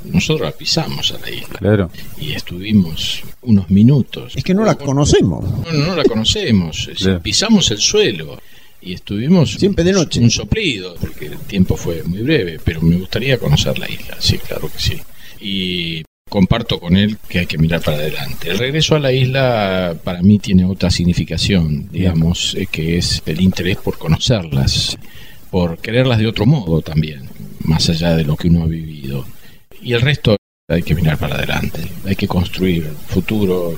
nosotros 0.05 0.53
pisamos 0.55 1.13
a 1.13 1.19
la 1.19 1.31
isla. 1.31 1.59
Claro. 1.59 1.91
Y 2.21 2.33
estuvimos 2.33 3.23
unos 3.43 3.71
minutos. 3.71 4.35
Es 4.37 4.45
que 4.45 4.55
no 4.55 4.65
la 4.65 4.75
conocemos. 4.75 5.43
No, 5.43 5.73
no 5.73 5.97
la 5.97 6.05
conocemos. 6.05 6.91
Pisamos 7.23 7.71
el 7.71 7.79
suelo 7.79 8.39
y 8.81 8.93
estuvimos 8.93 9.53
siempre 9.55 9.85
de 9.85 9.93
noche 9.93 10.21
un 10.21 10.31
soplido 10.31 10.95
porque 11.01 11.27
el 11.27 11.39
tiempo 11.39 11.77
fue 11.77 12.03
muy 12.05 12.23
breve 12.23 12.61
pero 12.63 12.81
me 12.81 12.97
gustaría 12.97 13.37
conocer 13.37 13.77
la 13.79 13.91
isla 13.91 14.17
sí 14.21 14.39
claro 14.39 14.71
que 14.71 14.79
sí 14.79 15.01
y 15.41 16.05
comparto 16.29 16.79
con 16.79 16.97
él 16.97 17.19
que 17.29 17.41
hay 17.41 17.47
que 17.47 17.59
mirar 17.59 17.81
para 17.81 17.99
adelante. 17.99 18.51
El 18.51 18.59
regreso 18.59 18.97
a 18.97 19.01
la 19.01 19.13
isla 19.13 19.97
para 20.05 20.23
mí 20.23 20.39
tiene 20.39 20.65
otra 20.65 20.91
significación 20.91 21.89
digamos 21.91 22.55
eh, 22.55 22.67
que 22.71 22.99
es 22.99 23.23
el 23.27 23.41
interés 23.41 23.77
por 23.77 23.99
conocerlas 23.99 24.99
por 25.51 25.79
quererlas 25.79 26.19
de 26.19 26.27
otro 26.27 26.47
modo 26.47 26.83
también 26.83 27.29
más 27.69 27.89
allá 27.91 28.17
de 28.17 28.25
lo 28.25 28.37
que 28.37 28.49
uno 28.49 28.63
ha 28.63 28.67
vivido. 28.67 29.25
Y 29.83 29.93
el 29.93 30.01
resto 30.01 30.37
hay 30.69 30.83
que 30.83 30.95
mirar 30.95 31.19
para 31.19 31.37
adelante. 31.37 31.81
Hay 32.05 32.17
que 32.17 32.27
construir 32.27 32.85
futuro 33.07 33.75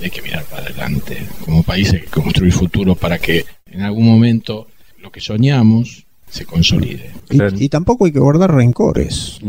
y 0.00 0.04
hay 0.04 0.10
que 0.10 0.22
mirar 0.22 0.44
para 0.44 0.62
adelante. 0.62 1.26
Como 1.44 1.62
país 1.62 1.92
hay 1.92 2.00
que 2.00 2.06
construir 2.06 2.52
futuro 2.52 2.94
para 2.94 3.18
que 3.18 3.44
en 3.66 3.82
algún 3.82 4.06
momento 4.06 4.66
lo 5.00 5.10
que 5.10 5.20
soñamos 5.20 6.04
se 6.28 6.44
consolide. 6.44 7.12
Y, 7.30 7.68
tampoco 7.68 8.04
hay 8.04 8.12
que 8.12 8.18
guardar 8.18 8.52
rencores. 8.52 9.40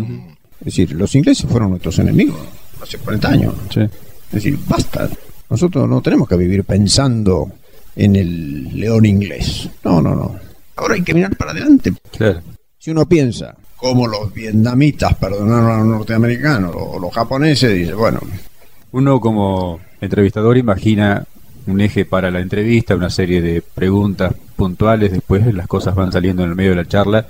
Es 0.60 0.66
decir, 0.66 0.92
los 0.94 1.14
ingleses 1.16 1.50
fueron 1.50 1.72
nuestros 1.72 2.00
enemigos 2.00 2.40
hace 2.82 2.98
40 2.98 3.30
años. 3.30 3.54
Es 3.76 3.90
decir, 4.32 4.58
basta. 4.68 5.10
Nosotros 5.50 5.88
no 5.88 6.02
tenemos 6.02 6.28
que 6.28 6.36
vivir 6.36 6.64
pensando 6.64 7.52
en 7.96 8.16
el 8.16 8.80
león 8.80 9.06
inglés. 9.06 9.70
No, 9.84 10.02
no, 10.02 10.16
no. 10.16 10.36
Ahora 10.76 10.96
hay 10.96 11.04
que 11.04 11.14
mirar 11.14 11.36
para 11.36 11.52
adelante. 11.52 11.94
Si 12.78 12.92
uno 12.92 13.08
piensa 13.08 13.56
como 13.76 14.08
los 14.08 14.34
vietnamitas 14.34 15.16
perdonaron 15.16 15.72
a 15.72 15.78
los 15.78 15.88
norteamericanos 15.88 16.74
o 16.76 17.00
los 17.00 17.14
japoneses, 17.14 17.74
dice, 17.74 17.94
bueno. 17.94 18.20
Uno 18.92 19.20
como 19.20 19.80
entrevistador 20.02 20.58
imagina 20.58 21.26
un 21.68 21.82
eje 21.82 22.06
para 22.06 22.32
la 22.32 22.40
entrevista, 22.40 22.96
una 22.96 23.10
serie 23.10 23.42
de 23.42 23.62
preguntas 23.62 24.34
puntuales, 24.56 25.12
después 25.12 25.54
las 25.54 25.68
cosas 25.68 25.94
van 25.96 26.12
saliendo 26.12 26.44
en 26.44 26.50
el 26.50 26.56
medio 26.56 26.72
de 26.72 26.78
la 26.78 26.88
charla 26.88 27.28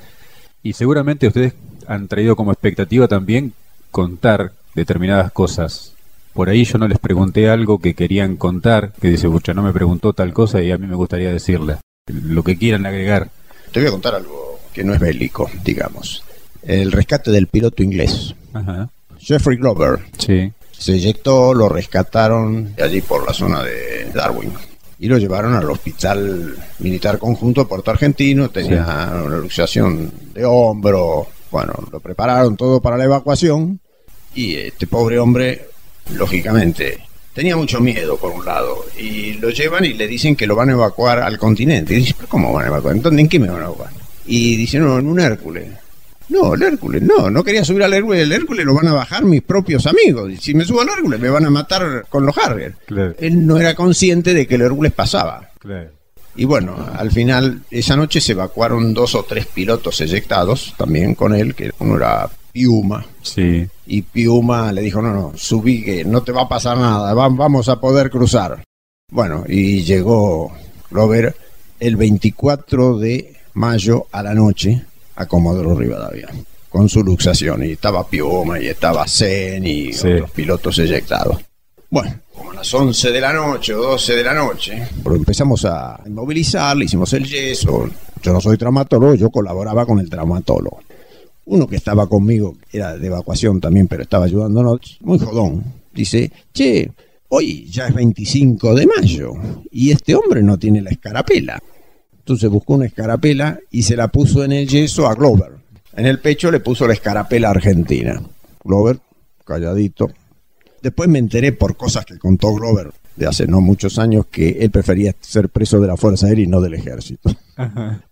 y 0.64 0.74
seguramente 0.74 1.28
ustedes 1.28 1.54
han 1.88 2.08
traído 2.08 2.36
como 2.36 2.52
expectativa 2.52 3.08
también 3.08 3.54
contar 3.92 4.52
determinadas 4.76 5.32
cosas. 5.32 5.94
Por 6.34 6.50
ahí 6.50 6.66
yo 6.66 6.78
no 6.78 6.88
les 6.88 7.00
pregunté 7.00 7.50
algo 7.50 7.80
que 7.80 7.96
querían 7.96 8.36
contar, 8.36 8.94
que 9.02 9.10
dice, 9.10 9.28
pucha, 9.30 9.54
no 9.54 9.64
me 9.64 9.74
preguntó 9.74 10.14
tal 10.14 10.34
cosa 10.34 10.62
y 10.62 10.72
a 10.72 10.78
mí 10.78 10.86
me 10.86 10.96
gustaría 10.96 11.32
decirle 11.32 11.78
lo 12.08 12.44
que 12.44 12.58
quieran 12.58 12.86
agregar. 12.86 13.30
Te 13.72 13.80
voy 13.80 13.88
a 13.88 13.92
contar 13.92 14.16
algo 14.16 14.60
que 14.74 14.84
no 14.84 14.94
es 14.94 15.00
bélico, 15.00 15.50
digamos. 15.64 16.24
El 16.62 16.92
rescate 16.92 17.32
del 17.32 17.48
piloto 17.48 17.82
inglés. 17.82 18.36
Jeffrey 19.20 19.58
Glover. 19.58 20.00
Sí 20.18 20.52
se 20.78 20.94
eyectó, 20.94 21.54
lo 21.54 21.70
rescataron 21.70 22.74
allí 22.82 23.02
por 23.02 23.26
la 23.26 23.34
zona 23.34 23.64
de 23.64 24.12
Darwin 24.14 24.54
y 25.00 25.08
lo 25.08 25.18
llevaron 25.18 25.54
al 25.54 25.70
hospital 25.70 26.56
militar 26.80 27.20
conjunto 27.20 27.68
Puerto 27.68 27.92
Argentino, 27.92 28.50
tenía 28.50 29.12
una 29.24 29.38
luxación 29.38 30.12
de 30.34 30.46
hombro, 30.46 31.28
bueno, 31.52 31.74
lo 31.92 32.00
prepararon 32.00 32.58
todo 32.58 32.82
para 32.82 32.98
la 32.98 33.06
evacuación 33.06 33.80
y 34.36 34.56
este 34.56 34.88
pobre 34.88 35.20
hombre, 35.20 35.68
lógicamente, 36.14 37.00
tenía 37.34 37.56
mucho 37.56 37.80
miedo 37.80 38.18
por 38.18 38.32
un 38.32 38.46
lado 38.46 38.86
y 38.98 39.34
lo 39.34 39.50
llevan 39.50 39.86
y 39.86 39.94
le 39.94 40.08
dicen 40.08 40.36
que 40.36 40.48
lo 40.48 40.56
van 40.56 40.70
a 40.70 40.74
evacuar 40.74 41.20
al 41.20 41.38
continente. 41.38 41.94
Y 41.94 41.98
dice, 41.98 42.16
¿cómo 42.28 42.54
van 42.54 42.66
a 42.66 42.68
evacuar? 42.68 42.96
¿Entonces 42.96 43.20
en 43.20 43.30
qué 43.30 43.40
me 43.40 43.48
van 43.48 43.62
a 43.62 43.66
evacuar? 43.66 43.92
Y 44.26 44.56
dice, 44.56 44.80
no, 44.80 45.00
en 45.00 45.08
un 45.08 45.20
Hércules. 45.20 45.68
No, 46.30 46.56
el 46.56 46.62
Hércules, 46.62 47.02
no, 47.02 47.30
no 47.30 47.44
quería 47.44 47.64
subir 47.64 47.84
al 47.84 47.94
Hércules. 47.94 48.24
El 48.24 48.34
Hércules 48.34 48.66
lo 48.66 48.74
van 48.74 48.88
a 48.88 48.94
bajar 48.94 49.24
mis 49.24 49.42
propios 49.42 49.88
amigos. 49.88 50.34
Si 50.42 50.54
me 50.54 50.66
subo 50.66 50.82
al 50.82 50.90
Hércules 50.90 51.20
me 51.20 51.30
van 51.30 51.46
a 51.46 51.50
matar 51.50 52.06
con 52.10 52.26
los 52.26 52.38
Harrier. 52.38 52.76
Él 53.20 53.48
no 53.48 53.58
era 53.58 53.76
consciente 53.76 54.34
de 54.34 54.46
que 54.46 54.56
el 54.56 54.62
Hércules 54.62 54.92
pasaba. 54.92 55.50
Y 56.38 56.46
bueno, 56.46 56.76
al 56.96 57.12
final, 57.12 57.64
esa 57.72 57.96
noche 57.96 58.22
se 58.22 58.34
evacuaron 58.34 58.94
dos 58.94 59.16
o 59.16 59.24
tres 59.24 59.48
pilotos 59.48 60.00
eyectados 60.02 60.74
también 60.78 61.16
con 61.16 61.34
él, 61.34 61.56
que 61.56 61.72
uno 61.80 61.98
era 61.98 62.30
Piuma. 62.52 63.06
Sí. 63.24 63.68
Y 63.88 64.04
Piuma 64.04 64.72
le 64.72 64.82
dijo, 64.82 65.02
no, 65.02 65.14
no, 65.14 65.34
subí, 65.36 65.84
que 65.84 66.06
no 66.06 66.22
te 66.22 66.32
va 66.32 66.44
a 66.44 66.50
pasar 66.50 66.78
nada, 66.78 67.14
vamos 67.14 67.70
a 67.70 67.80
poder 67.80 68.12
cruzar. 68.12 68.64
Bueno, 69.12 69.46
y 69.48 69.84
llegó 69.84 70.56
Robert 70.92 71.36
el 71.80 71.96
24 71.96 73.00
de 73.00 73.36
mayo 73.54 74.06
a 74.12 74.22
la 74.22 74.36
noche 74.36 74.84
a 75.16 75.26
Comodoro 75.26 75.76
Rivadavia 75.76 76.30
con 76.70 76.90
su 76.90 77.04
luxación 77.04 77.64
y 77.64 77.72
estaba 77.72 78.08
Pioma 78.08 78.60
y 78.60 78.68
estaba 78.68 79.08
Zen 79.08 79.66
y 79.66 79.90
otros 79.90 80.30
pilotos 80.32 80.78
eyectados. 80.78 81.47
Bueno, 81.90 82.20
como 82.36 82.52
a 82.52 82.56
las 82.56 82.74
11 82.74 83.12
de 83.12 83.22
la 83.22 83.32
noche 83.32 83.74
o 83.74 83.82
12 83.82 84.16
de 84.16 84.24
la 84.24 84.34
noche, 84.34 84.88
empezamos 85.06 85.64
a 85.64 86.02
inmovilizar, 86.06 86.76
le 86.76 86.86
hicimos 86.86 87.14
el 87.14 87.26
yeso. 87.26 87.90
Yo 88.22 88.34
no 88.34 88.42
soy 88.42 88.58
traumatólogo, 88.58 89.16
yo 89.16 89.30
colaboraba 89.30 89.86
con 89.86 90.00
el 90.00 90.10
traumatólogo. 90.10 90.82
Uno 91.46 91.66
que 91.66 91.78
estaba 91.78 92.08
conmigo, 92.08 92.58
era 92.74 92.98
de 92.98 93.08
evacuación 93.08 93.62
también, 93.62 93.88
pero 93.88 94.04
estaba 94.04 94.26
ayudándonos, 94.26 94.98
muy 95.00 95.18
jodón, 95.18 95.64
dice, 95.94 96.30
che, 96.54 96.92
hoy 97.30 97.66
ya 97.70 97.88
es 97.88 97.94
25 97.94 98.76
de 98.76 98.86
mayo 98.86 99.34
y 99.72 99.92
este 99.92 100.14
hombre 100.14 100.44
no 100.44 100.58
tiene 100.58 100.82
la 100.82 100.90
escarapela. 100.90 101.62
Entonces 102.20 102.50
buscó 102.50 102.74
una 102.74 102.88
escarapela 102.88 103.58
y 103.72 103.84
se 103.84 103.96
la 103.96 104.10
puso 104.10 104.44
en 104.44 104.52
el 104.52 104.68
yeso 104.68 105.08
a 105.08 105.16
Glover. 105.16 105.54
En 105.96 106.06
el 106.06 106.20
pecho 106.20 106.52
le 106.52 106.60
puso 106.60 106.86
la 106.86 106.94
escarapela 106.94 107.50
argentina. 107.50 108.22
Glover, 108.62 109.00
calladito. 109.46 110.12
Después 110.82 111.10
me 111.10 111.20
enteré 111.20 111.52
por 111.52 111.76
cosas 111.76 112.06
que 112.06 112.18
contó 112.18 112.54
Glover 112.54 112.92
de 113.16 113.28
hace 113.28 113.48
no 113.48 113.62
muchos 113.62 113.98
años 114.00 114.28
que 114.28 114.58
él 114.62 114.70
prefería 114.70 115.14
ser 115.20 115.50
preso 115.50 115.80
de 115.80 115.88
la 115.88 115.98
Fuerza 115.98 116.28
Aérea 116.28 116.46
y 116.46 116.48
no 116.48 116.62
del 116.62 116.76
ejército. 116.76 117.32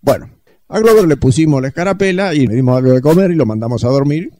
Bueno, 0.00 0.28
a 0.68 0.80
Glover 0.80 1.06
le 1.06 1.16
pusimos 1.16 1.62
la 1.62 1.68
escarapela 1.68 2.34
y 2.34 2.46
le 2.46 2.54
dimos 2.56 2.76
algo 2.76 2.92
de 2.92 3.00
comer 3.00 3.30
y 3.30 3.36
lo 3.36 3.46
mandamos 3.46 3.84
a 3.84 3.88
dormir. 3.88 4.32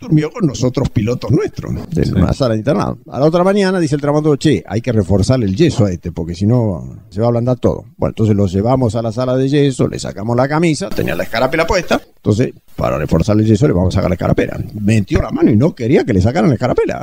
Durmió 0.00 0.30
con 0.30 0.46
nosotros 0.46 0.90
pilotos 0.90 1.30
nuestros 1.30 1.72
en 1.96 2.16
una 2.16 2.32
sala 2.32 2.54
de 2.54 2.60
internado. 2.60 2.98
A 3.10 3.20
la 3.20 3.26
otra 3.26 3.44
mañana 3.44 3.78
dice 3.78 3.94
el 3.94 4.00
trabajador, 4.00 4.38
che, 4.38 4.62
hay 4.66 4.80
que 4.80 4.92
reforzarle 4.92 5.46
el 5.46 5.54
yeso 5.54 5.84
a 5.84 5.92
este 5.92 6.10
porque 6.10 6.34
si 6.34 6.46
no 6.46 7.04
se 7.10 7.20
va 7.20 7.26
a 7.26 7.28
ablandar 7.28 7.58
todo. 7.58 7.84
Bueno, 7.96 8.10
entonces 8.10 8.34
lo 8.34 8.46
llevamos 8.46 8.96
a 8.96 9.02
la 9.02 9.12
sala 9.12 9.36
de 9.36 9.48
yeso, 9.48 9.86
le 9.86 9.98
sacamos 9.98 10.36
la 10.36 10.48
camisa, 10.48 10.90
tenía 10.90 11.14
la 11.14 11.22
escarapela 11.22 11.66
puesta. 11.66 12.00
Entonces, 12.16 12.52
para 12.76 12.98
reforzarle 12.98 13.44
el 13.44 13.48
yeso 13.48 13.68
le 13.68 13.74
vamos 13.74 13.94
a 13.94 13.98
sacar 13.98 14.10
la 14.10 14.14
escarapela. 14.14 14.58
Metió 14.80 15.22
la 15.22 15.30
mano 15.30 15.50
y 15.50 15.56
no 15.56 15.74
quería 15.74 16.04
que 16.04 16.12
le 16.12 16.20
sacaran 16.20 16.50
la 16.50 16.54
escarapela. 16.54 17.00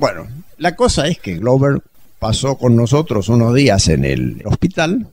Bueno, 0.00 0.26
la 0.56 0.74
cosa 0.76 1.08
es 1.08 1.18
que 1.18 1.36
Glover 1.36 1.82
pasó 2.18 2.56
con 2.56 2.74
nosotros 2.74 3.28
unos 3.28 3.54
días 3.54 3.86
en 3.88 4.06
el 4.06 4.40
hospital 4.46 5.06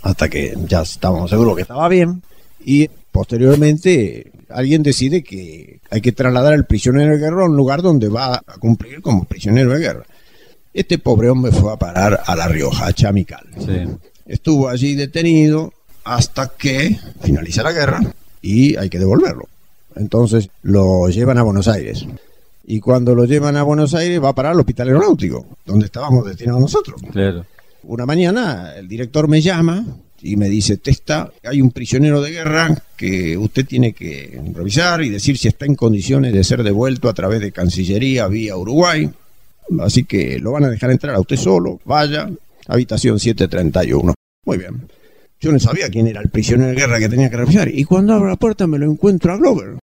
hasta 0.00 0.30
que 0.30 0.56
ya 0.66 0.80
estábamos 0.80 1.28
seguros 1.28 1.56
que 1.56 1.62
estaba 1.62 1.86
bien 1.88 2.22
y 2.64 2.88
posteriormente 3.12 4.32
alguien 4.48 4.82
decide 4.82 5.22
que 5.22 5.80
hay 5.90 6.00
que 6.00 6.12
trasladar 6.12 6.54
al 6.54 6.64
prisionero 6.64 7.12
de 7.12 7.18
guerra 7.18 7.42
a 7.42 7.50
un 7.50 7.54
lugar 7.54 7.82
donde 7.82 8.08
va 8.08 8.36
a 8.36 8.54
cumplir 8.58 9.02
como 9.02 9.24
prisionero 9.24 9.74
de 9.74 9.80
guerra. 9.80 10.06
Este 10.72 10.96
pobre 10.96 11.28
hombre 11.28 11.52
fue 11.52 11.74
a 11.74 11.76
parar 11.76 12.22
a 12.24 12.34
La 12.34 12.48
Rioja, 12.48 12.86
a 12.86 12.94
Chamical. 12.94 13.46
Estuvo 14.24 14.70
allí 14.70 14.94
detenido 14.94 15.74
hasta 16.02 16.48
que 16.48 16.98
finaliza 17.20 17.62
la 17.62 17.72
guerra 17.72 18.00
y 18.40 18.74
hay 18.76 18.88
que 18.88 18.98
devolverlo. 18.98 19.50
Entonces 19.96 20.48
lo 20.62 21.10
llevan 21.10 21.36
a 21.36 21.42
Buenos 21.42 21.68
Aires. 21.68 22.06
Y 22.64 22.80
cuando 22.80 23.14
lo 23.14 23.24
llevan 23.24 23.56
a 23.56 23.62
Buenos 23.62 23.94
Aires 23.94 24.22
va 24.22 24.30
a 24.30 24.34
parar 24.34 24.52
al 24.52 24.60
hospital 24.60 24.88
aeronáutico, 24.88 25.46
donde 25.64 25.86
estábamos 25.86 26.24
destinados 26.26 26.60
nosotros. 26.60 27.00
Una 27.82 28.06
mañana 28.06 28.74
el 28.76 28.86
director 28.86 29.26
me 29.26 29.40
llama 29.40 29.84
y 30.22 30.36
me 30.36 30.48
dice, 30.48 30.76
Testa, 30.76 31.32
hay 31.42 31.62
un 31.62 31.70
prisionero 31.70 32.20
de 32.20 32.30
guerra 32.30 32.76
que 32.96 33.36
usted 33.38 33.66
tiene 33.66 33.92
que 33.92 34.40
revisar 34.54 35.02
y 35.02 35.08
decir 35.08 35.38
si 35.38 35.48
está 35.48 35.64
en 35.64 35.74
condiciones 35.74 36.32
de 36.32 36.44
ser 36.44 36.62
devuelto 36.62 37.08
a 37.08 37.14
través 37.14 37.40
de 37.40 37.52
Cancillería 37.52 38.28
vía 38.28 38.56
Uruguay. 38.56 39.10
Así 39.80 40.04
que 40.04 40.38
lo 40.38 40.52
van 40.52 40.64
a 40.64 40.68
dejar 40.68 40.90
entrar 40.90 41.14
a 41.14 41.20
usted 41.20 41.36
solo, 41.36 41.80
vaya, 41.84 42.28
habitación 42.66 43.18
731. 43.18 44.14
Muy 44.44 44.58
bien. 44.58 44.88
Yo 45.40 45.52
no 45.52 45.58
sabía 45.58 45.88
quién 45.88 46.06
era 46.06 46.20
el 46.20 46.28
prisionero 46.28 46.70
de 46.70 46.76
guerra 46.76 46.98
que 46.98 47.08
tenía 47.08 47.30
que 47.30 47.36
revisar. 47.38 47.68
Y 47.68 47.84
cuando 47.84 48.12
abro 48.12 48.28
la 48.28 48.36
puerta 48.36 48.66
me 48.66 48.78
lo 48.78 48.90
encuentro 48.90 49.32
a 49.32 49.38
Glover. 49.38 49.78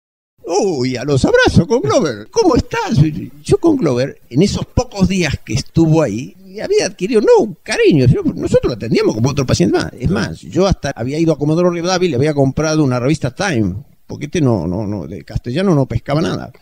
Uy, 0.46 0.96
a 0.96 1.04
los 1.04 1.24
abrazos 1.24 1.66
con 1.66 1.80
Glover. 1.80 2.28
¿Cómo 2.30 2.54
estás? 2.54 2.98
Yo 3.42 3.58
con 3.58 3.76
Glover, 3.76 4.20
en 4.30 4.42
esos 4.42 4.64
pocos 4.64 5.08
días 5.08 5.38
que 5.44 5.54
estuvo 5.54 6.02
ahí, 6.02 6.36
había 6.62 6.86
adquirido, 6.86 7.20
no, 7.20 7.44
un 7.44 7.56
cariño. 7.62 8.06
Nosotros 8.34 8.70
lo 8.70 8.72
atendíamos 8.74 9.16
como 9.16 9.30
otro 9.30 9.44
paciente 9.44 9.76
más. 9.76 9.92
Es 9.98 10.08
más, 10.08 10.40
yo 10.40 10.66
hasta 10.66 10.92
había 10.94 11.18
ido 11.18 11.32
a 11.32 11.38
Comodoro 11.38 11.70
Rivadavia 11.70 12.06
y 12.06 12.10
le 12.10 12.16
había 12.16 12.32
comprado 12.32 12.84
una 12.84 13.00
revista 13.00 13.34
Time, 13.34 13.74
porque 14.06 14.26
este 14.26 14.40
no, 14.40 14.68
no, 14.68 14.86
no, 14.86 15.08
de 15.08 15.24
castellano 15.24 15.74
no 15.74 15.86
pescaba 15.86 16.20
nada. 16.20 16.52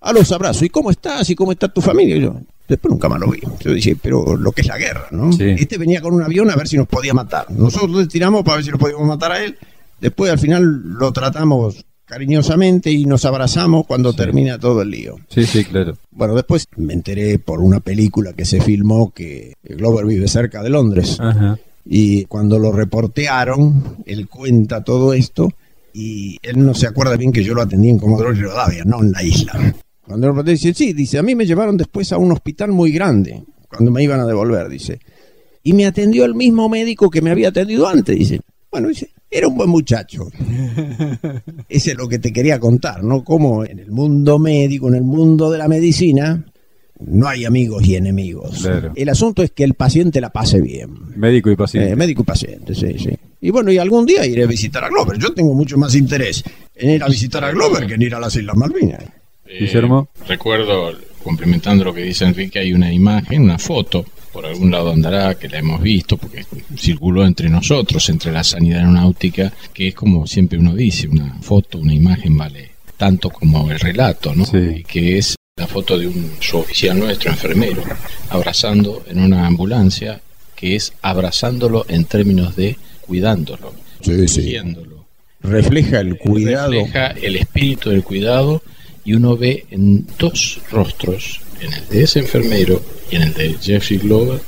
A 0.00 0.12
los 0.12 0.30
abrazos. 0.30 0.62
¿Y 0.62 0.68
cómo 0.68 0.90
estás? 0.90 1.28
¿Y 1.30 1.34
cómo 1.34 1.52
está 1.52 1.68
tu 1.68 1.80
familia? 1.80 2.18
yo, 2.18 2.36
después 2.68 2.92
nunca 2.92 3.08
más 3.08 3.18
lo 3.18 3.30
vi. 3.30 3.40
Yo 3.60 3.72
dije, 3.72 3.96
pero 3.96 4.36
lo 4.36 4.52
que 4.52 4.60
es 4.60 4.66
la 4.66 4.76
guerra, 4.76 5.08
¿no? 5.10 5.30
Este 5.30 5.78
venía 5.78 6.02
con 6.02 6.12
un 6.12 6.22
avión 6.22 6.50
a 6.50 6.56
ver 6.56 6.68
si 6.68 6.76
nos 6.76 6.86
podía 6.86 7.14
matar. 7.14 7.50
Nosotros 7.50 7.96
le 7.96 8.06
tiramos 8.06 8.44
para 8.44 8.56
ver 8.56 8.64
si 8.66 8.70
lo 8.70 8.78
podíamos 8.78 9.06
matar 9.06 9.32
a 9.32 9.42
él. 9.42 9.56
Después 10.00 10.30
al 10.30 10.38
final 10.38 10.62
lo 10.62 11.10
tratamos 11.12 11.82
cariñosamente 12.06 12.90
y 12.90 13.04
nos 13.04 13.24
abrazamos 13.24 13.86
cuando 13.86 14.12
termina 14.12 14.58
todo 14.58 14.82
el 14.82 14.90
lío. 14.90 15.16
Sí, 15.28 15.44
sí, 15.44 15.64
claro. 15.64 15.96
Bueno, 16.10 16.34
después 16.34 16.66
me 16.76 16.94
enteré 16.94 17.38
por 17.38 17.60
una 17.60 17.80
película 17.80 18.32
que 18.32 18.44
se 18.44 18.60
filmó 18.60 19.10
que 19.10 19.54
Glover 19.62 20.06
vive 20.06 20.28
cerca 20.28 20.62
de 20.62 20.70
Londres. 20.70 21.18
Y 21.84 22.24
cuando 22.24 22.58
lo 22.58 22.72
reportearon, 22.72 23.96
él 24.06 24.28
cuenta 24.28 24.82
todo 24.82 25.12
esto 25.12 25.52
y 25.92 26.38
él 26.42 26.64
no 26.64 26.74
se 26.74 26.86
acuerda 26.86 27.16
bien 27.16 27.32
que 27.32 27.44
yo 27.44 27.54
lo 27.54 27.62
atendí 27.62 27.88
en 27.88 27.98
Comodoro 27.98 28.32
Rivadavia, 28.32 28.84
no 28.84 29.02
en 29.02 29.12
la 29.12 29.22
isla. 29.22 29.74
Cuando 30.06 30.32
lo 30.32 30.42
dice, 30.42 30.72
sí, 30.72 30.92
dice, 30.92 31.18
a 31.18 31.22
mí 31.22 31.34
me 31.34 31.46
llevaron 31.46 31.76
después 31.76 32.12
a 32.12 32.18
un 32.18 32.30
hospital 32.30 32.70
muy 32.70 32.92
grande, 32.92 33.42
cuando 33.68 33.90
me 33.90 34.02
iban 34.02 34.20
a 34.20 34.26
devolver, 34.26 34.68
dice. 34.68 35.00
Y 35.64 35.72
me 35.72 35.86
atendió 35.86 36.24
el 36.24 36.34
mismo 36.34 36.68
médico 36.68 37.10
que 37.10 37.22
me 37.22 37.30
había 37.30 37.48
atendido 37.48 37.88
antes, 37.88 38.16
dice. 38.16 38.40
Bueno, 38.70 38.88
dice, 38.88 39.10
era 39.30 39.48
un 39.48 39.56
buen 39.56 39.70
muchacho. 39.70 40.28
Ese 41.68 41.90
es 41.92 41.96
lo 41.96 42.08
que 42.08 42.18
te 42.18 42.32
quería 42.32 42.58
contar, 42.58 43.02
¿no? 43.02 43.24
Como 43.24 43.64
en 43.64 43.78
el 43.78 43.90
mundo 43.90 44.38
médico, 44.38 44.88
en 44.88 44.94
el 44.94 45.02
mundo 45.02 45.50
de 45.50 45.58
la 45.58 45.68
medicina, 45.68 46.44
no 47.00 47.28
hay 47.28 47.44
amigos 47.44 47.86
y 47.86 47.96
enemigos. 47.96 48.66
El 48.94 49.08
asunto 49.08 49.42
es 49.42 49.50
que 49.50 49.64
el 49.64 49.74
paciente 49.74 50.20
la 50.20 50.30
pase 50.30 50.60
bien. 50.60 50.90
Médico 51.16 51.50
y 51.50 51.56
paciente. 51.56 51.92
Eh, 51.92 51.96
médico 51.96 52.22
y 52.22 52.24
paciente, 52.24 52.74
sí, 52.74 52.98
sí. 52.98 53.10
Y 53.40 53.50
bueno, 53.50 53.70
y 53.70 53.78
algún 53.78 54.06
día 54.06 54.24
iré 54.24 54.44
a 54.44 54.46
visitar 54.46 54.82
a 54.84 54.88
Glover. 54.88 55.18
Yo 55.18 55.32
tengo 55.32 55.54
mucho 55.54 55.76
más 55.76 55.94
interés 55.94 56.42
en 56.74 56.90
ir 56.90 57.02
a 57.02 57.08
visitar 57.08 57.44
a 57.44 57.50
Glover 57.50 57.86
que 57.86 57.94
en 57.94 58.02
ir 58.02 58.14
a 58.14 58.20
las 58.20 58.34
Islas 58.36 58.56
Malvinas. 58.56 59.02
Eh, 59.46 59.58
Guillermo. 59.60 60.08
Recuerdo, 60.26 60.92
complementando 61.22 61.84
lo 61.84 61.94
que 61.94 62.02
dice 62.02 62.24
Enrique, 62.24 62.58
hay 62.58 62.72
una 62.72 62.92
imagen, 62.92 63.42
una 63.42 63.58
foto 63.58 64.04
por 64.36 64.44
algún 64.44 64.70
lado 64.70 64.92
andará, 64.92 65.34
que 65.36 65.48
la 65.48 65.60
hemos 65.60 65.80
visto, 65.80 66.18
porque 66.18 66.44
circuló 66.76 67.24
entre 67.24 67.48
nosotros, 67.48 68.06
entre 68.10 68.30
la 68.30 68.44
sanidad 68.44 68.80
aeronáutica, 68.80 69.50
que 69.72 69.88
es 69.88 69.94
como 69.94 70.26
siempre 70.26 70.58
uno 70.58 70.74
dice, 70.74 71.08
una 71.08 71.38
foto, 71.40 71.78
una 71.78 71.94
imagen 71.94 72.36
vale 72.36 72.72
tanto 72.98 73.30
como 73.30 73.70
el 73.70 73.80
relato, 73.80 74.34
¿no? 74.34 74.44
que 74.86 75.16
es 75.16 75.36
la 75.56 75.66
foto 75.66 75.98
de 75.98 76.08
un 76.08 76.32
suboficial 76.38 76.98
nuestro, 76.98 77.30
enfermero, 77.30 77.82
abrazando 78.28 79.02
en 79.08 79.20
una 79.20 79.46
ambulancia, 79.46 80.20
que 80.54 80.76
es 80.76 80.92
abrazándolo 81.00 81.86
en 81.88 82.04
términos 82.04 82.54
de 82.56 82.76
cuidándolo, 83.00 83.72
sí, 84.02 84.54
Refleja 85.40 86.00
el 86.00 86.18
cuidado. 86.18 86.72
Refleja 86.72 87.06
el 87.06 87.36
espíritu 87.36 87.88
del 87.88 88.02
cuidado 88.04 88.62
y 89.02 89.14
uno 89.14 89.34
ve 89.38 89.64
en 89.70 90.06
dos 90.18 90.60
rostros, 90.70 91.40
en 91.60 91.72
el 91.72 91.88
de 91.88 92.02
ese 92.02 92.20
enfermero 92.20 92.82
y 93.10 93.16
en 93.16 93.22
el 93.22 93.34
de 93.34 93.56
Jeffrey 93.60 93.98
Glover 93.98 94.40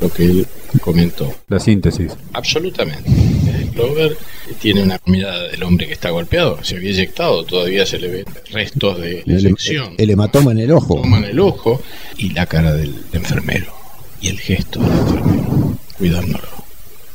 lo 0.00 0.12
que 0.12 0.24
él 0.24 0.46
comentó. 0.80 1.34
La 1.48 1.60
síntesis. 1.60 2.12
Absolutamente. 2.32 3.08
Eh, 3.08 3.70
Glover 3.72 4.16
tiene 4.60 4.82
una 4.82 5.00
mirada 5.06 5.48
del 5.48 5.62
hombre 5.62 5.86
que 5.86 5.92
está 5.92 6.10
golpeado, 6.10 6.62
se 6.62 6.76
había 6.76 6.90
eyectado, 6.90 7.44
todavía 7.44 7.86
se 7.86 7.98
le 7.98 8.08
ven 8.08 8.24
restos 8.50 9.00
de 9.00 9.22
eyección. 9.26 9.94
El, 9.98 10.10
hematoma 10.10 10.52
en 10.52 10.58
el 10.58 10.72
ojo. 10.72 10.94
El 10.94 11.00
hematoma 11.00 11.18
en 11.18 11.24
el 11.24 11.40
ojo 11.40 11.82
y 12.16 12.30
la 12.30 12.46
cara 12.46 12.74
del 12.74 12.94
enfermero 13.12 13.72
y 14.20 14.28
el 14.28 14.40
gesto 14.40 14.80
del 14.80 14.92
enfermero, 14.92 15.78
cuidándolo. 15.98 16.48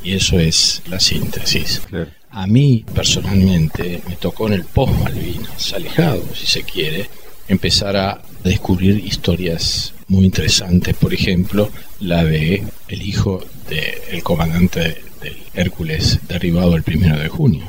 Y 0.04 0.14
eso 0.14 0.40
es 0.40 0.82
la 0.88 1.00
síntesis. 1.00 1.82
A 2.30 2.48
mí 2.48 2.86
personalmente 2.94 4.02
me 4.08 4.16
tocó 4.16 4.48
en 4.48 4.54
el 4.54 4.66
post 4.66 4.94
Malvinas, 4.94 5.74
alejado 5.74 6.24
si 6.36 6.46
se 6.46 6.64
quiere, 6.64 7.10
empezar 7.48 7.98
a 7.98 8.22
descubrir 8.48 8.98
historias 9.06 9.94
muy 10.08 10.26
interesantes, 10.26 10.96
por 10.96 11.14
ejemplo, 11.14 11.70
la 12.00 12.24
de 12.24 12.64
el 12.88 13.02
hijo 13.02 13.44
del 13.70 14.24
comandante 14.24 14.80
del 15.22 15.38
Hércules 15.54 16.20
derribado 16.28 16.76
el 16.76 16.84
primero 16.84 17.18
de 17.20 17.28
junio, 17.28 17.66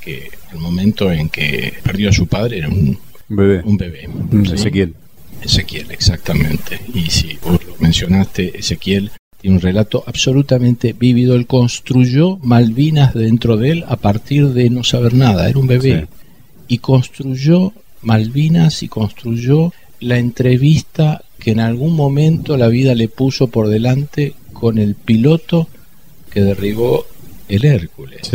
que 0.00 0.30
el 0.52 0.58
momento 0.58 1.10
en 1.10 1.28
que 1.28 1.74
perdió 1.82 2.10
a 2.10 2.12
su 2.12 2.26
padre 2.26 2.58
era 2.58 2.68
un 2.68 2.98
bebé. 3.28 3.62
Un 3.64 3.76
bebé 3.76 4.08
Ezequiel. 4.52 4.94
Ezequiel, 5.42 5.90
exactamente. 5.90 6.80
Y 6.92 7.10
si 7.10 7.38
vos 7.42 7.64
lo 7.64 7.74
mencionaste, 7.78 8.58
Ezequiel 8.58 9.10
tiene 9.40 9.56
un 9.56 9.62
relato 9.62 10.04
absolutamente 10.06 10.92
vívido. 10.92 11.34
Él 11.34 11.46
construyó 11.46 12.36
Malvinas 12.42 13.14
dentro 13.14 13.56
de 13.56 13.70
él 13.70 13.84
a 13.88 13.96
partir 13.96 14.48
de 14.48 14.68
no 14.68 14.84
saber 14.84 15.14
nada. 15.14 15.48
Era 15.48 15.58
un 15.58 15.66
bebé. 15.66 16.08
Y 16.68 16.78
construyó 16.78 17.72
Malvinas 18.02 18.82
y 18.82 18.88
construyó 18.88 19.72
la 20.00 20.18
entrevista 20.18 21.22
que 21.38 21.52
en 21.52 21.60
algún 21.60 21.94
momento 21.94 22.56
la 22.56 22.68
vida 22.68 22.94
le 22.94 23.08
puso 23.08 23.48
por 23.48 23.68
delante 23.68 24.34
con 24.52 24.78
el 24.78 24.94
piloto 24.94 25.68
que 26.30 26.40
derribó 26.42 27.06
el 27.48 27.64
Hércules. 27.64 28.30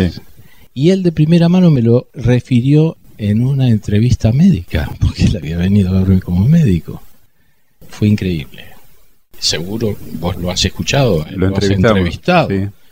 Y 0.74 0.90
él 0.90 1.04
de 1.04 1.12
primera 1.12 1.50
mano 1.50 1.72
me 1.72 1.82
lo 1.82 2.08
refirió 2.14 2.98
en 3.18 3.46
una 3.46 3.70
entrevista 3.70 4.32
médica, 4.32 4.90
porque 5.00 5.24
él 5.24 5.38
había 5.38 5.58
venido 5.58 5.90
a 5.90 6.02
verme 6.02 6.22
como 6.22 6.48
médico. 6.48 7.02
Fue 7.88 8.08
increíble. 8.08 8.66
Seguro 9.40 9.96
vos 10.20 10.38
lo 10.38 10.50
has 10.50 10.64
escuchado, 10.66 11.26
lo, 11.36 11.56
has 11.56 11.70
entrevistado. 11.70 12.50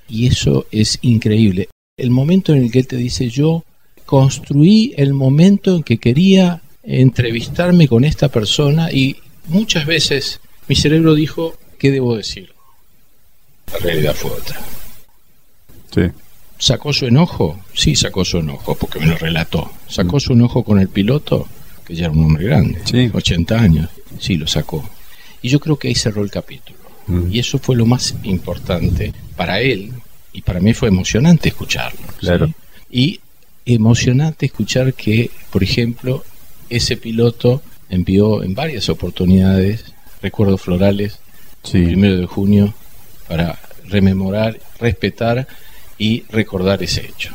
Y 0.07 0.27
eso 0.27 0.65
es 0.71 0.99
increíble. 1.01 1.69
El 1.97 2.11
momento 2.11 2.53
en 2.53 2.63
el 2.63 2.71
que 2.71 2.79
él 2.79 2.87
te 2.87 2.97
dice 2.97 3.29
yo 3.29 3.63
construí 4.05 4.93
el 4.97 5.13
momento 5.13 5.75
en 5.75 5.83
que 5.83 5.97
quería 5.97 6.61
entrevistarme 6.83 7.87
con 7.87 8.03
esta 8.03 8.27
persona 8.29 8.91
y 8.91 9.17
muchas 9.47 9.85
veces 9.85 10.39
mi 10.67 10.75
cerebro 10.75 11.15
dijo, 11.15 11.55
¿qué 11.79 11.91
debo 11.91 12.15
decir? 12.15 12.53
La 13.71 13.79
realidad 13.79 14.13
fue 14.15 14.31
otra. 14.31 14.59
Sí. 15.93 16.01
¿Sacó 16.57 16.93
su 16.93 17.05
enojo? 17.07 17.59
Sí, 17.73 17.95
sacó 17.95 18.23
su 18.23 18.37
enojo, 18.37 18.75
porque 18.75 18.99
me 18.99 19.07
lo 19.07 19.17
relató. 19.17 19.71
¿Sacó 19.87 20.19
su 20.19 20.33
enojo 20.33 20.63
con 20.63 20.79
el 20.79 20.87
piloto? 20.87 21.47
Que 21.85 21.95
ya 21.95 22.05
era 22.05 22.13
un 22.13 22.23
hombre 22.25 22.45
grande, 22.45 22.79
Sí. 22.85 23.09
80 23.13 23.59
años. 23.59 23.89
Sí, 24.19 24.35
lo 24.37 24.47
sacó. 24.47 24.87
Y 25.41 25.49
yo 25.49 25.59
creo 25.59 25.77
que 25.77 25.89
ahí 25.89 25.95
cerró 25.95 26.23
el 26.23 26.31
capítulo. 26.31 26.79
Mm. 27.07 27.31
Y 27.31 27.39
eso 27.39 27.59
fue 27.59 27.75
lo 27.75 27.85
más 27.85 28.15
importante 28.23 29.13
para 29.35 29.59
él, 29.59 29.91
y 30.31 30.41
para 30.41 30.61
mí 30.61 30.73
fue 30.73 30.87
emocionante 30.87 31.49
escucharlo. 31.49 31.99
¿sí? 31.99 32.19
Claro. 32.19 32.53
Y 32.89 33.19
emocionante 33.65 34.45
escuchar 34.45 34.93
que, 34.93 35.31
por 35.51 35.63
ejemplo, 35.63 36.23
ese 36.75 36.97
piloto 36.97 37.61
envió 37.89 38.43
en 38.43 38.53
varias 38.55 38.89
oportunidades 38.89 39.85
recuerdos 40.21 40.61
florales 40.61 41.19
Sí. 41.63 41.77
el 41.77 41.85
primero 41.85 42.17
de 42.17 42.25
junio 42.25 42.73
para 43.27 43.57
rememorar, 43.85 44.59
respetar 44.79 45.47
y 45.97 46.23
recordar 46.29 46.83
ese 46.83 47.05
hecho. 47.05 47.33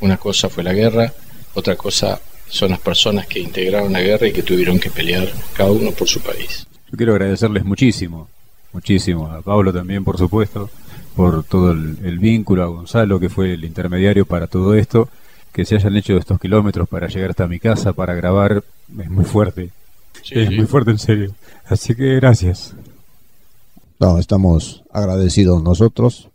Una 0.00 0.16
cosa 0.16 0.48
fue 0.48 0.64
la 0.64 0.72
guerra, 0.72 1.12
otra 1.54 1.76
cosa 1.76 2.20
son 2.48 2.70
las 2.70 2.80
personas 2.80 3.26
que 3.26 3.38
integraron 3.38 3.92
la 3.92 4.00
guerra 4.00 4.26
y 4.26 4.32
que 4.32 4.42
tuvieron 4.42 4.80
que 4.80 4.90
pelear 4.90 5.28
cada 5.54 5.70
uno 5.70 5.92
por 5.92 6.08
su 6.08 6.20
país. 6.20 6.66
Yo 6.90 6.96
quiero 6.96 7.12
agradecerles 7.12 7.64
muchísimo, 7.64 8.28
muchísimo. 8.72 9.26
A 9.28 9.40
Pablo 9.42 9.72
también, 9.72 10.02
por 10.04 10.18
supuesto, 10.18 10.68
por 11.14 11.44
todo 11.44 11.70
el, 11.72 11.98
el 12.04 12.18
vínculo, 12.18 12.62
a 12.64 12.66
Gonzalo, 12.66 13.20
que 13.20 13.28
fue 13.28 13.54
el 13.54 13.64
intermediario 13.64 14.26
para 14.26 14.46
todo 14.48 14.74
esto, 14.74 15.08
que 15.54 15.64
se 15.64 15.76
hayan 15.76 15.96
hecho 15.96 16.16
estos 16.16 16.40
kilómetros 16.40 16.88
para 16.88 17.06
llegar 17.06 17.30
hasta 17.30 17.46
mi 17.46 17.60
casa, 17.60 17.92
para 17.92 18.12
grabar, 18.14 18.64
es 18.98 19.10
muy 19.10 19.24
fuerte. 19.24 19.70
Sí, 20.24 20.40
es 20.40 20.48
sí. 20.48 20.56
muy 20.56 20.66
fuerte, 20.66 20.90
en 20.90 20.98
serio. 20.98 21.34
Así 21.66 21.94
que 21.94 22.16
gracias. 22.16 22.74
No, 24.00 24.18
estamos 24.18 24.82
agradecidos 24.90 25.62
nosotros 25.62 26.28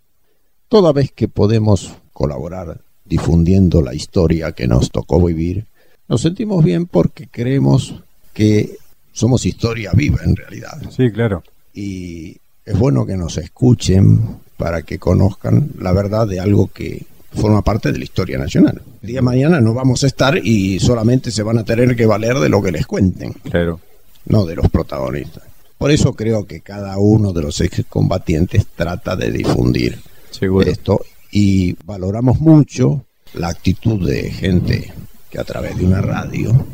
toda 0.70 0.94
vez 0.94 1.12
que 1.12 1.28
podemos 1.28 1.96
colaborar 2.14 2.80
difundiendo 3.04 3.82
la 3.82 3.94
historia 3.94 4.54
que 4.54 4.68
nos 4.68 4.90
tocó 4.90 5.22
vivir. 5.22 5.66
Nos 6.08 6.22
sentimos 6.22 6.64
bien 6.64 6.86
porque 6.86 7.28
creemos 7.28 7.96
que 8.34 8.78
somos 9.12 9.46
historia 9.46 9.92
viva 9.94 10.20
en 10.24 10.38
realidad. 10.38 10.82
Sí, 10.96 11.12
claro. 11.12 11.44
Y 11.74 12.38
es 12.66 12.80
bueno 12.80 13.06
que 13.06 13.18
nos 13.18 13.38
escuchen 13.38 14.38
para 14.56 14.84
que 14.84 14.98
conozcan 14.98 15.72
la 15.78 15.92
verdad 15.92 16.26
de 16.26 16.40
algo 16.40 16.70
que 16.74 17.06
forma 17.34 17.62
parte 17.62 17.92
de 17.92 17.98
la 18.00 18.04
historia 18.04 18.38
nacional. 18.38 18.82
El 19.02 19.08
día 19.08 19.18
de 19.20 19.22
mañana 19.24 19.62
no 19.62 19.74
vamos 19.74 20.04
a 20.04 20.08
estar 20.08 20.38
y 20.44 20.80
solamente 20.80 21.32
se 21.32 21.44
van 21.44 21.58
a 21.60 21.64
tener 21.64 21.96
que 21.96 22.06
valer 22.06 22.38
de 22.40 22.50
lo 22.50 22.62
que 22.62 22.72
les 22.72 22.86
cuenten 22.88 23.34
Claro. 23.34 23.80
no 24.26 24.46
de 24.46 24.56
los 24.56 24.70
protagonistas. 24.70 25.44
Por 25.78 25.92
eso 25.92 26.14
creo 26.14 26.46
que 26.46 26.60
cada 26.62 26.98
uno 26.98 27.32
de 27.32 27.42
los 27.42 27.62
excombatientes 27.62 28.66
trata 28.76 29.16
de 29.16 29.32
difundir 29.32 30.00
Seguro. 30.32 30.70
esto 30.70 31.00
y 31.32 31.76
valoramos 31.86 32.40
mucho 32.42 33.06
la 33.34 33.50
actitud 33.50 34.06
de 34.08 34.32
gente 34.32 34.92
que 35.30 35.40
a 35.40 35.44
través 35.44 35.78
de 35.78 35.86
una 35.86 36.02
radio 36.02 36.66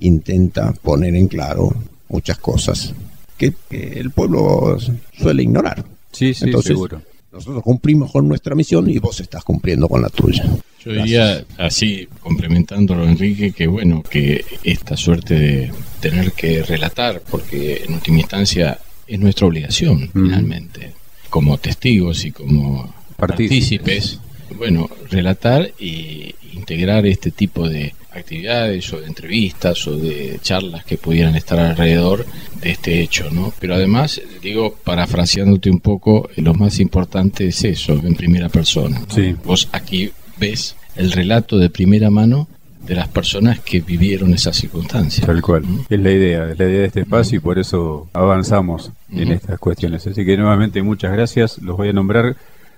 intenta 0.00 0.72
poner 0.72 1.14
en 1.14 1.28
claro 1.28 1.72
muchas 2.08 2.38
cosas 2.38 2.92
que, 3.38 3.54
que 3.68 3.98
el 4.00 4.10
pueblo 4.10 4.76
suele 5.16 5.42
ignorar. 5.44 5.84
Sí, 6.12 6.34
sí, 6.34 6.44
Entonces, 6.46 6.70
seguro. 6.70 7.00
Nosotros 7.32 7.62
cumplimos 7.62 8.10
con 8.10 8.26
nuestra 8.28 8.54
misión 8.54 8.90
y 8.90 8.98
vos 8.98 9.20
estás 9.20 9.44
cumpliendo 9.44 9.88
con 9.88 10.02
la 10.02 10.08
tuya. 10.08 10.44
Yo 10.84 10.92
diría, 10.92 11.44
así, 11.58 12.08
complementándolo, 12.20 13.04
Enrique, 13.06 13.52
que 13.52 13.66
bueno, 13.66 14.02
que 14.02 14.44
esta 14.64 14.96
suerte 14.96 15.34
de 15.38 15.72
tener 16.00 16.32
que 16.32 16.62
relatar, 16.62 17.22
porque 17.30 17.84
en 17.86 17.94
última 17.94 18.18
instancia 18.20 18.78
es 19.06 19.18
nuestra 19.20 19.46
obligación, 19.46 20.10
Mm. 20.12 20.24
finalmente, 20.24 20.92
como 21.28 21.58
testigos 21.58 22.24
y 22.24 22.32
como 22.32 22.92
Partícipes. 23.16 23.78
partícipes, 24.16 24.20
bueno, 24.56 24.88
relatar 25.10 25.70
e 25.78 26.34
integrar 26.54 27.06
este 27.06 27.30
tipo 27.30 27.68
de 27.68 27.94
actividades 28.12 28.92
o 28.92 29.00
de 29.00 29.06
entrevistas 29.06 29.86
o 29.86 29.96
de 29.96 30.38
charlas 30.42 30.84
que 30.84 30.98
pudieran 30.98 31.36
estar 31.36 31.58
alrededor 31.58 32.26
de 32.60 32.70
este 32.70 33.00
hecho, 33.00 33.30
¿no? 33.30 33.52
Pero 33.58 33.74
además, 33.74 34.20
digo, 34.42 34.74
parafraseándote 34.84 35.70
un 35.70 35.80
poco, 35.80 36.28
lo 36.36 36.54
más 36.54 36.80
importante 36.80 37.46
es 37.48 37.64
eso, 37.64 37.92
en 37.92 38.14
primera 38.14 38.48
persona. 38.48 39.00
¿no? 39.00 39.06
Sí. 39.14 39.34
Vos 39.44 39.68
aquí 39.72 40.10
ves 40.38 40.76
el 40.96 41.12
relato 41.12 41.58
de 41.58 41.70
primera 41.70 42.10
mano 42.10 42.48
de 42.86 42.94
las 42.94 43.08
personas 43.08 43.60
que 43.60 43.80
vivieron 43.80 44.32
esas 44.32 44.56
circunstancias. 44.56 45.26
Tal 45.26 45.42
cual. 45.42 45.62
¿Mm? 45.62 45.80
Es 45.88 46.00
la 46.00 46.10
idea, 46.10 46.50
es 46.50 46.58
la 46.58 46.64
idea 46.64 46.80
de 46.80 46.86
este 46.86 47.00
espacio 47.00 47.36
y 47.36 47.40
por 47.40 47.58
eso 47.58 48.08
avanzamos 48.12 48.90
en 49.12 49.32
estas 49.32 49.58
cuestiones. 49.58 50.06
Así 50.06 50.24
que 50.24 50.36
nuevamente 50.36 50.82
muchas 50.82 51.12
gracias. 51.12 51.58
Los 51.58 51.76
voy 51.76 51.90
a 51.90 51.92
nombrar 51.92 52.36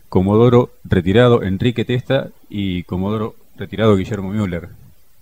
Comodoro 0.09 0.71
retirado 0.85 1.43
Enrique 1.43 1.85
Testa 1.85 2.29
y 2.51 2.83
Comodoro 2.83 3.35
retirado 3.57 3.97
Guillermo 3.97 4.31
Müller, 4.31 4.69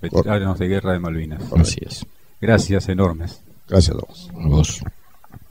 veteranos 0.01 0.59
de 0.59 0.69
guerra 0.69 0.93
de 0.93 0.99
Malvinas. 1.01 1.43
Así 1.53 1.79
es. 1.83 2.07
Gracias 2.41 2.89
enormes. 2.89 3.43
Gracias 3.69 3.97
a 3.97 4.01
vos. 4.01 4.31
A 4.35 4.49
vos. 4.49 4.83